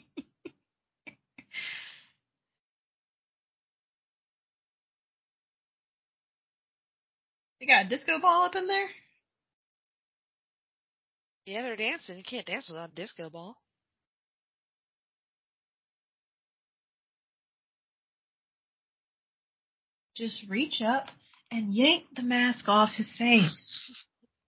[7.58, 8.86] you got a disco ball up in there?
[11.46, 12.16] Yeah, they're dancing.
[12.16, 13.56] You can't dance without a disco ball.
[20.16, 21.08] Just reach up
[21.50, 23.90] and yank the mask off his face.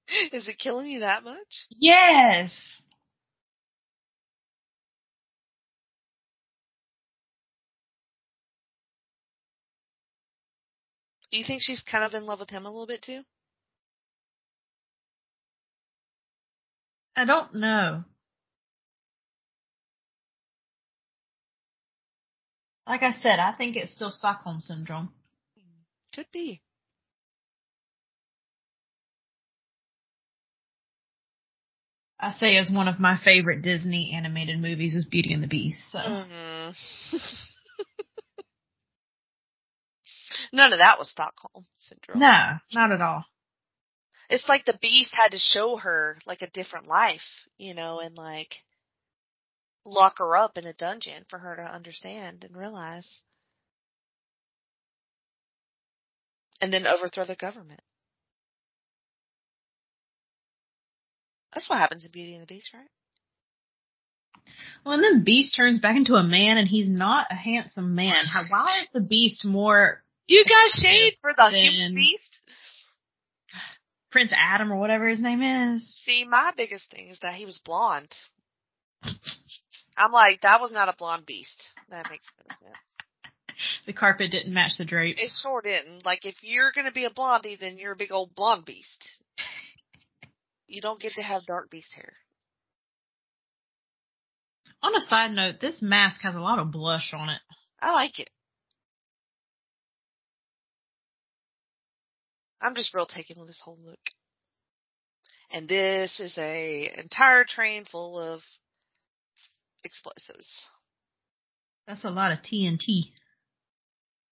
[0.32, 1.66] Is it killing you that much?
[1.70, 2.50] Yes.
[11.30, 13.22] Do you think she's kind of in love with him a little bit too?
[17.16, 18.04] I don't know.
[22.86, 25.12] Like I said, I think it's still Stockholm syndrome.
[26.14, 26.62] Could be.
[32.20, 35.78] I say as one of my favorite Disney animated movies is Beauty and the Beast.
[35.90, 37.48] So Mhm.
[40.52, 42.20] None of that was Stockholm syndrome.
[42.20, 43.24] no, not at all.
[44.30, 48.14] It's like the beast had to show her like a different life, you know, and
[48.16, 48.64] like
[49.84, 53.22] lock her up in a dungeon for her to understand and realize.
[56.60, 57.80] And then overthrow the government.
[61.58, 62.86] That's what happens in Beauty and the Beast, right?
[64.86, 68.26] Well, and then Beast turns back into a man, and he's not a handsome man.
[68.32, 72.38] How, why is the Beast more You got shade for the human beast?
[74.12, 75.84] Prince Adam or whatever his name is?
[76.04, 78.14] See, my biggest thing is that he was blonde.
[79.96, 81.70] I'm like, that was not a blonde beast.
[81.90, 82.76] That makes no sense.
[83.84, 85.20] The carpet didn't match the drapes.
[85.20, 86.06] It sure didn't.
[86.06, 89.18] Like, if you're gonna be a blondie, then you're a big old blonde beast.
[90.68, 92.12] You don't get to have dark beast hair.
[94.82, 97.40] On a side note, this mask has a lot of blush on it.
[97.80, 98.30] I like it.
[102.60, 103.98] I'm just real taken with this whole look.
[105.50, 108.40] And this is a entire train full of
[109.84, 110.66] explosives.
[111.86, 113.12] That's a lot of TNT.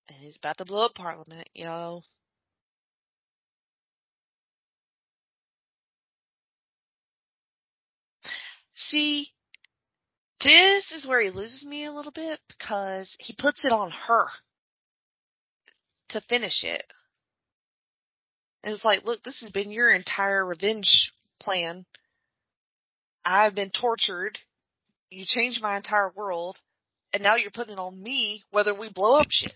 [0.09, 2.03] And he's about to blow up Parliament, yo.
[8.91, 9.29] See,
[10.43, 14.27] this is where he loses me a little bit because he puts it on her
[16.11, 16.85] to finish it.
[18.63, 21.85] And it's like, look, this has been your entire revenge plan.
[23.25, 24.39] I've been tortured.
[25.11, 26.57] You changed my entire world.
[27.13, 29.55] And now you're putting it on me whether we blow up shit.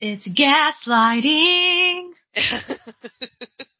[0.00, 2.10] It's gaslighting.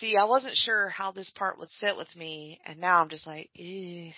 [0.00, 3.26] See, I wasn't sure how this part would sit with me, and now I'm just
[3.26, 4.12] like, eh.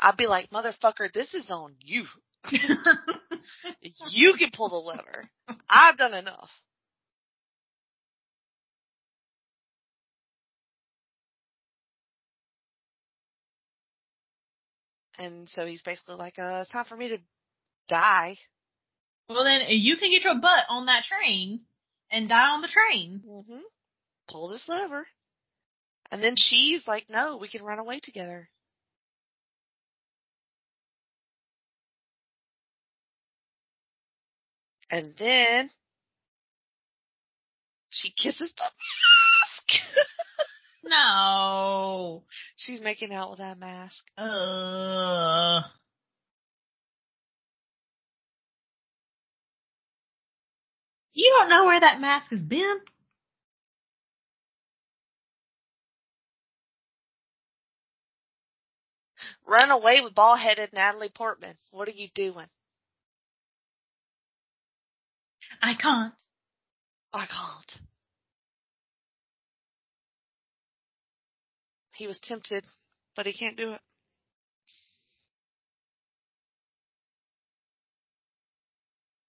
[0.00, 2.04] I'd be like, motherfucker, this is on you.
[4.10, 5.28] You can pull the lever.
[5.68, 6.48] I've done enough.
[15.18, 17.18] And so he's basically like, uh, it's time for me to
[17.88, 18.36] die.
[19.28, 21.60] well, then you can get your butt on that train
[22.14, 23.20] and die on the train.
[23.26, 23.58] hmm
[24.28, 25.06] Pull this lever.
[26.10, 28.48] And then she's like, no, we can run away together.
[34.90, 35.70] And then
[37.90, 39.82] she kisses the mask.
[40.86, 42.24] No.
[42.56, 44.04] she's making out with that mask.
[44.18, 45.62] Uh.
[51.14, 52.78] You don't know where that mask has been?
[59.46, 61.56] Run away with bald headed Natalie Portman.
[61.70, 62.46] What are you doing?
[65.62, 66.14] I can't.
[67.12, 67.78] I can't.
[71.94, 72.66] He was tempted,
[73.14, 73.80] but he can't do it.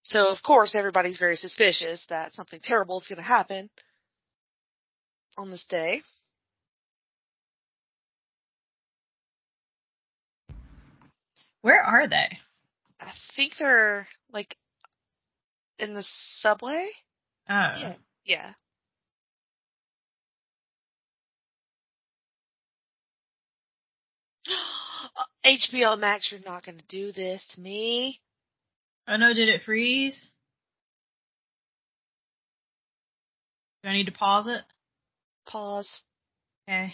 [0.06, 3.72] So of course everybody's very suspicious that something terrible is going to happen
[5.36, 6.02] on this day.
[11.62, 12.38] Where are they?
[13.00, 14.56] I think they're like
[15.80, 16.88] in the subway.
[17.50, 17.74] Oh.
[17.76, 17.96] Yeah.
[18.26, 18.54] Yeah.
[25.44, 28.22] HBO Max, you're not going to do this to me.
[29.08, 30.30] Oh no, did it freeze?
[33.84, 34.62] Do I need to pause it?
[35.48, 36.02] Pause.
[36.68, 36.94] Okay.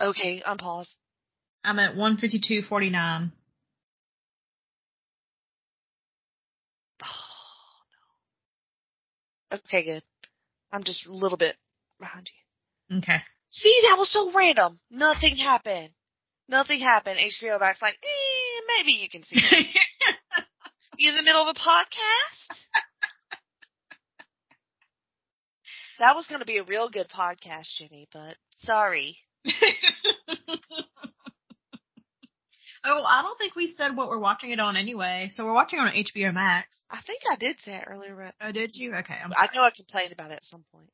[0.00, 0.94] Okay, I'm paused.
[1.64, 3.32] I'm at 152.49.
[7.02, 7.82] Oh
[9.50, 9.58] no.
[9.58, 10.02] Okay, good.
[10.72, 11.56] I'm just a little bit
[11.98, 12.30] behind
[12.90, 12.98] you.
[12.98, 13.18] Okay.
[13.48, 14.80] See, that was so random.
[14.90, 15.90] Nothing happened.
[16.48, 17.18] Nothing happened.
[17.18, 19.36] HBO Max like, eh, maybe you can see.
[19.36, 19.66] it.
[20.98, 22.56] you in the middle of a podcast?
[25.98, 29.16] that was going to be a real good podcast, Jimmy, but sorry.
[32.86, 35.30] oh, I don't think we said what we're watching it on anyway.
[35.34, 36.68] So we're watching on HBO Max.
[36.90, 38.94] I think I did say it earlier, but Oh, did you?
[38.94, 39.14] Okay.
[39.14, 40.90] I know I complained about it at some point.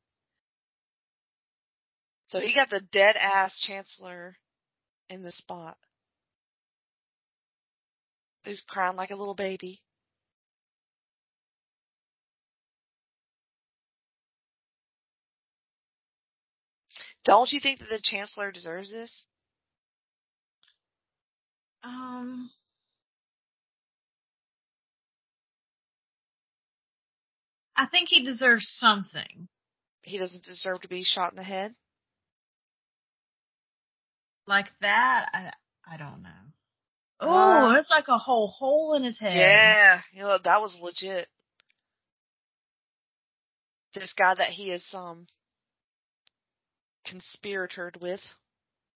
[2.27, 4.35] So he got the dead ass chancellor
[5.09, 5.77] in the spot.
[8.45, 9.81] Who's crying like a little baby.
[17.25, 19.25] Don't you think that the Chancellor deserves this?
[21.83, 22.49] Um.
[27.75, 29.47] I think he deserves something.
[30.03, 31.73] He doesn't deserve to be shot in the head?
[34.45, 35.51] Like that, I,
[35.87, 36.29] I don't know.
[37.21, 39.33] Oh, Uh, it's like a whole hole in his head.
[39.33, 41.25] Yeah, you know, that was legit.
[43.95, 45.25] This guy that he is um
[47.07, 48.21] conspiratored with,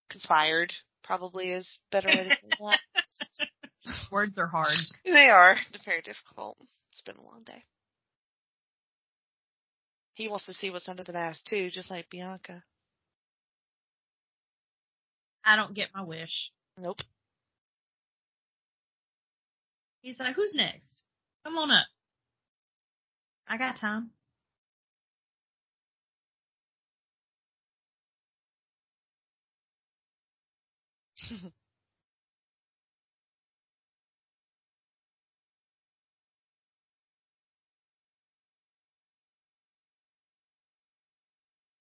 [0.10, 0.74] conspired
[1.08, 2.80] probably is a better way to say that.
[4.12, 4.76] Words are hard.
[5.06, 6.58] They are They're very difficult.
[6.92, 7.64] It's been a long day.
[10.14, 12.62] He wants to see what's under the mask too, just like Bianca.
[15.46, 16.52] I don't get my wish.
[16.78, 16.98] Nope.
[20.02, 20.88] He's like, who's next?
[21.46, 21.86] Come on up.
[23.48, 24.12] I got time.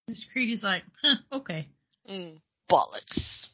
[0.09, 1.69] Miss Creedy's like, huh, okay.
[2.09, 2.41] Mm,
[2.71, 3.47] bollocks.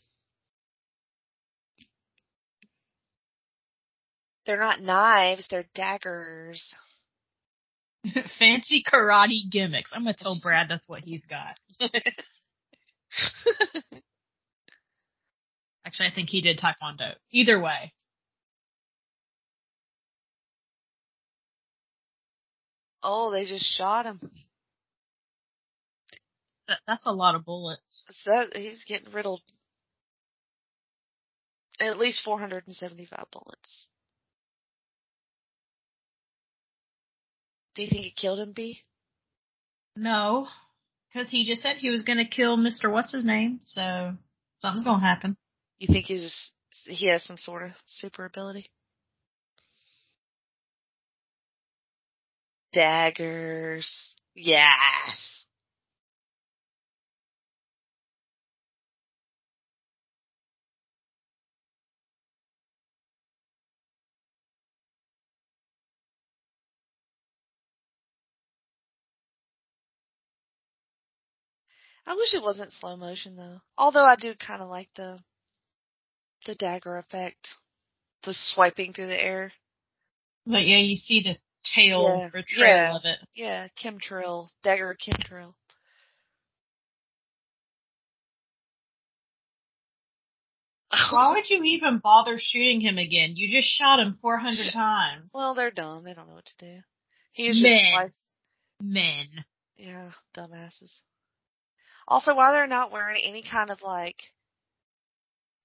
[4.44, 6.77] They're not knives, they're daggers.
[8.39, 9.90] Fancy karate gimmicks.
[9.94, 11.56] I'm gonna tell Brad that's what he's got.
[15.85, 17.15] Actually, I think he did taekwondo.
[17.33, 17.93] Either way.
[23.03, 24.21] oh, they just shot him.
[26.69, 28.23] That, that's a lot of bullets.
[28.27, 29.43] That he's getting riddled.
[31.81, 33.89] At least 475 bullets.
[37.75, 38.81] Do you think it killed him, B?
[39.97, 40.47] No,
[41.09, 42.91] because he just said he was gonna kill Mr.
[42.91, 44.15] What's his name, so
[44.57, 45.37] something's gonna happen.
[45.78, 46.53] You think he's
[46.86, 48.66] he has some sort of super ability?
[52.73, 54.16] Daggers.
[54.35, 55.44] Yes.
[72.07, 73.61] I wish it wasn't slow motion though.
[73.78, 75.19] Although I do kind of like the
[76.47, 77.48] the dagger effect,
[78.24, 79.52] the swiping through the air.
[80.47, 81.36] But yeah, you see the
[81.74, 82.97] tail Yeah, or trail yeah.
[82.97, 83.19] of it.
[83.35, 85.55] Yeah, chemtrail, dagger chemtrail.
[91.12, 93.32] Why would you even bother shooting him again?
[93.36, 95.31] You just shot him 400 times.
[95.35, 96.05] well, they're dumb.
[96.05, 96.78] They don't know what to do.
[97.32, 97.93] He's Men.
[98.05, 98.19] just
[98.81, 99.27] Men.
[99.77, 100.90] yeah, dumbasses.
[102.06, 104.16] Also, why they're not wearing any kind of like,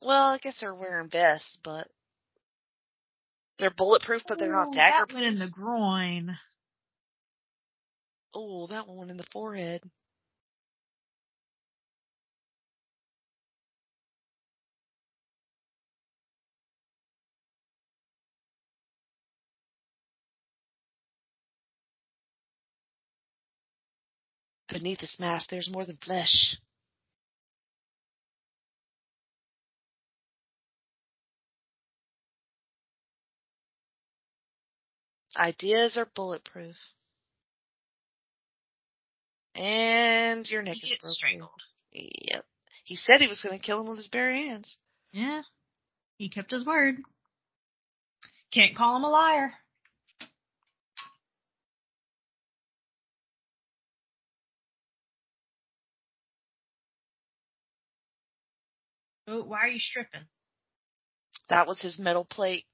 [0.02, 1.88] well, I guess they're wearing vests, but
[3.60, 6.38] they're bulletproof, but they're not Ooh, dagger That went in the groin.
[8.34, 9.82] Oh, that one in the forehead.
[24.70, 26.58] Beneath this mask, there's more than flesh.
[35.38, 36.76] Ideas are bulletproof.
[39.56, 41.12] And your neck He is broken.
[41.14, 41.62] strangled.
[41.92, 42.46] Yep.
[42.86, 44.78] He said he was going to kill him with his bare hands.
[45.12, 45.42] Yeah.
[46.18, 46.96] He kept his word.
[48.52, 49.54] Can't call him a liar.
[59.28, 60.22] Oh, why are you stripping?
[61.50, 62.66] That was his metal plate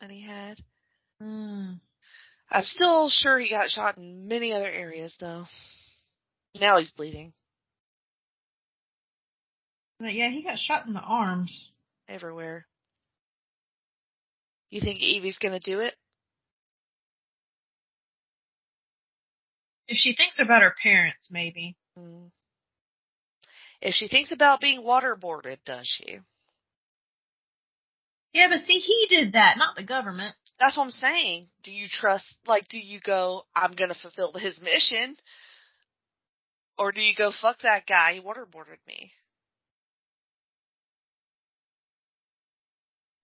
[0.00, 0.58] that he had.
[1.22, 1.78] Mm.
[2.50, 5.44] I'm still sure he got shot in many other areas though.
[6.60, 7.32] Now he's bleeding
[10.00, 11.70] But yeah, he got shot in the arms.
[12.08, 12.66] everywhere.
[14.70, 15.94] You think Evey's gonna do it?
[19.86, 21.76] If she thinks about her parents, maybe.
[21.96, 22.26] Hmm.
[23.80, 26.18] If she thinks about being waterboarded, does she?
[28.32, 30.34] Yeah, but see, he did that, not the government.
[30.58, 31.46] That's what I'm saying.
[31.64, 35.16] Do you trust, like, do you go, I'm gonna fulfill his mission?
[36.78, 39.12] Or do you go, fuck that guy, he waterboarded me?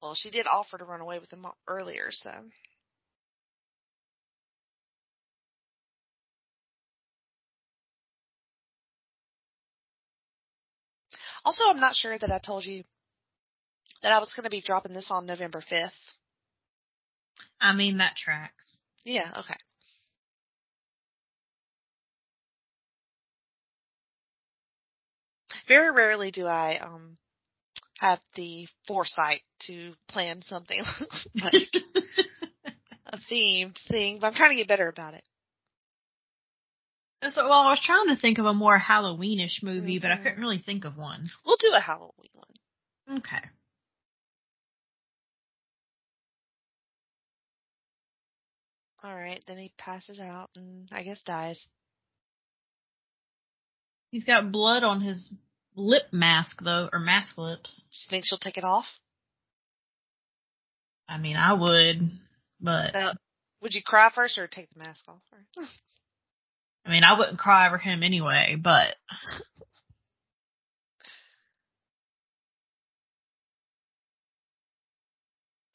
[0.03, 2.31] Well, she did offer to run away with him earlier, so.
[11.45, 12.85] Also, I'm not sure that I told you
[14.03, 15.91] that I was going to be dropping this on November 5th.
[17.61, 18.65] I mean, that tracks.
[19.05, 19.55] Yeah, okay.
[25.67, 27.19] Very rarely do I um
[27.99, 30.81] have the foresight to plan something
[31.35, 31.55] like
[33.07, 35.25] a themed thing, but I'm trying to get better about it.
[37.31, 40.41] so, well, I was trying to think of a more Halloweenish movie, but I couldn't
[40.41, 41.29] really think of one.
[41.45, 43.19] We'll do a Halloween one.
[43.19, 43.43] Okay.
[49.03, 51.69] All right, then he passes out and I guess dies.
[54.11, 55.33] He's got blood on his
[55.77, 57.77] lip mask though, or mask lips.
[57.77, 58.87] Do you think she'll take it off?
[61.09, 62.11] I mean, I would,
[62.61, 63.15] but Uh,
[63.63, 65.23] would you cry first or take the mask off?
[65.31, 65.71] first?
[66.87, 68.97] I mean, I wouldn't cry over him anyway, but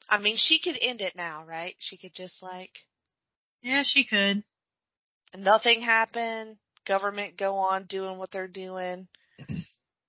[0.08, 1.76] I mean, she could end it now, right?
[1.78, 2.70] She could just like
[3.64, 4.44] yeah, she could.
[5.36, 6.58] nothing happen.
[6.86, 9.08] Government go on doing what they're doing.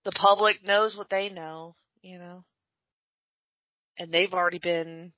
[0.03, 2.43] The public knows what they know, you know.
[3.97, 5.13] And they've already been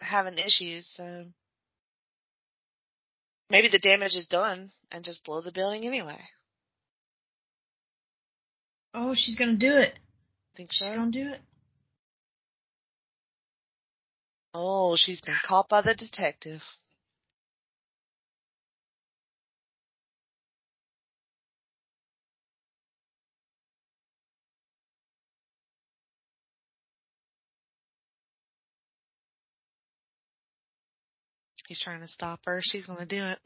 [0.00, 1.26] having issues, so
[3.48, 6.18] maybe the damage is done and just blow the building anyway.
[8.92, 9.94] Oh, she's gonna do it.
[10.56, 10.96] Think She's so?
[10.96, 11.40] gonna do it.
[14.54, 16.62] Oh, she's been caught by the detective.
[31.66, 32.60] He's trying to stop her.
[32.62, 33.38] She's gonna do it.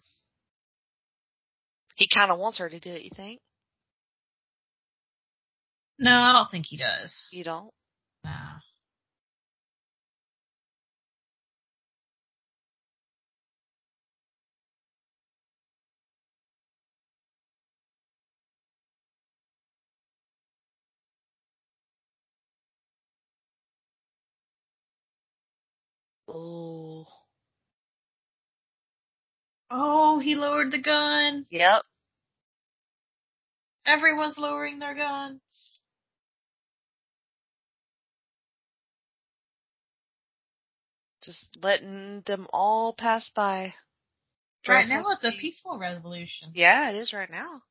[1.94, 3.40] He kinda wants her to do it, you think?
[5.98, 7.12] No, I don't think he does.
[7.30, 7.72] You don't?
[8.24, 8.58] Nah.
[26.36, 27.06] Oh.
[29.70, 31.46] Oh, he lowered the gun.
[31.50, 31.82] Yep.
[33.86, 35.40] Everyone's lowering their guns.
[41.22, 43.72] Just letting them all pass by.
[44.68, 46.50] Right now, it's a peaceful revolution.
[46.54, 47.62] Yeah, it is right now.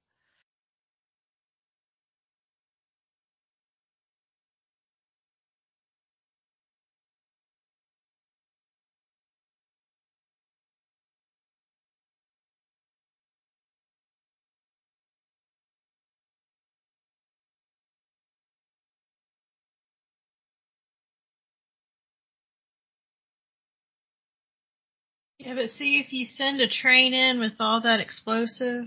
[25.46, 28.86] Yeah, but see, if you send a train in with all that explosive,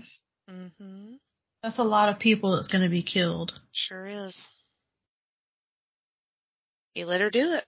[0.49, 1.13] Mm-hmm.
[1.61, 3.53] that's a lot of people that's going to be killed.
[3.71, 4.35] Sure is.
[6.95, 7.65] You let her do it.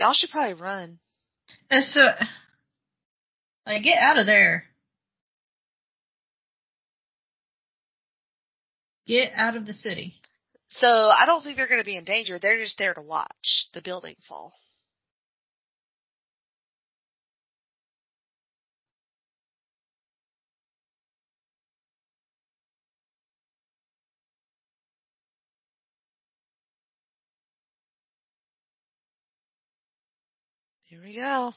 [0.00, 0.98] Y'all should probably run.
[1.70, 2.00] And so,
[3.66, 4.64] like, get out of there.
[9.06, 10.14] Get out of the city.
[10.68, 12.38] So I don't think they're going to be in danger.
[12.38, 14.54] They're just there to watch the building fall.
[30.90, 31.52] Here we go.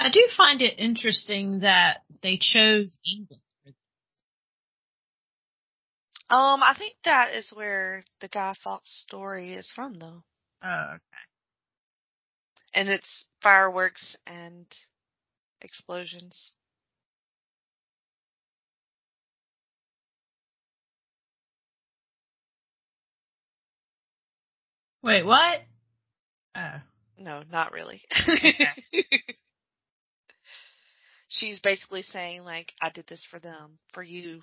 [0.00, 4.22] I do find it interesting that they chose England for this.
[6.30, 10.24] Um, I think that is where the Guy Fawkes story is from, though,
[10.64, 11.00] Oh, okay.
[12.74, 14.66] and it's fireworks and
[15.62, 16.54] explosions.
[25.04, 25.60] Wait, what?
[26.56, 26.80] Oh.
[27.18, 28.00] No, not really.
[31.28, 34.40] She's basically saying like, I did this for them, for you.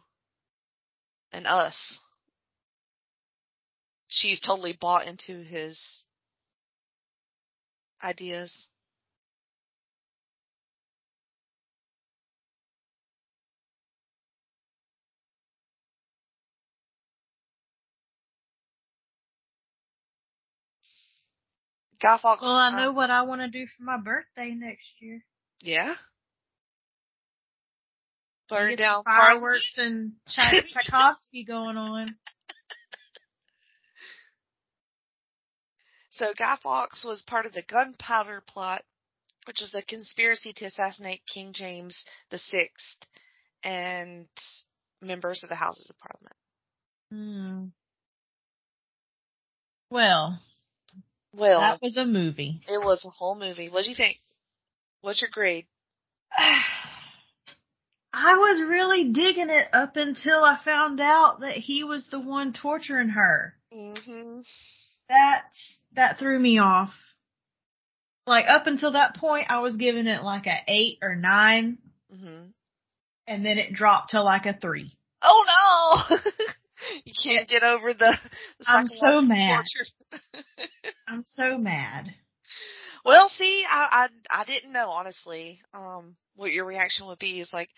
[1.34, 2.00] and us.
[4.08, 6.04] She's totally bought into his
[8.04, 8.68] ideas.
[22.02, 22.42] Guy Fawkes.
[22.42, 25.24] Well, I know what I want to do for my birthday next year.
[25.62, 25.94] yeah.
[28.50, 32.18] Burn down fireworks and Tchai- Tchaikovsky going on.
[36.10, 38.84] So Guy Fawkes was part of the Gunpowder Plot,
[39.48, 42.98] which was a conspiracy to assassinate King James the Sixth
[43.64, 44.28] and
[45.02, 46.36] members of the Houses of Parliament.
[47.10, 47.68] Hmm.
[49.90, 50.40] Well,
[51.34, 52.62] Well, that was a movie.
[52.68, 53.70] it was a whole movie.
[53.70, 54.18] What do you think?
[55.02, 55.66] What's your grade?
[58.14, 62.52] I was really digging it up until I found out that he was the one
[62.54, 63.56] torturing her.
[63.72, 64.42] hmm
[65.08, 65.44] That
[65.94, 66.92] that threw me off.
[68.28, 71.78] Like up until that point, I was giving it like a eight or nine,
[72.12, 72.48] hmm
[73.28, 74.92] and then it dropped to like a three.
[75.24, 76.18] Oh no!
[77.06, 78.18] you can't get over the,
[78.68, 79.64] I'm so mad.
[81.12, 82.14] I'm so mad.
[83.04, 85.60] Well, see, I, I I didn't know honestly.
[85.74, 87.70] Um, what your reaction would be is like,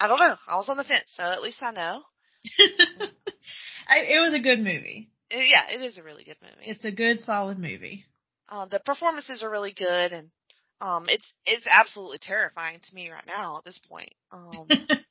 [0.00, 0.34] I don't know.
[0.48, 2.02] I was on the fence, so at least I know.
[3.88, 5.10] I, it was a good movie.
[5.32, 6.70] Uh, yeah, it is a really good movie.
[6.70, 8.04] It's a good, solid movie.
[8.50, 10.30] uh, the performances are really good, and
[10.80, 14.12] um, it's it's absolutely terrifying to me right now at this point.
[14.32, 14.66] Um,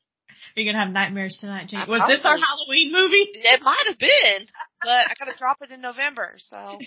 [0.56, 1.82] You're gonna have nightmares tonight, Jane.
[1.82, 3.30] I Was this our Halloween movie?
[3.34, 4.48] it might have been,
[4.82, 6.34] but I gotta drop it in November.
[6.38, 6.80] So, all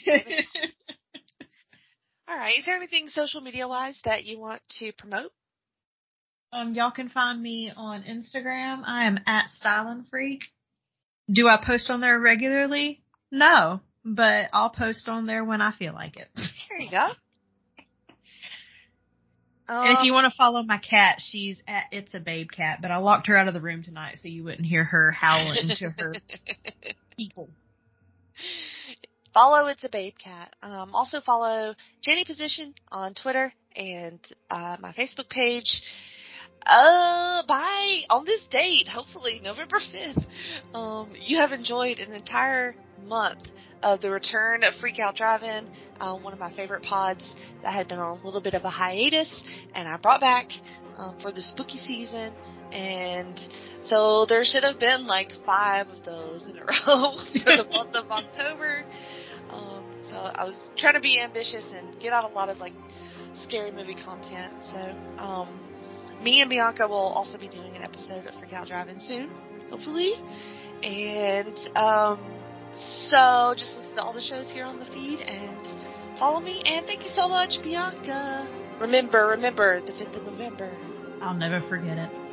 [2.28, 2.58] right.
[2.58, 5.30] Is there anything social media wise that you want to promote?
[6.52, 8.82] um, y'all can find me on Instagram.
[8.86, 10.40] I am at Styling Freak.
[11.30, 13.02] Do I post on there regularly?
[13.32, 16.28] No, but I'll post on there when I feel like it.
[16.36, 17.08] There you go.
[19.68, 22.90] And if you want to follow my cat, she's at It's a Babe Cat, but
[22.90, 25.90] I locked her out of the room tonight so you wouldn't hear her howling to
[25.98, 26.14] her
[27.16, 27.48] people.
[29.32, 30.54] follow it's a babe cat.
[30.62, 34.20] Um, also follow Jenny Position on Twitter and
[34.50, 35.82] uh, my Facebook page.
[36.66, 40.24] Uh, by on this date, hopefully November fifth,
[40.74, 42.74] um, you have enjoyed an entire
[43.04, 43.42] month
[43.84, 45.68] of the return of Freak Out Drive-In,
[46.00, 48.70] uh, one of my favorite pods that had been on a little bit of a
[48.70, 49.44] hiatus,
[49.74, 50.48] and I brought back
[50.96, 52.32] um, for the spooky season.
[52.72, 53.38] And
[53.82, 57.94] so there should have been like five of those in a row for the month
[57.94, 58.84] of October.
[59.50, 62.72] Um, so I was trying to be ambitious and get out a lot of like
[63.34, 64.50] scary movie content.
[64.62, 64.78] So
[65.18, 65.60] um,
[66.22, 69.30] me and Bianca will also be doing an episode of Freak Out Drive-In soon,
[69.70, 70.14] hopefully.
[70.82, 72.43] And um,
[72.76, 76.62] so just listen to all the shows here on the feed and follow me.
[76.64, 78.48] And thank you so much, Bianca.
[78.80, 80.76] Remember, remember the 5th of November.
[81.22, 82.23] I'll never forget it.